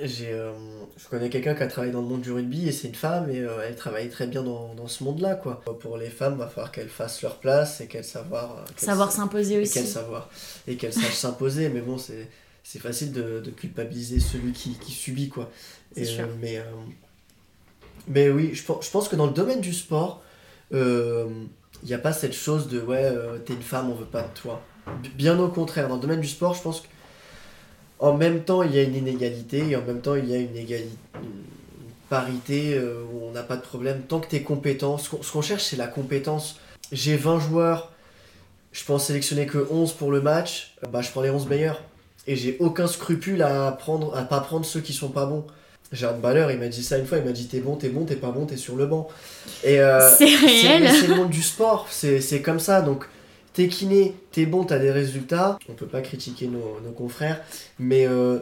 j'ai 0.00 0.32
euh, 0.32 0.52
je 0.96 1.06
connais 1.08 1.30
quelqu'un 1.30 1.54
qui 1.54 1.62
a 1.62 1.66
travaillé 1.68 1.92
dans 1.92 2.00
le 2.02 2.08
monde 2.08 2.20
du 2.22 2.32
rugby 2.32 2.68
et 2.68 2.72
c'est 2.72 2.88
une 2.88 2.94
femme 2.96 3.30
et 3.30 3.38
euh, 3.40 3.60
elle 3.64 3.76
travaille 3.76 4.08
très 4.10 4.26
bien 4.26 4.42
dans, 4.42 4.74
dans 4.74 4.88
ce 4.88 5.04
monde-là 5.04 5.36
quoi. 5.36 5.60
Pour 5.80 5.96
les 5.98 6.10
femmes, 6.10 6.36
va 6.36 6.48
falloir 6.48 6.72
qu'elles 6.72 6.88
fassent 6.88 7.22
leur 7.22 7.38
place 7.38 7.80
et 7.80 7.86
qu'elles 7.86 8.04
savoir 8.04 8.58
euh, 8.58 8.64
Savoir 8.76 9.10
sa- 9.12 9.18
s'imposer 9.18 9.60
aussi. 9.62 9.72
qu'elles 9.74 9.86
savoir 9.86 10.28
et 10.66 10.76
qu'elles 10.76 10.92
sachent 10.92 11.14
s'imposer, 11.26 11.68
mais 11.68 11.80
bon 11.80 11.96
c'est 11.98 12.28
c'est 12.64 12.78
facile 12.80 13.12
de, 13.12 13.40
de 13.40 13.50
culpabiliser 13.50 14.20
celui 14.20 14.52
qui, 14.52 14.72
qui 14.78 14.90
subit 14.92 15.28
quoi. 15.28 15.50
C'est 15.94 16.02
Et, 16.02 16.04
sûr. 16.06 16.24
euh, 16.24 16.28
mais, 16.40 16.60
mais 18.08 18.28
oui, 18.30 18.50
je, 18.54 18.62
pense- 18.64 18.84
je 18.86 18.90
pense 18.90 19.08
que 19.08 19.16
dans 19.16 19.26
le 19.26 19.32
domaine 19.32 19.60
du 19.60 19.72
sport, 19.72 20.22
il 20.72 21.48
n'y 21.84 21.94
a 21.94 21.98
pas 21.98 22.12
cette 22.12 22.32
chose 22.34 22.68
de 22.68 22.80
ouais, 22.80 23.12
t'es 23.44 23.52
une 23.54 23.62
femme, 23.62 23.90
on 23.90 23.94
veut 23.94 24.06
pas 24.06 24.22
de 24.22 24.34
toi. 24.34 24.60
Bien 25.16 25.38
au 25.38 25.48
contraire, 25.48 25.88
dans 25.88 25.94
le 25.96 26.00
domaine 26.00 26.20
du 26.20 26.28
sport, 26.28 26.54
je 26.54 26.62
pense 26.62 26.82
qu'en 28.04 28.18
même 28.18 28.40
temps, 28.40 28.62
il 28.62 28.74
y 28.74 28.78
a 28.78 28.82
une 28.82 28.94
inégalité 28.94 29.70
et 29.70 29.76
en 29.76 29.82
même 29.82 30.02
temps, 30.02 30.14
il 30.14 30.28
y 30.28 30.34
a 30.34 30.36
une 30.36 30.54
égalité. 30.54 30.94
Une 31.14 31.30
parité 32.10 32.74
euh, 32.74 33.02
où 33.10 33.24
on 33.24 33.30
n'a 33.30 33.42
pas 33.42 33.56
de 33.56 33.62
problème 33.62 34.02
tant 34.06 34.20
que 34.20 34.28
tu 34.28 34.36
es 34.36 34.42
compétent. 34.42 34.98
Ce 34.98 35.32
qu'on 35.32 35.40
cherche, 35.40 35.64
c'est 35.64 35.76
la 35.76 35.86
compétence. 35.86 36.60
J'ai 36.92 37.16
20 37.16 37.40
joueurs, 37.40 37.92
je 38.72 38.84
peux 38.84 38.92
en 38.92 38.98
sélectionner 38.98 39.46
que 39.46 39.66
11 39.70 39.94
pour 39.94 40.12
le 40.12 40.20
match, 40.20 40.74
bah, 40.92 41.00
je 41.00 41.10
prends 41.10 41.22
les 41.22 41.30
11 41.30 41.48
meilleurs. 41.48 41.80
Et 42.26 42.36
j'ai 42.36 42.58
aucun 42.60 42.86
scrupule 42.86 43.40
à 43.40 43.72
prendre, 43.72 44.14
à 44.14 44.22
pas 44.22 44.40
prendre 44.40 44.66
ceux 44.66 44.80
qui 44.80 44.92
sont 44.92 45.08
pas 45.08 45.24
bons. 45.24 45.46
J'ai 45.90 46.04
un 46.04 46.12
balleur, 46.12 46.50
il 46.50 46.58
m'a 46.58 46.68
dit 46.68 46.82
ça 46.84 46.98
une 46.98 47.06
fois, 47.06 47.16
il 47.18 47.24
m'a 47.24 47.32
dit 47.32 47.46
t'es 47.46 47.60
bon, 47.60 47.76
t'es 47.76 47.88
bon, 47.88 48.04
t'es 48.04 48.16
pas 48.16 48.32
bon, 48.32 48.44
t'es 48.44 48.58
sur 48.58 48.76
le 48.76 48.84
banc. 48.84 49.08
Et 49.62 49.80
euh, 49.80 50.14
C'est 50.18 50.36
réel. 50.36 50.90
C'est 50.90 51.06
le 51.06 51.14
monde 51.14 51.30
du 51.30 51.42
sport, 51.42 51.86
c'est 51.90 52.20
c'est 52.20 52.42
comme 52.42 52.60
ça. 52.60 52.82
Donc 52.82 53.06
t'es 53.54 53.68
kiné, 53.68 54.14
t'es 54.32 54.44
bon, 54.46 54.64
t'as 54.64 54.78
des 54.78 54.90
résultats. 54.90 55.58
On 55.70 55.72
peut 55.72 55.86
pas 55.86 56.02
critiquer 56.02 56.46
nos, 56.48 56.78
nos 56.84 56.92
confrères, 56.92 57.40
mais 57.78 58.06
euh, 58.06 58.40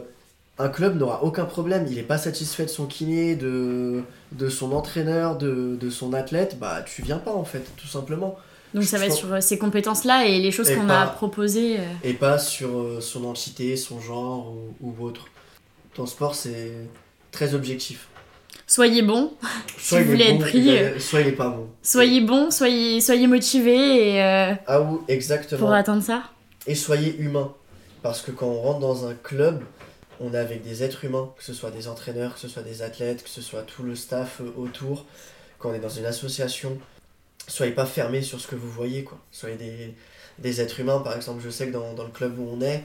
un 0.59 0.67
club 0.69 0.97
n'aura 0.97 1.23
aucun 1.23 1.45
problème. 1.45 1.87
Il 1.89 1.97
est 1.97 2.03
pas 2.03 2.17
satisfait 2.17 2.65
de 2.65 2.69
son 2.69 2.85
kiné, 2.85 3.35
de, 3.35 4.01
de 4.33 4.49
son 4.49 4.73
entraîneur, 4.73 5.37
de, 5.37 5.77
de 5.79 5.89
son 5.89 6.13
athlète. 6.13 6.57
Bah 6.59 6.83
tu 6.85 7.01
viens 7.01 7.19
pas 7.19 7.33
en 7.33 7.45
fait, 7.45 7.63
tout 7.77 7.87
simplement. 7.87 8.37
Donc 8.73 8.83
ça 8.83 8.97
va 8.97 9.05
être 9.05 9.13
sur 9.13 9.31
euh, 9.31 9.39
ces 9.39 9.57
compétences-là 9.57 10.25
et 10.25 10.39
les 10.39 10.51
choses 10.51 10.69
qu'on 10.73 10.89
a 10.89 11.05
proposées. 11.07 11.77
euh, 11.79 11.83
et 12.03 12.13
pas 12.13 12.39
sur 12.39 13.01
son 13.01 13.25
entité, 13.25 13.77
son 13.77 14.01
genre 14.01 14.51
ou, 14.81 14.93
ou 14.99 15.05
autre. 15.05 15.27
Le 15.97 16.05
sport, 16.07 16.33
c'est 16.33 16.71
très 17.31 17.53
objectif. 17.53 18.07
Soyez 18.65 19.01
bons, 19.01 19.33
Soit 19.77 20.01
vous 20.03 20.11
voulez 20.11 20.25
être 20.25 20.37
bon, 20.37 20.39
pris, 20.39 20.57
il 20.59 20.69
est- 20.69 20.99
soit 20.99 21.21
il 21.21 21.27
est 21.27 21.31
pas 21.33 21.49
bon. 21.49 21.67
soyez 21.81 22.21
bons, 22.21 22.49
soyez, 22.49 23.01
soyez 23.01 23.27
motivés 23.27 24.13
et, 24.15 24.23
euh, 24.23 24.53
Ah 24.67 24.81
oui, 24.81 24.99
exactement. 25.09 25.59
pour 25.59 25.73
atteindre 25.73 26.01
ça. 26.03 26.23
Et 26.65 26.75
soyez 26.75 27.15
humain. 27.17 27.53
Parce 28.01 28.21
que 28.21 28.31
quand 28.31 28.47
on 28.47 28.61
rentre 28.61 28.79
dans 28.79 29.05
un 29.07 29.13
club, 29.13 29.63
on 30.19 30.33
est 30.33 30.37
avec 30.37 30.63
des 30.63 30.83
êtres 30.83 31.03
humains, 31.05 31.31
que 31.37 31.43
ce 31.43 31.53
soit 31.53 31.71
des 31.71 31.87
entraîneurs, 31.87 32.33
que 32.35 32.39
ce 32.39 32.47
soit 32.47 32.63
des 32.63 32.81
athlètes, 32.81 33.23
que 33.23 33.29
ce 33.29 33.41
soit 33.41 33.61
tout 33.63 33.83
le 33.83 33.95
staff 33.95 34.41
euh, 34.41 34.51
autour. 34.57 35.05
Quand 35.59 35.69
on 35.71 35.73
est 35.73 35.79
dans 35.79 35.89
une 35.89 36.05
association, 36.05 36.77
soyez 37.47 37.73
pas 37.73 37.85
fermés 37.85 38.21
sur 38.21 38.39
ce 38.39 38.47
que 38.47 38.55
vous 38.55 38.69
voyez, 38.69 39.03
quoi. 39.03 39.17
Soyez 39.31 39.55
des, 39.57 39.93
des 40.39 40.61
êtres 40.61 40.79
humains. 40.79 40.99
Par 40.99 41.15
exemple, 41.15 41.41
je 41.43 41.49
sais 41.49 41.67
que 41.67 41.73
dans, 41.73 41.93
dans 41.93 42.03
le 42.03 42.09
club 42.11 42.37
où 42.39 42.47
on 42.49 42.61
est, 42.61 42.83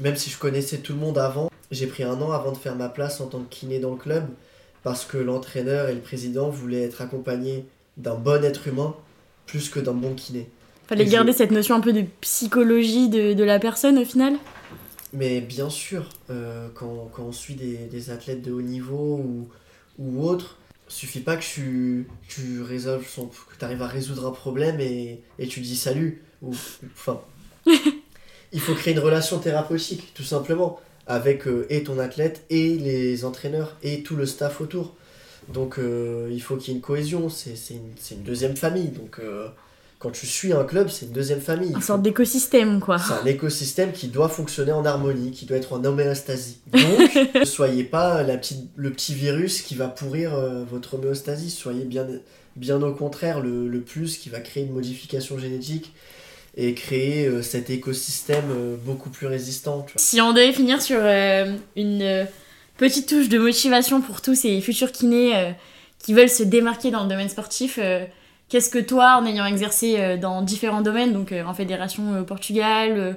même 0.00 0.16
si 0.16 0.30
je 0.30 0.38
connaissais 0.38 0.78
tout 0.78 0.92
le 0.94 0.98
monde 1.00 1.18
avant, 1.18 1.48
j'ai 1.70 1.86
pris 1.86 2.02
un 2.02 2.20
an 2.20 2.32
avant 2.32 2.52
de 2.52 2.58
faire 2.58 2.74
ma 2.76 2.88
place 2.88 3.20
en 3.20 3.26
tant 3.26 3.40
que 3.40 3.48
kiné 3.54 3.78
dans 3.78 3.90
le 3.90 3.96
club, 3.96 4.26
parce 4.82 5.04
que 5.04 5.18
l'entraîneur 5.18 5.88
et 5.88 5.94
le 5.94 6.00
président 6.00 6.48
voulaient 6.50 6.82
être 6.82 7.00
accompagnés 7.02 7.64
d'un 7.96 8.14
bon 8.14 8.42
être 8.44 8.66
humain 8.68 8.94
plus 9.46 9.68
que 9.68 9.80
d'un 9.80 9.92
bon 9.92 10.14
kiné. 10.14 10.48
Fallait 10.88 11.04
Et 11.04 11.06
je- 11.06 11.12
garder 11.12 11.32
cette 11.32 11.50
notion 11.50 11.74
un 11.74 11.80
peu 11.80 11.92
de 11.92 12.04
psychologie 12.20 13.08
de, 13.08 13.32
de 13.34 13.44
la 13.44 13.58
personne 13.58 13.98
au 13.98 14.04
final? 14.04 14.34
Mais 15.12 15.40
bien 15.40 15.68
sûr, 15.68 16.08
euh, 16.30 16.68
quand, 16.74 17.10
quand 17.12 17.24
on 17.24 17.32
suit 17.32 17.54
des, 17.54 17.76
des 17.76 18.10
athlètes 18.10 18.42
de 18.42 18.50
haut 18.52 18.62
niveau 18.62 19.16
ou, 19.22 19.48
ou 19.98 20.26
autres, 20.26 20.56
suffit 20.88 21.20
pas 21.20 21.36
que 21.36 21.42
tu, 21.44 22.08
tu 22.28 22.62
résolves 22.62 23.06
son, 23.06 23.26
que 23.26 23.56
tu 23.58 23.64
arrives 23.64 23.82
à 23.82 23.86
résoudre 23.86 24.26
un 24.26 24.30
problème 24.32 24.80
et, 24.80 25.20
et 25.38 25.46
tu 25.48 25.60
dis 25.60 25.76
salut. 25.76 26.22
Ou, 26.42 26.54
enfin, 26.94 27.20
il 28.52 28.60
faut 28.60 28.74
créer 28.74 28.94
une 28.94 29.00
relation 29.00 29.38
thérapeutique, 29.38 30.12
tout 30.14 30.24
simplement, 30.24 30.80
avec 31.12 31.46
euh, 31.46 31.66
et 31.68 31.82
ton 31.84 31.98
athlète 31.98 32.44
et 32.50 32.76
les 32.78 33.24
entraîneurs 33.24 33.76
et 33.82 34.02
tout 34.02 34.16
le 34.16 34.26
staff 34.26 34.60
autour. 34.60 34.94
Donc 35.52 35.78
euh, 35.78 36.28
il 36.30 36.40
faut 36.40 36.56
qu'il 36.56 36.68
y 36.68 36.70
ait 36.72 36.76
une 36.76 36.82
cohésion, 36.82 37.28
c'est 37.28 37.54
une, 37.70 37.92
une 38.16 38.22
deuxième 38.22 38.56
famille. 38.56 38.88
Donc 38.88 39.18
euh, 39.18 39.48
quand 39.98 40.10
tu 40.10 40.26
suis 40.26 40.52
un 40.52 40.64
club, 40.64 40.88
c'est 40.88 41.06
une 41.06 41.12
deuxième 41.12 41.40
famille. 41.40 41.70
Il 41.70 41.76
Une 41.76 41.82
sorte 41.82 42.02
d'écosystème 42.02 42.80
quoi. 42.80 42.98
c'est 42.98 43.12
un 43.12 43.26
écosystème 43.26 43.92
qui 43.92 44.08
doit 44.08 44.28
fonctionner 44.28 44.72
en 44.72 44.84
harmonie, 44.84 45.30
qui 45.30 45.44
doit 45.46 45.56
être 45.56 45.72
en 45.72 45.84
homéostasie. 45.84 46.58
Donc, 46.72 47.18
ne 47.34 47.44
soyez 47.44 47.84
pas 47.84 48.22
la 48.22 48.36
petite, 48.36 48.70
le 48.76 48.90
petit 48.90 49.14
virus 49.14 49.62
qui 49.62 49.74
va 49.74 49.88
pourrir 49.88 50.34
euh, 50.34 50.64
votre 50.64 50.94
homéostasie. 50.94 51.50
Soyez 51.50 51.84
bien, 51.84 52.06
bien 52.56 52.80
au 52.82 52.94
contraire 52.94 53.40
le, 53.40 53.68
le 53.68 53.80
plus 53.80 54.16
qui 54.16 54.28
va 54.28 54.40
créer 54.40 54.64
une 54.64 54.72
modification 54.72 55.38
génétique 55.38 55.92
et 56.54 56.74
créer 56.74 57.26
euh, 57.26 57.42
cet 57.42 57.70
écosystème 57.70 58.50
euh, 58.50 58.76
beaucoup 58.76 59.10
plus 59.10 59.26
résistant. 59.26 59.82
tu 59.82 59.94
vois. 59.94 60.00
Si 60.00 60.20
on 60.20 60.32
devait 60.32 60.52
finir 60.52 60.82
sur 60.82 60.98
euh, 61.00 61.56
une 61.76 62.26
petite 62.76 63.08
touche 63.08 63.28
de 63.28 63.38
motivation 63.38 64.00
pour 64.00 64.20
tous 64.20 64.34
ces 64.34 64.60
futurs 64.60 64.92
kinés 64.92 65.54
qui 65.98 66.14
veulent 66.14 66.28
se 66.28 66.42
démarquer 66.42 66.90
dans 66.90 67.04
le 67.04 67.08
domaine 67.08 67.28
sportif, 67.28 67.78
qu'est-ce 68.48 68.70
que 68.70 68.80
toi, 68.80 69.18
en 69.20 69.26
ayant 69.26 69.46
exercé 69.46 70.18
dans 70.18 70.42
différents 70.42 70.80
domaines, 70.80 71.12
donc 71.12 71.32
en 71.32 71.54
fédération 71.54 72.18
au 72.18 72.24
Portugal, 72.24 73.16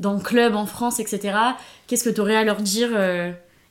dans 0.00 0.12
le 0.12 0.20
club 0.20 0.54
en 0.54 0.66
France, 0.66 1.00
etc., 1.00 1.34
qu'est-ce 1.86 2.04
que 2.04 2.10
tu 2.10 2.20
aurais 2.20 2.36
à 2.36 2.44
leur 2.44 2.60
dire 2.60 2.90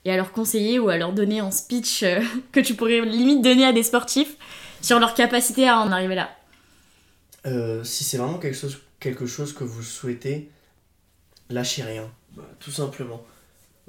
et 0.04 0.10
à 0.10 0.16
leur 0.16 0.32
conseiller 0.32 0.80
ou 0.80 0.88
à 0.88 0.96
leur 0.96 1.12
donner 1.12 1.40
en 1.40 1.52
speech 1.52 2.04
que 2.52 2.58
tu 2.58 2.74
pourrais 2.74 3.02
limite 3.02 3.40
donner 3.40 3.66
à 3.66 3.72
des 3.72 3.84
sportifs 3.84 4.34
sur 4.82 4.98
leur 4.98 5.14
capacité 5.14 5.68
à 5.68 5.78
en 5.78 5.92
arriver 5.92 6.16
là? 6.16 6.30
Si 7.84 8.02
c'est 8.02 8.16
vraiment 8.16 8.38
quelque 8.38 8.56
chose, 8.56 8.78
quelque 9.06 9.26
chose 9.26 9.52
que 9.52 9.62
vous 9.62 9.82
souhaitez, 9.84 10.50
lâchez 11.48 11.82
rien. 11.84 12.10
Bah, 12.36 12.42
tout 12.58 12.72
simplement. 12.72 13.22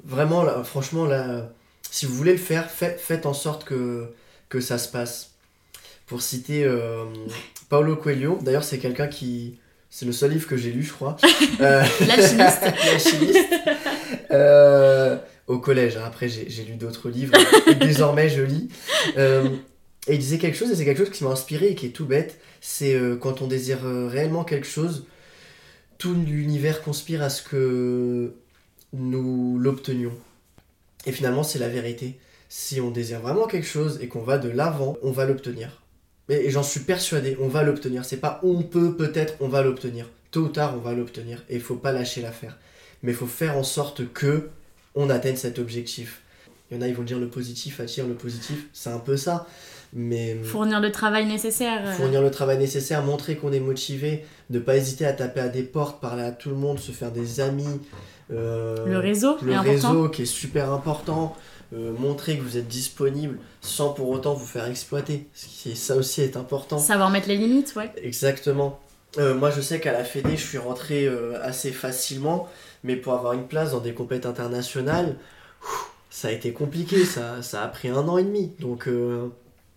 Vraiment, 0.04 0.44
là, 0.44 0.62
franchement, 0.62 1.06
là, 1.06 1.50
si 1.90 2.06
vous 2.06 2.14
voulez 2.14 2.32
le 2.32 2.38
faire, 2.38 2.70
fait- 2.70 2.98
faites 3.00 3.26
en 3.26 3.34
sorte 3.34 3.64
que, 3.64 4.12
que 4.48 4.60
ça 4.60 4.78
se 4.78 4.88
passe. 4.88 5.32
Pour 6.06 6.22
citer 6.22 6.62
euh, 6.64 7.04
Paulo 7.68 7.96
Coelho, 7.96 8.38
d'ailleurs, 8.42 8.62
c'est 8.64 8.78
quelqu'un 8.78 9.08
qui. 9.08 9.58
C'est 9.90 10.06
le 10.06 10.12
seul 10.12 10.30
livre 10.30 10.46
que 10.46 10.56
j'ai 10.56 10.70
lu, 10.70 10.82
je 10.84 10.92
crois. 10.92 11.16
Euh, 11.60 11.82
L'alchimiste. 12.06 12.62
L'alchimiste. 12.86 13.38
Euh, 14.30 15.16
au 15.46 15.58
collège, 15.58 15.96
hein. 15.96 16.02
après 16.06 16.28
j'ai 16.28 16.48
j'ai 16.50 16.62
lu 16.64 16.74
d'autres 16.76 17.08
livres 17.08 17.32
et 17.66 17.74
désormais 17.74 18.28
je 18.28 18.42
lis. 18.42 18.68
Euh, 19.16 19.48
et 20.06 20.14
il 20.14 20.18
disait 20.18 20.38
quelque 20.38 20.56
chose, 20.56 20.70
et 20.70 20.76
c'est 20.76 20.84
quelque 20.84 20.98
chose 21.04 21.10
qui 21.10 21.24
m'a 21.24 21.30
inspiré 21.30 21.68
et 21.68 21.74
qui 21.74 21.86
est 21.86 21.90
tout 21.90 22.04
bête. 22.06 22.38
C'est 22.60 22.94
euh, 22.94 23.16
quand 23.16 23.42
on 23.42 23.46
désire 23.46 23.84
euh, 23.84 24.08
réellement 24.08 24.44
quelque 24.44 24.66
chose, 24.66 25.06
tout 25.98 26.14
l'univers 26.14 26.82
conspire 26.82 27.22
à 27.22 27.30
ce 27.30 27.42
que 27.42 28.34
nous 28.92 29.58
l'obtenions. 29.58 30.16
Et 31.06 31.12
finalement, 31.12 31.42
c'est 31.42 31.58
la 31.58 31.68
vérité. 31.68 32.18
Si 32.48 32.80
on 32.80 32.90
désire 32.90 33.20
vraiment 33.20 33.46
quelque 33.46 33.66
chose 33.66 33.98
et 34.00 34.08
qu'on 34.08 34.22
va 34.22 34.38
de 34.38 34.48
l'avant, 34.48 34.96
on 35.02 35.10
va 35.10 35.26
l'obtenir. 35.26 35.82
Et, 36.28 36.50
j'en 36.50 36.62
suis 36.62 36.80
persuadé, 36.80 37.36
on 37.40 37.48
va 37.48 37.62
l'obtenir. 37.62 38.04
C'est 38.04 38.18
pas 38.18 38.40
on 38.42 38.62
peut, 38.62 38.96
peut-être, 38.96 39.34
on 39.40 39.48
va 39.48 39.62
l'obtenir. 39.62 40.06
Tôt 40.30 40.42
ou 40.42 40.48
tard, 40.48 40.74
on 40.76 40.80
va 40.80 40.92
l'obtenir. 40.92 41.44
Et 41.48 41.56
il 41.56 41.60
faut 41.60 41.76
pas 41.76 41.92
lâcher 41.92 42.22
l'affaire. 42.22 42.58
Mais 43.02 43.12
il 43.12 43.16
faut 43.16 43.26
faire 43.26 43.56
en 43.56 43.62
sorte 43.62 44.12
que 44.12 44.48
on 44.94 45.10
atteigne 45.10 45.36
cet 45.36 45.58
objectif. 45.58 46.22
Il 46.70 46.76
y 46.76 46.78
en 46.78 46.82
a, 46.82 46.88
ils 46.88 46.94
vont 46.94 47.02
dire 47.02 47.18
le 47.18 47.28
positif 47.28 47.80
attire 47.80 48.06
le 48.06 48.14
positif. 48.14 48.66
C'est 48.72 48.90
un 48.90 48.98
peu 48.98 49.16
ça. 49.16 49.46
Mais 49.94 50.36
Fournir 50.42 50.80
le 50.80 50.92
travail 50.92 51.26
nécessaire. 51.26 51.80
euh, 51.86 51.92
fournir 51.92 52.20
le 52.20 52.30
travail 52.30 52.58
nécessaire, 52.58 53.02
montrer 53.02 53.36
qu'on 53.36 53.52
est 53.52 53.60
motivé, 53.60 54.24
ne 54.50 54.58
pas 54.58 54.76
hésiter 54.76 55.06
à 55.06 55.12
taper 55.12 55.40
à 55.40 55.48
des 55.48 55.62
portes, 55.62 56.00
parler 56.00 56.22
à 56.22 56.30
tout 56.32 56.50
le 56.50 56.56
monde, 56.56 56.78
se 56.78 56.92
faire 56.92 57.10
des 57.10 57.40
amis. 57.40 57.80
euh, 58.30 58.76
Le 58.86 58.98
réseau 58.98 59.36
le 59.42 59.52
est 59.52 59.54
important. 59.54 59.70
réseau 59.92 60.08
qui 60.10 60.22
est 60.22 60.26
super 60.26 60.70
important, 60.72 61.34
euh, 61.74 61.92
montrer 61.98 62.36
que 62.36 62.42
vous 62.42 62.58
êtes 62.58 62.68
disponible 62.68 63.38
sans 63.62 63.90
pour 63.94 64.10
autant 64.10 64.34
vous 64.34 64.44
faire 64.46 64.66
exploiter. 64.66 65.26
Ce 65.34 65.46
qui- 65.46 65.76
Ça 65.76 65.96
aussi 65.96 66.20
est 66.20 66.36
important. 66.36 66.76
Savoir 66.78 67.08
mettre 67.10 67.28
les 67.28 67.36
limites, 67.38 67.74
ouais. 67.76 67.90
Exactement. 68.02 68.78
Euh, 69.16 69.34
moi 69.34 69.50
je 69.50 69.62
sais 69.62 69.80
qu'à 69.80 69.92
la 69.92 70.04
Fédé 70.04 70.36
je 70.36 70.44
suis 70.46 70.58
rentré 70.58 71.06
euh, 71.06 71.42
assez 71.42 71.72
facilement, 71.72 72.46
mais 72.84 72.94
pour 72.96 73.14
avoir 73.14 73.32
une 73.32 73.46
place 73.46 73.72
dans 73.72 73.80
des 73.80 73.94
compétitions 73.94 74.28
internationales, 74.30 75.16
ça 76.10 76.28
a 76.28 76.30
été 76.32 76.52
compliqué, 76.52 77.04
ça, 77.06 77.40
ça 77.42 77.62
a 77.62 77.68
pris 77.68 77.88
un 77.88 78.06
an 78.08 78.18
et 78.18 78.24
demi. 78.24 78.52
Donc 78.60 78.86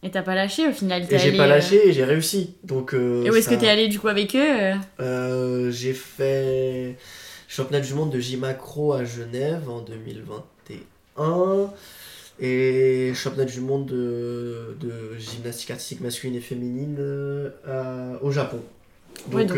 Et 0.03 0.09
t'as 0.09 0.23
pas 0.23 0.33
lâché 0.35 0.67
au 0.67 0.71
final. 0.71 1.03
et 1.09 1.17
j'ai 1.19 1.31
pas 1.37 1.43
euh, 1.45 1.47
lâché 1.47 1.87
et 1.87 1.93
j'ai 1.93 2.03
réussi. 2.03 2.55
Donc 2.63 2.93
euh, 2.93 3.23
Et 3.25 3.29
où 3.29 3.35
est-ce 3.35 3.49
ça- 3.49 3.55
que 3.55 3.61
t'es 3.61 3.67
allé 3.69 3.87
du 3.87 3.99
coup 3.99 4.07
avec 4.07 4.35
eux 4.35 4.73
euh 4.99 5.69
j'ai 5.71 5.93
fait 5.93 6.95
championnat 7.47 7.85
du 7.85 7.93
monde 7.93 8.09
de 8.11 8.19
J-Macro 8.19 8.93
à 8.93 9.03
Genève 9.05 9.69
en 9.69 9.81
2021 9.81 11.69
et 12.39 13.11
championnat 13.13 13.45
du 13.45 13.59
monde 13.61 13.85
de, 13.85 14.75
de 14.79 15.17
gymnastique 15.19 15.69
artistique 15.71 16.01
masculine 16.01 16.35
et 16.35 16.41
féminine 16.41 16.97
à- 17.67 18.17
au 18.23 18.31
Japon. 18.31 18.61
Ouais, 19.31 19.45
donc, 19.45 19.57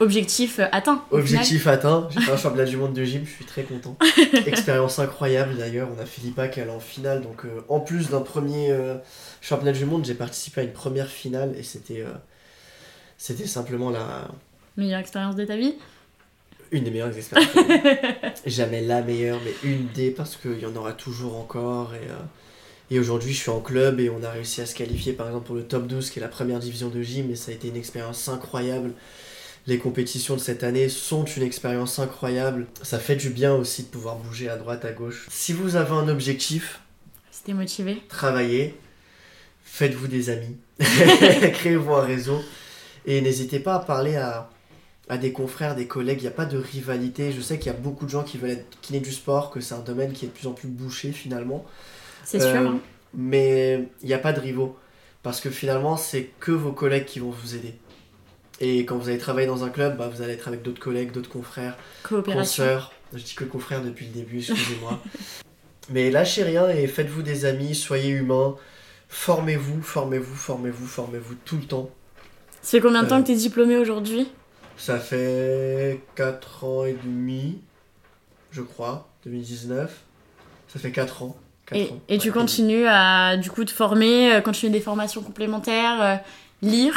Objectif 0.00 0.60
atteint. 0.72 1.04
objectif 1.10 1.66
atteint, 1.66 2.08
j'ai 2.14 2.20
fait 2.20 2.30
un 2.30 2.36
championnat 2.36 2.68
du 2.68 2.76
monde 2.76 2.92
de 2.92 3.04
gym, 3.04 3.22
je 3.24 3.30
suis 3.30 3.44
très 3.44 3.62
content. 3.64 3.96
Expérience 4.46 4.98
incroyable 4.98 5.56
d'ailleurs, 5.56 5.88
on 5.96 6.00
a 6.00 6.04
qui 6.04 6.60
est 6.60 6.62
allée 6.62 6.70
en 6.70 6.80
finale, 6.80 7.22
donc 7.22 7.44
euh, 7.44 7.64
en 7.68 7.80
plus 7.80 8.10
d'un 8.10 8.20
premier 8.20 8.70
euh, 8.70 8.96
championnat 9.40 9.72
du 9.72 9.84
monde, 9.84 10.04
j'ai 10.04 10.14
participé 10.14 10.60
à 10.60 10.64
une 10.64 10.72
première 10.72 11.08
finale 11.08 11.54
et 11.56 11.62
c'était 11.62 12.02
euh, 12.02 12.12
c'était 13.16 13.46
simplement 13.46 13.90
la. 13.90 14.28
Meilleure 14.76 15.00
expérience 15.00 15.34
de 15.34 15.44
ta 15.44 15.56
vie? 15.56 15.74
Une 16.70 16.84
des 16.84 16.90
meilleures 16.90 17.16
expériences. 17.16 17.50
Jamais 18.46 18.82
la 18.82 19.02
meilleure, 19.02 19.40
mais 19.44 19.68
une 19.68 19.88
des 19.88 20.10
parce 20.10 20.36
qu'il 20.36 20.60
y 20.60 20.66
en 20.66 20.76
aura 20.76 20.92
toujours 20.92 21.36
encore. 21.36 21.92
Et, 21.94 22.94
et 22.94 23.00
aujourd'hui, 23.00 23.32
je 23.32 23.38
suis 23.38 23.50
en 23.50 23.60
club 23.60 24.00
et 24.00 24.10
on 24.10 24.22
a 24.22 24.30
réussi 24.30 24.60
à 24.60 24.66
se 24.66 24.74
qualifier 24.74 25.14
par 25.14 25.26
exemple 25.26 25.46
pour 25.46 25.56
le 25.56 25.64
top 25.64 25.86
12, 25.86 26.10
qui 26.10 26.20
est 26.20 26.22
la 26.22 26.28
première 26.28 26.58
division 26.58 26.88
de 26.90 27.02
gym, 27.02 27.30
et 27.30 27.36
ça 27.36 27.50
a 27.50 27.54
été 27.54 27.68
une 27.68 27.76
expérience 27.76 28.28
incroyable. 28.28 28.92
Les 29.68 29.76
compétitions 29.76 30.34
de 30.34 30.40
cette 30.40 30.64
année 30.64 30.88
sont 30.88 31.26
une 31.26 31.42
expérience 31.42 31.98
incroyable. 31.98 32.66
Ça 32.80 32.98
fait 32.98 33.16
du 33.16 33.28
bien 33.28 33.54
aussi 33.54 33.82
de 33.82 33.88
pouvoir 33.88 34.16
bouger 34.16 34.48
à 34.48 34.56
droite, 34.56 34.86
à 34.86 34.92
gauche. 34.92 35.26
Si 35.30 35.52
vous 35.52 35.76
avez 35.76 35.92
un 35.92 36.08
objectif, 36.08 36.80
C'était 37.30 37.52
motivé. 37.52 38.02
travaillez, 38.08 38.74
faites-vous 39.64 40.06
des 40.06 40.30
amis, 40.30 40.56
créez-vous 40.78 41.92
un 41.92 42.00
réseau 42.00 42.40
et 43.04 43.20
n'hésitez 43.20 43.60
pas 43.60 43.74
à 43.74 43.80
parler 43.80 44.16
à, 44.16 44.48
à 45.10 45.18
des 45.18 45.32
confrères, 45.32 45.76
des 45.76 45.86
collègues, 45.86 46.20
il 46.20 46.22
n'y 46.22 46.28
a 46.28 46.30
pas 46.30 46.46
de 46.46 46.56
rivalité. 46.56 47.30
Je 47.30 47.42
sais 47.42 47.58
qu'il 47.58 47.70
y 47.70 47.74
a 47.74 47.78
beaucoup 47.78 48.06
de 48.06 48.10
gens 48.10 48.22
qui 48.22 48.38
veulent 48.38 48.52
être 48.52 48.80
kiné 48.80 49.00
du 49.00 49.12
sport, 49.12 49.50
que 49.50 49.60
c'est 49.60 49.74
un 49.74 49.80
domaine 49.80 50.12
qui 50.12 50.24
est 50.24 50.28
de 50.28 50.32
plus 50.32 50.46
en 50.46 50.52
plus 50.52 50.68
bouché 50.68 51.12
finalement. 51.12 51.66
C'est 52.24 52.40
sûr. 52.40 52.48
Euh, 52.48 52.68
hein. 52.68 52.80
Mais 53.12 53.86
il 54.00 54.06
n'y 54.06 54.14
a 54.14 54.18
pas 54.18 54.32
de 54.32 54.40
rivaux. 54.40 54.78
Parce 55.22 55.42
que 55.42 55.50
finalement, 55.50 55.98
c'est 55.98 56.30
que 56.40 56.52
vos 56.52 56.72
collègues 56.72 57.04
qui 57.04 57.18
vont 57.18 57.30
vous 57.30 57.54
aider. 57.54 57.74
Et 58.60 58.84
quand 58.84 58.96
vous 58.96 59.08
allez 59.08 59.18
travailler 59.18 59.46
dans 59.46 59.64
un 59.64 59.70
club, 59.70 59.96
bah, 59.96 60.08
vous 60.12 60.22
allez 60.22 60.32
être 60.32 60.48
avec 60.48 60.62
d'autres 60.62 60.80
collègues, 60.80 61.12
d'autres 61.12 61.30
confrères, 61.30 61.76
consoeurs. 62.02 62.92
Je 63.12 63.22
dis 63.22 63.34
que 63.34 63.44
confrères 63.44 63.82
depuis 63.82 64.06
le 64.06 64.12
début, 64.12 64.38
excusez-moi. 64.38 65.00
Mais 65.90 66.10
lâchez 66.10 66.42
rien 66.42 66.68
et 66.68 66.86
faites-vous 66.86 67.22
des 67.22 67.44
amis, 67.44 67.74
soyez 67.74 68.10
humains. 68.10 68.56
Formez-vous, 69.08 69.80
formez-vous, 69.80 70.34
formez-vous, 70.34 70.86
formez-vous 70.86 71.34
tout 71.44 71.56
le 71.56 71.64
temps. 71.64 71.90
Ça 72.60 72.72
fait 72.72 72.80
combien 72.80 73.02
de 73.02 73.08
temps 73.08 73.16
Euh. 73.16 73.22
que 73.22 73.26
tu 73.26 73.32
es 73.32 73.36
diplômé 73.36 73.78
aujourd'hui? 73.78 74.28
Ça 74.76 74.98
fait 74.98 76.00
4 76.14 76.64
ans 76.64 76.84
et 76.84 76.96
demi, 77.02 77.58
je 78.50 78.60
crois, 78.60 79.08
2019. 79.24 79.90
Ça 80.68 80.78
fait 80.78 80.92
4 80.92 81.22
ans. 81.22 81.36
Et, 81.72 81.84
ans. 81.84 82.00
et 82.08 82.18
tu 82.18 82.32
continues 82.32 82.86
à 82.86 83.36
du 83.36 83.50
coup 83.50 83.64
te 83.64 83.70
former, 83.70 84.34
euh, 84.34 84.40
continuer 84.40 84.72
des 84.72 84.80
formations 84.80 85.22
complémentaires, 85.22 86.02
euh, 86.02 86.16
lire, 86.62 86.94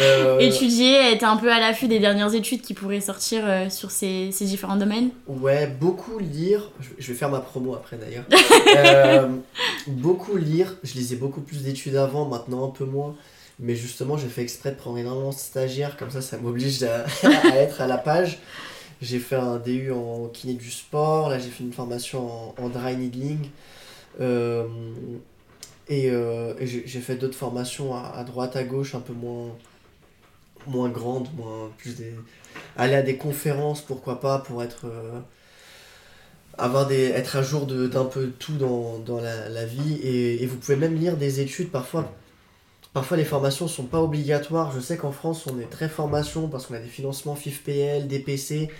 Euh, 0.00 0.38
étudier, 0.40 1.12
être 1.12 1.24
un 1.24 1.36
peu 1.36 1.50
à 1.52 1.58
l'affût 1.60 1.88
des 1.88 1.98
dernières 1.98 2.34
études 2.34 2.62
qui 2.62 2.74
pourraient 2.74 3.00
sortir 3.00 3.42
euh, 3.44 3.70
sur 3.70 3.90
ces, 3.90 4.30
ces 4.32 4.44
différents 4.44 4.76
domaines 4.76 5.10
Ouais, 5.26 5.66
beaucoup 5.66 6.18
lire. 6.18 6.70
Je 6.98 7.08
vais 7.12 7.18
faire 7.18 7.30
ma 7.30 7.40
promo 7.40 7.74
après 7.74 7.96
d'ailleurs. 7.96 8.24
Euh, 8.76 9.28
beaucoup 9.86 10.36
lire. 10.36 10.76
Je 10.82 10.94
lisais 10.94 11.16
beaucoup 11.16 11.40
plus 11.40 11.62
d'études 11.62 11.96
avant, 11.96 12.24
maintenant 12.26 12.66
un 12.66 12.70
peu 12.70 12.84
moins. 12.84 13.14
Mais 13.60 13.76
justement, 13.76 14.16
j'ai 14.16 14.26
fait 14.28 14.42
exprès 14.42 14.70
de 14.72 14.76
prendre 14.76 14.98
énormément 14.98 15.30
de 15.30 15.34
stagiaires, 15.34 15.96
comme 15.96 16.10
ça, 16.10 16.20
ça 16.22 16.38
m'oblige 16.38 16.82
à, 16.82 17.04
à 17.52 17.56
être 17.56 17.80
à 17.80 17.86
la 17.86 17.98
page. 17.98 18.38
J'ai 19.00 19.18
fait 19.20 19.36
un 19.36 19.58
DU 19.58 19.92
en 19.92 20.28
kiné 20.32 20.54
du 20.54 20.70
sport, 20.70 21.28
là 21.28 21.38
j'ai 21.38 21.50
fait 21.50 21.62
une 21.62 21.72
formation 21.72 22.26
en, 22.26 22.54
en 22.64 22.68
dry 22.68 22.96
needling. 22.96 23.38
Et 25.88 26.10
euh, 26.10 26.54
j'ai 26.64 27.00
fait 27.00 27.16
d'autres 27.16 27.36
formations 27.36 27.94
à, 27.94 28.24
droite, 28.24 28.56
à 28.56 28.64
gauche, 28.64 28.94
un 28.94 29.00
peu 29.00 29.12
moins, 29.12 29.50
moins 30.66 30.88
grandes, 30.88 31.28
moins, 31.36 31.70
plus 31.78 31.96
des... 31.96 32.12
aller 32.76 32.94
à 32.94 33.02
des 33.02 33.16
conférences, 33.16 33.82
pourquoi 33.82 34.20
pas, 34.20 34.38
pour 34.40 34.62
être... 34.62 34.86
euh, 34.86 35.20
avoir 36.58 36.86
des, 36.86 37.04
être 37.10 37.36
à 37.36 37.42
jour 37.42 37.66
d'un 37.66 38.04
peu 38.04 38.30
tout 38.38 38.54
dans, 38.56 38.98
dans 38.98 39.20
la, 39.20 39.48
la 39.48 39.64
vie. 39.66 39.94
Et, 40.02 40.42
et 40.42 40.46
vous 40.46 40.56
pouvez 40.56 40.76
même 40.76 40.94
lire 40.94 41.16
des 41.16 41.40
études 41.40 41.70
parfois. 41.70 42.12
Parfois 42.92 43.16
les 43.16 43.24
formations 43.24 43.68
sont 43.68 43.84
pas 43.86 44.00
obligatoires. 44.02 44.72
Je 44.72 44.80
sais 44.80 44.96
qu'en 44.96 45.12
France 45.12 45.46
on 45.46 45.60
est 45.60 45.70
très 45.70 45.88
formation 45.88 46.48
parce 46.48 46.66
qu'on 46.66 46.74
a 46.74 46.80
des 46.80 46.88
financements 46.88 47.34
FIFPL 47.36 48.06
DPC 48.08 48.70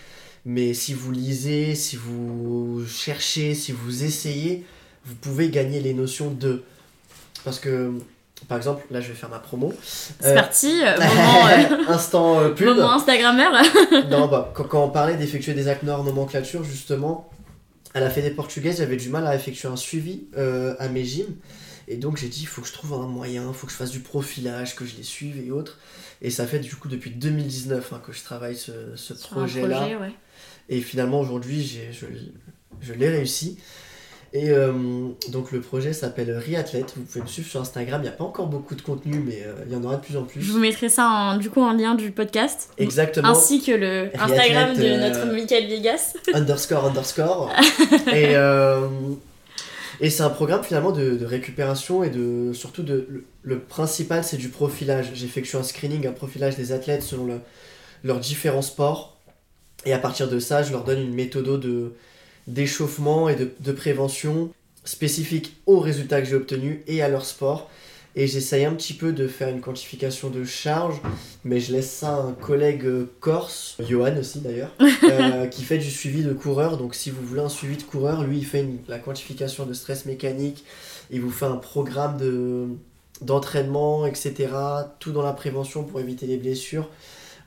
mais 0.47 0.75
si 0.75 0.95
vous 0.95 1.13
lisez 1.13 1.75
si 1.75 1.97
vous 1.97 2.85
cherchez 2.87 3.55
si 3.55 3.73
vous 3.73 4.05
essayez 4.05 4.65
vous 5.07 5.15
pouvez 5.17 5.51
gagner 5.51 5.81
les 5.81 5.95
notions 5.95 6.31
de 6.31 6.63
parce 7.45 7.61
que 7.61 7.93
par 8.49 8.57
exemple 8.59 8.85
là 8.91 9.01
je 9.01 9.09
vais 9.09 9.15
faire 9.15 9.29
ma 9.29 9.39
promo 9.39 9.73
C'est 9.83 10.27
Euh, 10.33 10.35
parti, 10.35 10.81
euh, 10.83 10.97
moment, 10.99 11.47
euh, 11.49 11.93
instant 11.93 12.51
pub 12.51 12.67
moment 12.69 12.93
Instagrammeur. 12.95 13.53
non, 14.11 14.27
bah, 14.29 14.53
quand, 14.55 14.85
on 14.85 14.91
parlait 14.91 15.17
d'effectuer 15.17 15.55
des 15.55 15.69
actes 15.69 15.83
nord 15.85 16.05
nomenclature, 16.05 16.65
justement, 16.65 17.31
à 17.95 18.01
la 18.01 18.11
Fédé 18.11 18.31
portugaise, 18.31 18.79
j'avais 18.79 18.97
du 18.97 19.09
mal 19.09 19.27
à 19.27 19.35
effectuer 19.35 19.69
un 19.69 19.77
suivi 19.77 20.25
à 20.37 20.89
mes 20.89 21.05
gyms. 21.05 21.37
Et 21.87 21.97
donc 21.99 22.17
j'ai 22.17 22.29
dit, 22.29 22.41
il 22.43 22.47
faut 22.47 22.63
que 22.63 22.67
je 22.69 22.73
trouve 22.73 22.95
un 22.95 23.07
moyen, 23.07 23.45
il 23.49 23.55
faut 23.55 23.67
que 23.67 23.73
je 23.73 23.77
fasse 23.77 23.91
du 23.91 24.01
profilage, 24.01 24.75
que 24.75 24.87
je 24.87 24.97
les 24.97 25.03
suive 25.03 25.39
et 25.47 25.51
autres. 25.51 25.79
Et 26.23 26.31
ça 26.31 26.47
fait 26.47 26.59
du 26.59 26.75
coup 26.77 26.89
depuis 26.89 27.11
2019 27.11 27.93
hein, 27.93 28.01
que 28.05 28.13
je 28.13 28.23
travaille 28.25 28.57
ce, 28.57 28.73
ce 28.97 29.13
projet-là. 29.13 29.81
projet, 29.81 29.97
ouais. 29.97 30.13
Et 30.71 30.81
finalement 30.81 31.21
aujourd'hui, 31.21 31.63
j'ai- 31.63 31.93
je, 31.93 32.07
je 32.81 32.93
l'ai 32.95 33.11
réussi. 33.11 33.59
Et 34.37 34.51
euh, 34.51 34.73
donc 35.31 35.53
le 35.53 35.61
projet 35.61 35.93
s'appelle 35.93 36.33
Riathlète. 36.33 36.95
Vous 36.97 37.05
pouvez 37.05 37.21
me 37.23 37.27
suivre 37.29 37.49
sur 37.49 37.61
Instagram. 37.61 38.01
Il 38.01 38.03
n'y 38.03 38.09
a 38.09 38.13
pas 38.13 38.25
encore 38.25 38.49
beaucoup 38.49 38.75
de 38.75 38.83
contenu, 38.83 39.23
mais 39.25 39.45
euh, 39.47 39.53
il 39.69 39.73
y 39.73 39.77
en 39.77 39.85
aura 39.85 39.95
de 39.95 40.01
plus 40.03 40.17
en 40.17 40.25
plus. 40.25 40.43
Je 40.43 40.51
vous 40.51 40.59
mettrai 40.59 40.89
ça 40.89 41.07
en, 41.09 41.37
du 41.39 41.51
coup 41.51 41.63
en 41.63 41.73
lien 41.73 41.95
du 41.95 42.11
podcast. 42.11 42.69
Exactement. 42.77 43.29
Ainsi 43.29 43.63
que 43.63 43.71
le 43.71 44.11
Instagram 44.19 44.77
de 44.77 44.83
euh, 44.83 45.09
notre 45.09 45.33
Michael 45.33 45.69
Vegas. 45.69 46.15
underscore 46.35 46.85
underscore. 46.87 47.53
et 48.13 48.35
et 50.01 50.11
c'est 50.11 50.25
un 50.25 50.31
programme 50.31 50.65
finalement 50.65 50.91
de, 50.91 51.11
de 51.17 51.25
récupération 51.25 52.03
et 52.03 52.11
de 52.11 52.53
surtout 52.53 52.83
de 52.83 53.07
le, 53.09 53.25
le 53.45 53.59
principal 53.61 54.25
c'est 54.25 54.37
du 54.37 54.49
profilage. 54.49 55.13
J'effectue 55.15 55.55
un 55.57 55.63
screening, 55.63 56.09
un 56.09 56.13
profilage 56.13 56.57
des 56.57 56.73
athlètes 56.73 57.03
selon 57.05 57.27
le- 57.27 57.41
leurs 58.03 58.19
différents 58.19 58.63
sports 58.63 59.17
et 59.87 59.93
à 59.93 59.99
partir 59.99 60.29
de 60.29 60.41
ça 60.41 60.65
je 60.65 60.73
leur 60.73 60.83
donne 60.83 61.01
une 61.01 61.15
méthode 61.15 61.61
de 61.61 61.93
d'échauffement 62.47 63.29
et 63.29 63.37
de, 63.37 63.51
de 63.61 63.73
prévention 63.73 64.51
spécifique 64.85 65.57
aux 65.67 65.81
résultats 65.81 66.21
que 66.21 66.29
j'ai 66.29 66.35
obtenus 66.37 66.81
et 66.87 67.03
à 67.03 67.09
leur 67.09 67.25
sport. 67.25 67.71
Et 68.17 68.29
j'essaye 68.29 68.65
un 68.65 68.75
petit 68.75 68.93
peu 68.95 69.13
de 69.13 69.27
faire 69.27 69.49
une 69.49 69.61
quantification 69.61 70.31
de 70.31 70.45
charge, 70.45 71.01
mais 71.45 71.59
je 71.59 71.73
laisse 71.73 71.91
ça 71.91 72.11
à 72.15 72.21
un 72.21 72.33
collègue 72.33 72.85
euh, 72.85 73.11
corse, 73.19 73.77
Johan 73.81 74.17
aussi 74.19 74.39
d'ailleurs, 74.39 74.71
euh, 75.05 75.47
qui 75.49 75.65
fait 75.65 75.79
du 75.79 75.91
suivi 75.91 76.23
de 76.23 76.33
coureurs. 76.33 76.77
Donc 76.77 76.95
si 76.95 77.11
vous 77.11 77.25
voulez 77.27 77.41
un 77.41 77.49
suivi 77.49 77.77
de 77.77 77.83
coureur, 77.83 78.23
lui 78.23 78.39
il 78.39 78.47
fait 78.47 78.61
une- 78.61 78.79
la 78.87 79.01
quantification 79.01 79.67
de 79.67 79.73
stress 79.73 80.07
mécanique, 80.07 80.65
il 81.11 81.23
vous 81.23 81.31
fait 81.31 81.47
un 81.47 81.57
programme 81.57 82.17
de 82.19 82.67
d'entraînement, 83.21 84.07
etc. 84.07 84.49
Tout 85.01 85.13
dans 85.13 85.23
la 85.23 85.33
prévention 85.33 85.83
pour 85.85 85.99
éviter 86.01 86.27
les 86.27 86.37
blessures. 86.37 86.89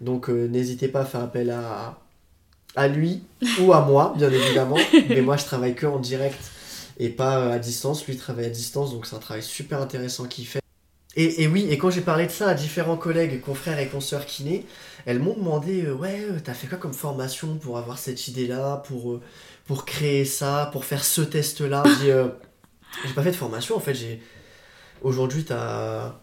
Donc 0.02 0.30
euh, 0.30 0.48
n'hésitez 0.48 0.88
pas 0.90 1.02
à 1.02 1.06
faire 1.06 1.22
appel 1.22 1.50
à, 1.50 1.98
à 2.78 2.88
lui 2.88 3.24
ou 3.62 3.74
à 3.74 3.82
moi, 3.82 4.14
bien 4.16 4.32
évidemment. 4.32 4.78
Mais 5.10 5.22
moi 5.22 5.36
je 5.36 5.44
travaille 5.44 5.76
que 5.76 5.86
en 5.86 6.00
direct 6.00 6.40
et 7.00 7.10
pas 7.10 7.40
euh, 7.40 7.52
à 7.52 7.60
distance. 7.60 8.06
Lui 8.06 8.14
il 8.14 8.20
travaille 8.20 8.46
à 8.46 8.50
distance, 8.50 8.92
donc 8.94 9.06
c'est 9.06 9.16
un 9.16 9.20
travail 9.20 9.44
super 9.44 9.82
intéressant 9.82 10.26
qu'il 10.26 10.48
fait. 10.48 10.62
Et, 11.18 11.44
et 11.44 11.48
oui, 11.48 11.68
et 11.72 11.80
quand 11.80 11.90
j'ai 11.90 12.02
parlé 12.02 12.28
de 12.28 12.32
ça 12.32 12.50
à 12.50 12.54
différents 12.54 12.96
collègues, 12.96 13.42
confrères 13.42 13.80
et 13.80 13.88
consoeurs 13.88 14.26
kinés, 14.28 14.66
elles 15.08 15.20
m'ont 15.20 15.34
demandé 15.34 15.84
euh, 15.86 15.96
Ouais, 15.96 16.22
euh, 16.30 16.38
t'as 16.44 16.54
fait 16.54 16.68
quoi 16.68 16.78
comme 16.78 16.94
formation 16.94 17.58
pour 17.58 17.80
avoir 17.80 17.98
cette 17.98 18.28
idée-là, 18.28 18.84
pour, 18.86 19.14
euh, 19.14 19.22
pour 19.66 19.84
créer 19.84 20.26
ça, 20.26 20.70
pour 20.72 20.86
faire 20.86 21.04
ce 21.04 21.22
test-là? 21.22 21.84
J'ai 22.02 22.12
euh, 22.12 22.28
pas 23.16 23.24
fait 23.24 23.32
de 23.32 23.36
formation, 23.36 23.76
en 23.76 23.80
fait, 23.80 23.96
j'ai. 23.96 24.22
Aujourd'hui, 25.02 25.44
t'as 25.44 26.14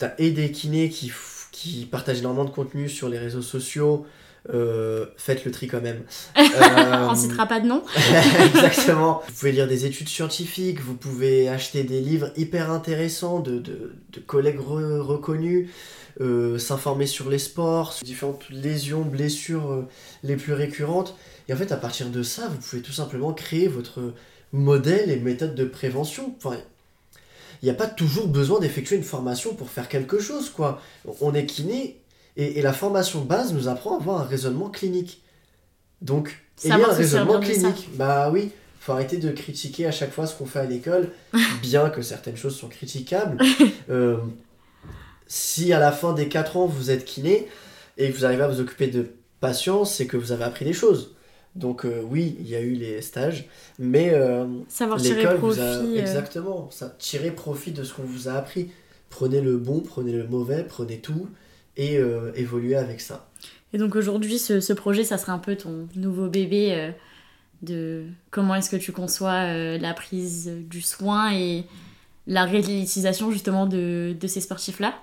as 0.00 0.08
des 0.18 0.50
kinés 0.50 0.88
qui, 0.88 1.12
qui 1.52 1.86
partagent 1.86 2.18
énormément 2.18 2.44
de 2.44 2.50
contenu 2.50 2.88
sur 2.88 3.08
les 3.08 3.18
réseaux 3.18 3.42
sociaux. 3.42 4.06
Euh, 4.52 5.06
faites 5.16 5.44
le 5.44 5.50
tri 5.52 5.66
quand 5.68 5.80
même. 5.80 6.02
Euh, 6.38 7.06
On 7.08 7.14
citera 7.14 7.46
pas 7.46 7.60
de 7.60 7.66
nom. 7.66 7.82
Exactement. 8.54 9.22
Vous 9.28 9.32
pouvez 9.34 9.52
lire 9.52 9.68
des 9.68 9.86
études 9.86 10.08
scientifiques, 10.08 10.80
vous 10.80 10.94
pouvez 10.94 11.48
acheter 11.48 11.84
des 11.84 12.00
livres 12.00 12.30
hyper 12.36 12.70
intéressants 12.70 13.40
de, 13.40 13.58
de, 13.58 13.94
de 14.12 14.20
collègues 14.20 14.58
re- 14.58 14.98
reconnus, 14.98 15.68
euh, 16.20 16.58
s'informer 16.58 17.06
sur 17.06 17.30
les 17.30 17.38
sports, 17.38 17.92
sur 17.92 18.04
différentes 18.04 18.48
lésions, 18.50 19.02
blessures 19.02 19.70
euh, 19.70 19.88
les 20.24 20.36
plus 20.36 20.52
récurrentes. 20.52 21.16
Et 21.48 21.52
en 21.52 21.56
fait, 21.56 21.72
à 21.72 21.76
partir 21.76 22.08
de 22.10 22.22
ça, 22.22 22.48
vous 22.48 22.58
pouvez 22.58 22.82
tout 22.82 22.92
simplement 22.92 23.32
créer 23.32 23.68
votre 23.68 24.00
modèle 24.52 25.10
et 25.10 25.16
méthode 25.16 25.54
de 25.54 25.64
prévention. 25.64 26.34
Enfin, 26.42 26.56
il 27.62 27.66
n'y 27.66 27.70
a 27.70 27.74
pas 27.74 27.86
toujours 27.86 28.26
besoin 28.26 28.58
d'effectuer 28.58 28.96
une 28.96 29.02
formation 29.04 29.54
pour 29.54 29.70
faire 29.70 29.88
quelque 29.88 30.18
chose, 30.18 30.50
quoi. 30.50 30.80
On 31.20 31.34
est 31.34 31.46
kiné 31.46 31.99
et, 32.40 32.58
et 32.58 32.62
la 32.62 32.72
formation 32.72 33.20
de 33.20 33.26
base 33.26 33.52
nous 33.52 33.68
apprend 33.68 33.94
à 33.96 34.00
avoir 34.00 34.20
un 34.20 34.24
raisonnement 34.24 34.70
clinique. 34.70 35.22
Donc, 36.02 36.42
ayez 36.64 36.70
Savoir 36.72 36.90
un 36.90 36.94
se 36.94 36.98
raisonnement 36.98 37.40
clinique. 37.40 37.90
Bah 37.94 38.30
oui, 38.32 38.50
faut 38.80 38.92
arrêter 38.92 39.18
de 39.18 39.30
critiquer 39.30 39.86
à 39.86 39.92
chaque 39.92 40.10
fois 40.12 40.26
ce 40.26 40.34
qu'on 40.34 40.46
fait 40.46 40.60
à 40.60 40.64
l'école, 40.64 41.10
bien 41.62 41.90
que 41.90 42.02
certaines 42.02 42.36
choses 42.36 42.56
sont 42.56 42.68
critiquables. 42.68 43.38
Euh, 43.90 44.18
si 45.26 45.72
à 45.72 45.78
la 45.80 45.90
fin 45.92 46.12
des 46.12 46.28
4 46.28 46.56
ans 46.56 46.66
vous 46.66 46.90
êtes 46.90 47.04
kiné 47.04 47.48
et 47.98 48.10
que 48.10 48.16
vous 48.16 48.24
arrivez 48.24 48.42
à 48.44 48.48
vous 48.48 48.60
occuper 48.60 48.86
de 48.86 49.10
patients, 49.40 49.84
c'est 49.84 50.06
que 50.06 50.16
vous 50.16 50.30
avez 50.32 50.44
appris 50.44 50.64
des 50.64 50.72
choses. 50.72 51.14
Donc 51.56 51.84
euh, 51.84 52.02
oui, 52.08 52.36
il 52.40 52.48
y 52.48 52.54
a 52.54 52.60
eu 52.60 52.74
les 52.74 53.02
stages, 53.02 53.48
mais 53.78 54.10
euh, 54.12 54.46
Savoir 54.68 55.00
tirer 55.00 55.22
l'école 55.22 55.38
profit. 55.38 55.58
vous 55.58 55.60
a... 55.60 55.64
euh, 55.64 55.96
Exactement, 55.96 56.68
ça, 56.70 56.94
tirez 56.98 57.32
profit 57.32 57.72
de 57.72 57.82
ce 57.82 57.92
qu'on 57.94 58.02
vous 58.04 58.28
a 58.28 58.32
appris. 58.34 58.70
Prenez 59.08 59.40
le 59.40 59.56
bon, 59.56 59.80
prenez 59.80 60.12
le 60.12 60.26
mauvais, 60.28 60.62
prenez 60.62 60.98
tout 61.00 61.28
et 61.80 61.96
euh, 61.96 62.30
évoluez 62.34 62.76
avec 62.76 63.00
ça. 63.00 63.26
Et 63.72 63.78
donc 63.78 63.96
aujourd'hui, 63.96 64.38
ce, 64.38 64.60
ce 64.60 64.74
projet, 64.74 65.02
ça 65.02 65.16
serait 65.16 65.32
un 65.32 65.38
peu 65.38 65.56
ton 65.56 65.88
nouveau 65.96 66.28
bébé 66.28 66.74
euh, 66.74 66.90
de 67.62 68.04
comment 68.30 68.54
est-ce 68.54 68.68
que 68.68 68.76
tu 68.76 68.92
conçois 68.92 69.46
euh, 69.46 69.78
la 69.78 69.94
prise 69.94 70.50
du 70.68 70.82
soin 70.82 71.32
et 71.32 71.64
la 72.26 72.44
réalisation 72.44 73.30
justement 73.30 73.66
de, 73.66 74.14
de 74.20 74.26
ces 74.26 74.42
sportifs-là? 74.42 74.94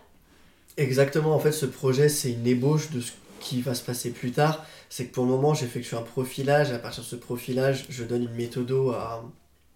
Exactement, 0.77 1.33
en 1.33 1.39
fait, 1.39 1.51
ce 1.51 1.65
projet, 1.65 2.09
c'est 2.09 2.31
une 2.31 2.45
ébauche 2.45 2.91
de 2.91 3.01
ce 3.01 3.11
qui 3.39 3.61
va 3.61 3.73
se 3.73 3.83
passer 3.83 4.11
plus 4.11 4.31
tard. 4.31 4.63
C'est 4.89 5.07
que 5.07 5.13
pour 5.13 5.25
le 5.25 5.31
moment, 5.31 5.55
j'effectue 5.55 5.95
un 5.95 6.03
profilage. 6.03 6.71
À 6.71 6.77
partir 6.77 7.03
de 7.03 7.07
ce 7.07 7.15
profilage, 7.15 7.85
je 7.89 8.03
donne 8.03 8.23
une 8.23 8.35
méthodo 8.35 8.91
à 8.91 9.25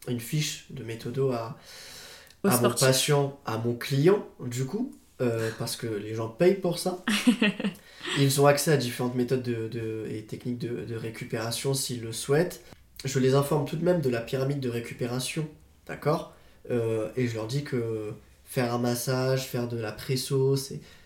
une 0.08 0.20
fiche 0.20 0.68
de 0.70 0.84
méthodo 0.84 1.32
à, 1.32 1.58
à 2.44 2.62
mon 2.62 2.72
patient, 2.72 3.40
à 3.46 3.58
mon 3.58 3.74
client, 3.74 4.24
du 4.46 4.66
coup. 4.66 4.94
Euh, 5.22 5.50
parce 5.60 5.76
que 5.76 5.88
les 5.88 6.16
gens 6.16 6.28
payent 6.28 6.56
pour 6.56 6.80
ça. 6.80 7.04
Ils 8.20 8.42
ont 8.42 8.48
accès 8.48 8.72
à 8.72 8.78
différentes 8.78 9.16
méthodes 9.16 9.44
de, 9.44 10.06
et 10.10 10.24
techniques 10.24 10.58
de, 10.58 10.96
récupération 10.96 11.74
s'ils 11.74 12.02
le 12.02 12.12
souhaitent. 12.12 12.62
Je 13.06 13.20
les 13.20 13.36
informe 13.36 13.66
tout 13.66 13.76
de 13.78 13.86
même 13.86 14.02
de 14.02 14.10
la 14.10 14.22
pyramide 14.22 14.60
de 14.60 14.70
récupération, 14.70 15.48
d'accord? 15.88 16.34
Euh, 16.70 17.10
Et 17.16 17.28
je 17.28 17.36
leur 17.36 17.48
dis 17.48 17.64
que 17.64 18.12
faire 18.46 18.74
un 18.74 18.80
massage, 18.80 19.48
faire 19.48 19.68
de 19.68 19.78
la 19.78 19.92
presso, 19.92 20.56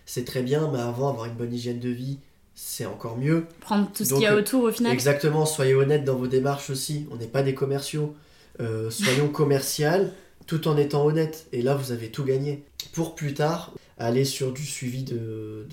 c'est 0.04 0.24
très 0.24 0.42
bien, 0.42 0.70
mais 0.72 0.80
avant, 0.80 1.08
avoir 1.08 1.26
une 1.26 1.34
bonne 1.34 1.52
hygiène 1.52 1.78
de 1.78 1.90
vie, 1.90 2.18
c'est 2.54 2.86
encore 2.86 3.18
mieux. 3.18 3.46
Prendre 3.60 3.90
tout 3.92 4.04
ce 4.04 4.14
qu'il 4.14 4.22
y 4.22 4.26
a 4.26 4.34
autour 4.34 4.64
au 4.64 4.72
final. 4.72 4.92
Exactement, 4.92 5.44
soyez 5.46 5.74
honnête 5.74 6.04
dans 6.04 6.16
vos 6.16 6.26
démarches 6.26 6.70
aussi. 6.70 7.06
On 7.10 7.16
n'est 7.16 7.26
pas 7.26 7.42
des 7.42 7.54
commerciaux. 7.54 8.16
Euh, 8.60 8.90
soyons 8.90 9.28
commercial 9.32 10.12
tout 10.46 10.68
en 10.68 10.76
étant 10.76 11.04
honnête. 11.04 11.46
Et 11.52 11.60
là, 11.60 11.74
vous 11.74 11.92
avez 11.92 12.10
tout 12.10 12.24
gagné. 12.24 12.64
Pour 12.92 13.14
plus 13.14 13.34
tard, 13.34 13.72
aller 13.98 14.24
sur 14.24 14.52
du 14.52 14.64
suivi 14.64 15.02
de, 15.02 15.66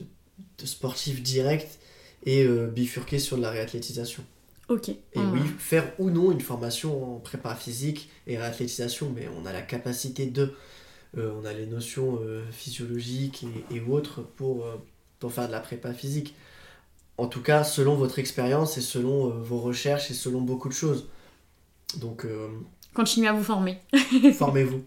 de, 0.58 0.66
sportif 0.66 1.22
direct 1.22 1.80
et 2.26 2.44
euh, 2.44 2.68
bifurquer 2.68 3.20
sur 3.20 3.38
de 3.38 3.42
la 3.42 3.50
réathlétisation. 3.50 4.24
Ok. 4.70 4.90
Et 4.90 4.98
oui, 5.16 5.42
faire 5.58 5.92
ou 6.00 6.10
non 6.10 6.32
une 6.32 6.42
formation 6.42 7.16
en 7.16 7.20
prépa 7.20 7.54
physique 7.54 8.10
et 8.28 8.38
réathlétisation, 8.38 9.12
mais 9.14 9.28
on 9.40 9.46
a 9.46 9.52
la 9.52 9.62
capacité 9.62 10.26
de. 10.26 10.54
Euh, 11.18 11.32
on 11.40 11.46
a 11.46 11.54
les 11.54 11.68
notions 11.68 12.20
physiologiques 12.52 13.46
et, 13.70 13.76
et, 13.76 13.82
autres 13.82 14.22
pour, 14.22 14.66
pour 15.20 15.34
faire 15.34 15.48
de 15.48 15.52
la 15.52 15.60
prépa 15.60 15.94
physique. 15.94 16.34
En 17.18 17.28
tout 17.28 17.42
cas, 17.42 17.64
selon 17.64 17.96
votre 17.96 18.20
expérience 18.20 18.78
et 18.78 18.82
selon 18.82 19.30
vos 19.30 19.60
recherches 19.60 20.10
et 20.10 20.14
selon 20.16 20.42
beaucoup 20.42 20.70
de 20.70 20.74
choses. 20.74 21.08
Donc, 21.98 22.26
Continuez 22.94 23.28
à 23.28 23.34
vous 23.34 23.44
former. 23.44 23.80
Formez-vous. 24.34 24.84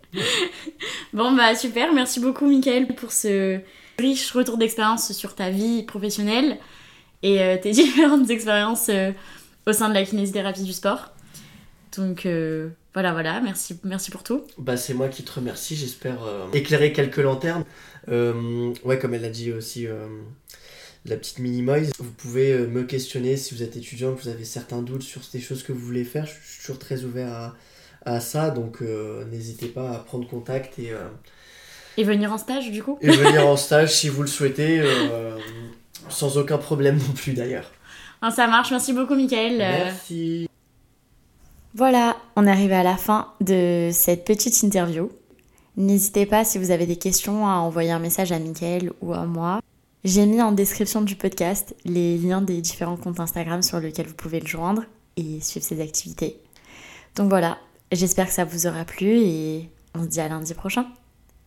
bon, 1.13 1.33
bah 1.33 1.57
super. 1.57 1.93
Merci 1.93 2.21
beaucoup, 2.21 2.47
Michael, 2.47 2.95
pour 2.95 3.11
ce 3.11 3.59
riche 3.99 4.31
retour 4.31 4.59
d'expérience 4.59 5.13
sur 5.13 5.35
ta 5.35 5.51
vie 5.51 5.83
professionnelle 5.83 6.59
et 7.23 7.43
euh, 7.43 7.57
tes 7.61 7.71
différentes 7.73 8.31
expériences 8.31 8.89
euh, 8.91 9.11
au 9.67 9.73
sein 9.73 9.89
de 9.89 9.95
la 9.95 10.05
kinésithérapie 10.05 10.63
du 10.63 10.73
sport. 10.73 11.11
Donc 11.97 12.27
euh, 12.27 12.69
voilà, 12.95 13.13
voilà, 13.13 13.41
merci, 13.41 13.79
merci 13.83 14.11
pour 14.13 14.23
tout. 14.23 14.45
Bah, 14.59 14.77
c'est 14.77 14.95
moi 14.95 15.09
qui 15.09 15.25
te 15.25 15.33
remercie, 15.33 15.75
j'espère 15.75 16.19
éclairer 16.53 16.93
quelques 16.93 17.17
lanternes. 17.17 17.65
ouais, 18.09 18.99
comme 19.01 19.15
elle 19.15 19.23
l'a 19.23 19.31
dit 19.31 19.53
aussi, 19.53 19.87
la 21.05 21.17
petite 21.17 21.39
mini 21.39 21.63
-moise. 21.63 21.91
vous 21.99 22.13
pouvez 22.13 22.57
me 22.67 22.85
questionner 22.85 23.37
si 23.37 23.55
vous 23.55 23.63
êtes 23.63 23.77
étudiant, 23.77 24.15
que 24.15 24.23
vous 24.23 24.29
avez 24.29 24.45
certains 24.45 24.83
doutes 24.83 25.03
sur 25.03 25.23
des 25.33 25.41
choses 25.41 25.63
que 25.63 25.73
vous 25.73 25.85
voulez 25.85 26.05
faire. 26.05 26.27
Je 26.27 26.33
suis 26.33 26.61
toujours 26.61 26.79
très 26.79 27.05
ouvert 27.05 27.33
à, 27.33 27.57
à 28.07 28.21
ça, 28.21 28.51
donc 28.51 28.79
euh, 28.81 29.25
n'hésitez 29.27 29.67
pas 29.67 29.91
à 29.91 29.99
prendre 29.99 30.27
contact 30.27 30.79
et... 30.79 30.93
Euh, 30.93 31.09
et 31.99 32.05
venir 32.05 32.31
en 32.33 32.39
stage 32.39 32.71
du 32.71 32.83
coup 32.83 32.99
Et 33.01 33.11
venir 33.11 33.47
en 33.47 33.57
stage 33.57 33.95
si 33.95 34.09
vous 34.09 34.21
le 34.21 34.29
souhaitez, 34.29 34.81
euh, 34.81 35.39
sans 36.09 36.37
aucun 36.39 36.59
problème 36.59 36.99
non 36.99 37.13
plus 37.15 37.33
d'ailleurs. 37.33 37.71
Ah, 38.23 38.31
ça 38.31 38.47
marche, 38.47 38.71
merci 38.71 38.93
beaucoup 38.93 39.15
Mickaël. 39.15 39.59
Merci. 39.59 40.49
Voilà, 41.75 42.17
on 42.37 42.47
est 42.47 42.51
arrivé 42.51 42.75
à 42.75 42.83
la 42.83 42.97
fin 42.97 43.29
de 43.41 43.91
cette 43.93 44.25
petite 44.25 44.63
interview. 44.63 45.11
N'hésitez 45.77 46.25
pas 46.25 46.45
si 46.45 46.59
vous 46.59 46.71
avez 46.71 46.87
des 46.87 46.97
questions 46.97 47.47
à 47.47 47.53
envoyer 47.57 47.91
un 47.91 47.99
message 47.99 48.33
à 48.33 48.39
Mickaël 48.39 48.93
ou 49.03 49.13
à 49.13 49.25
moi. 49.27 49.61
J'ai 50.05 50.25
mis 50.25 50.41
en 50.41 50.53
description 50.53 51.03
du 51.03 51.17
podcast 51.17 51.75
les 51.85 52.17
liens 52.17 52.41
des 52.41 52.61
différents 52.61 52.97
comptes 52.97 53.21
Instagram 53.21 53.63
sur 53.63 53.81
lesquels 53.81 54.07
vous 54.07 54.15
pouvez 54.15 54.41
le 54.41 54.47
joindre 54.47 54.85
et 55.17 55.41
suivre 55.41 55.67
ses 55.67 55.81
activités. 55.81 56.39
Donc 57.17 57.29
voilà, 57.29 57.59
J'espère 57.93 58.27
que 58.27 58.33
ça 58.33 58.45
vous 58.45 58.67
aura 58.67 58.85
plu 58.85 59.19
et 59.19 59.71
on 59.95 60.03
se 60.03 60.09
dit 60.09 60.21
à 60.21 60.29
lundi 60.29 60.55
prochain. 60.55 60.87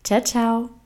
Ciao 0.04 0.22
ciao 0.22 0.79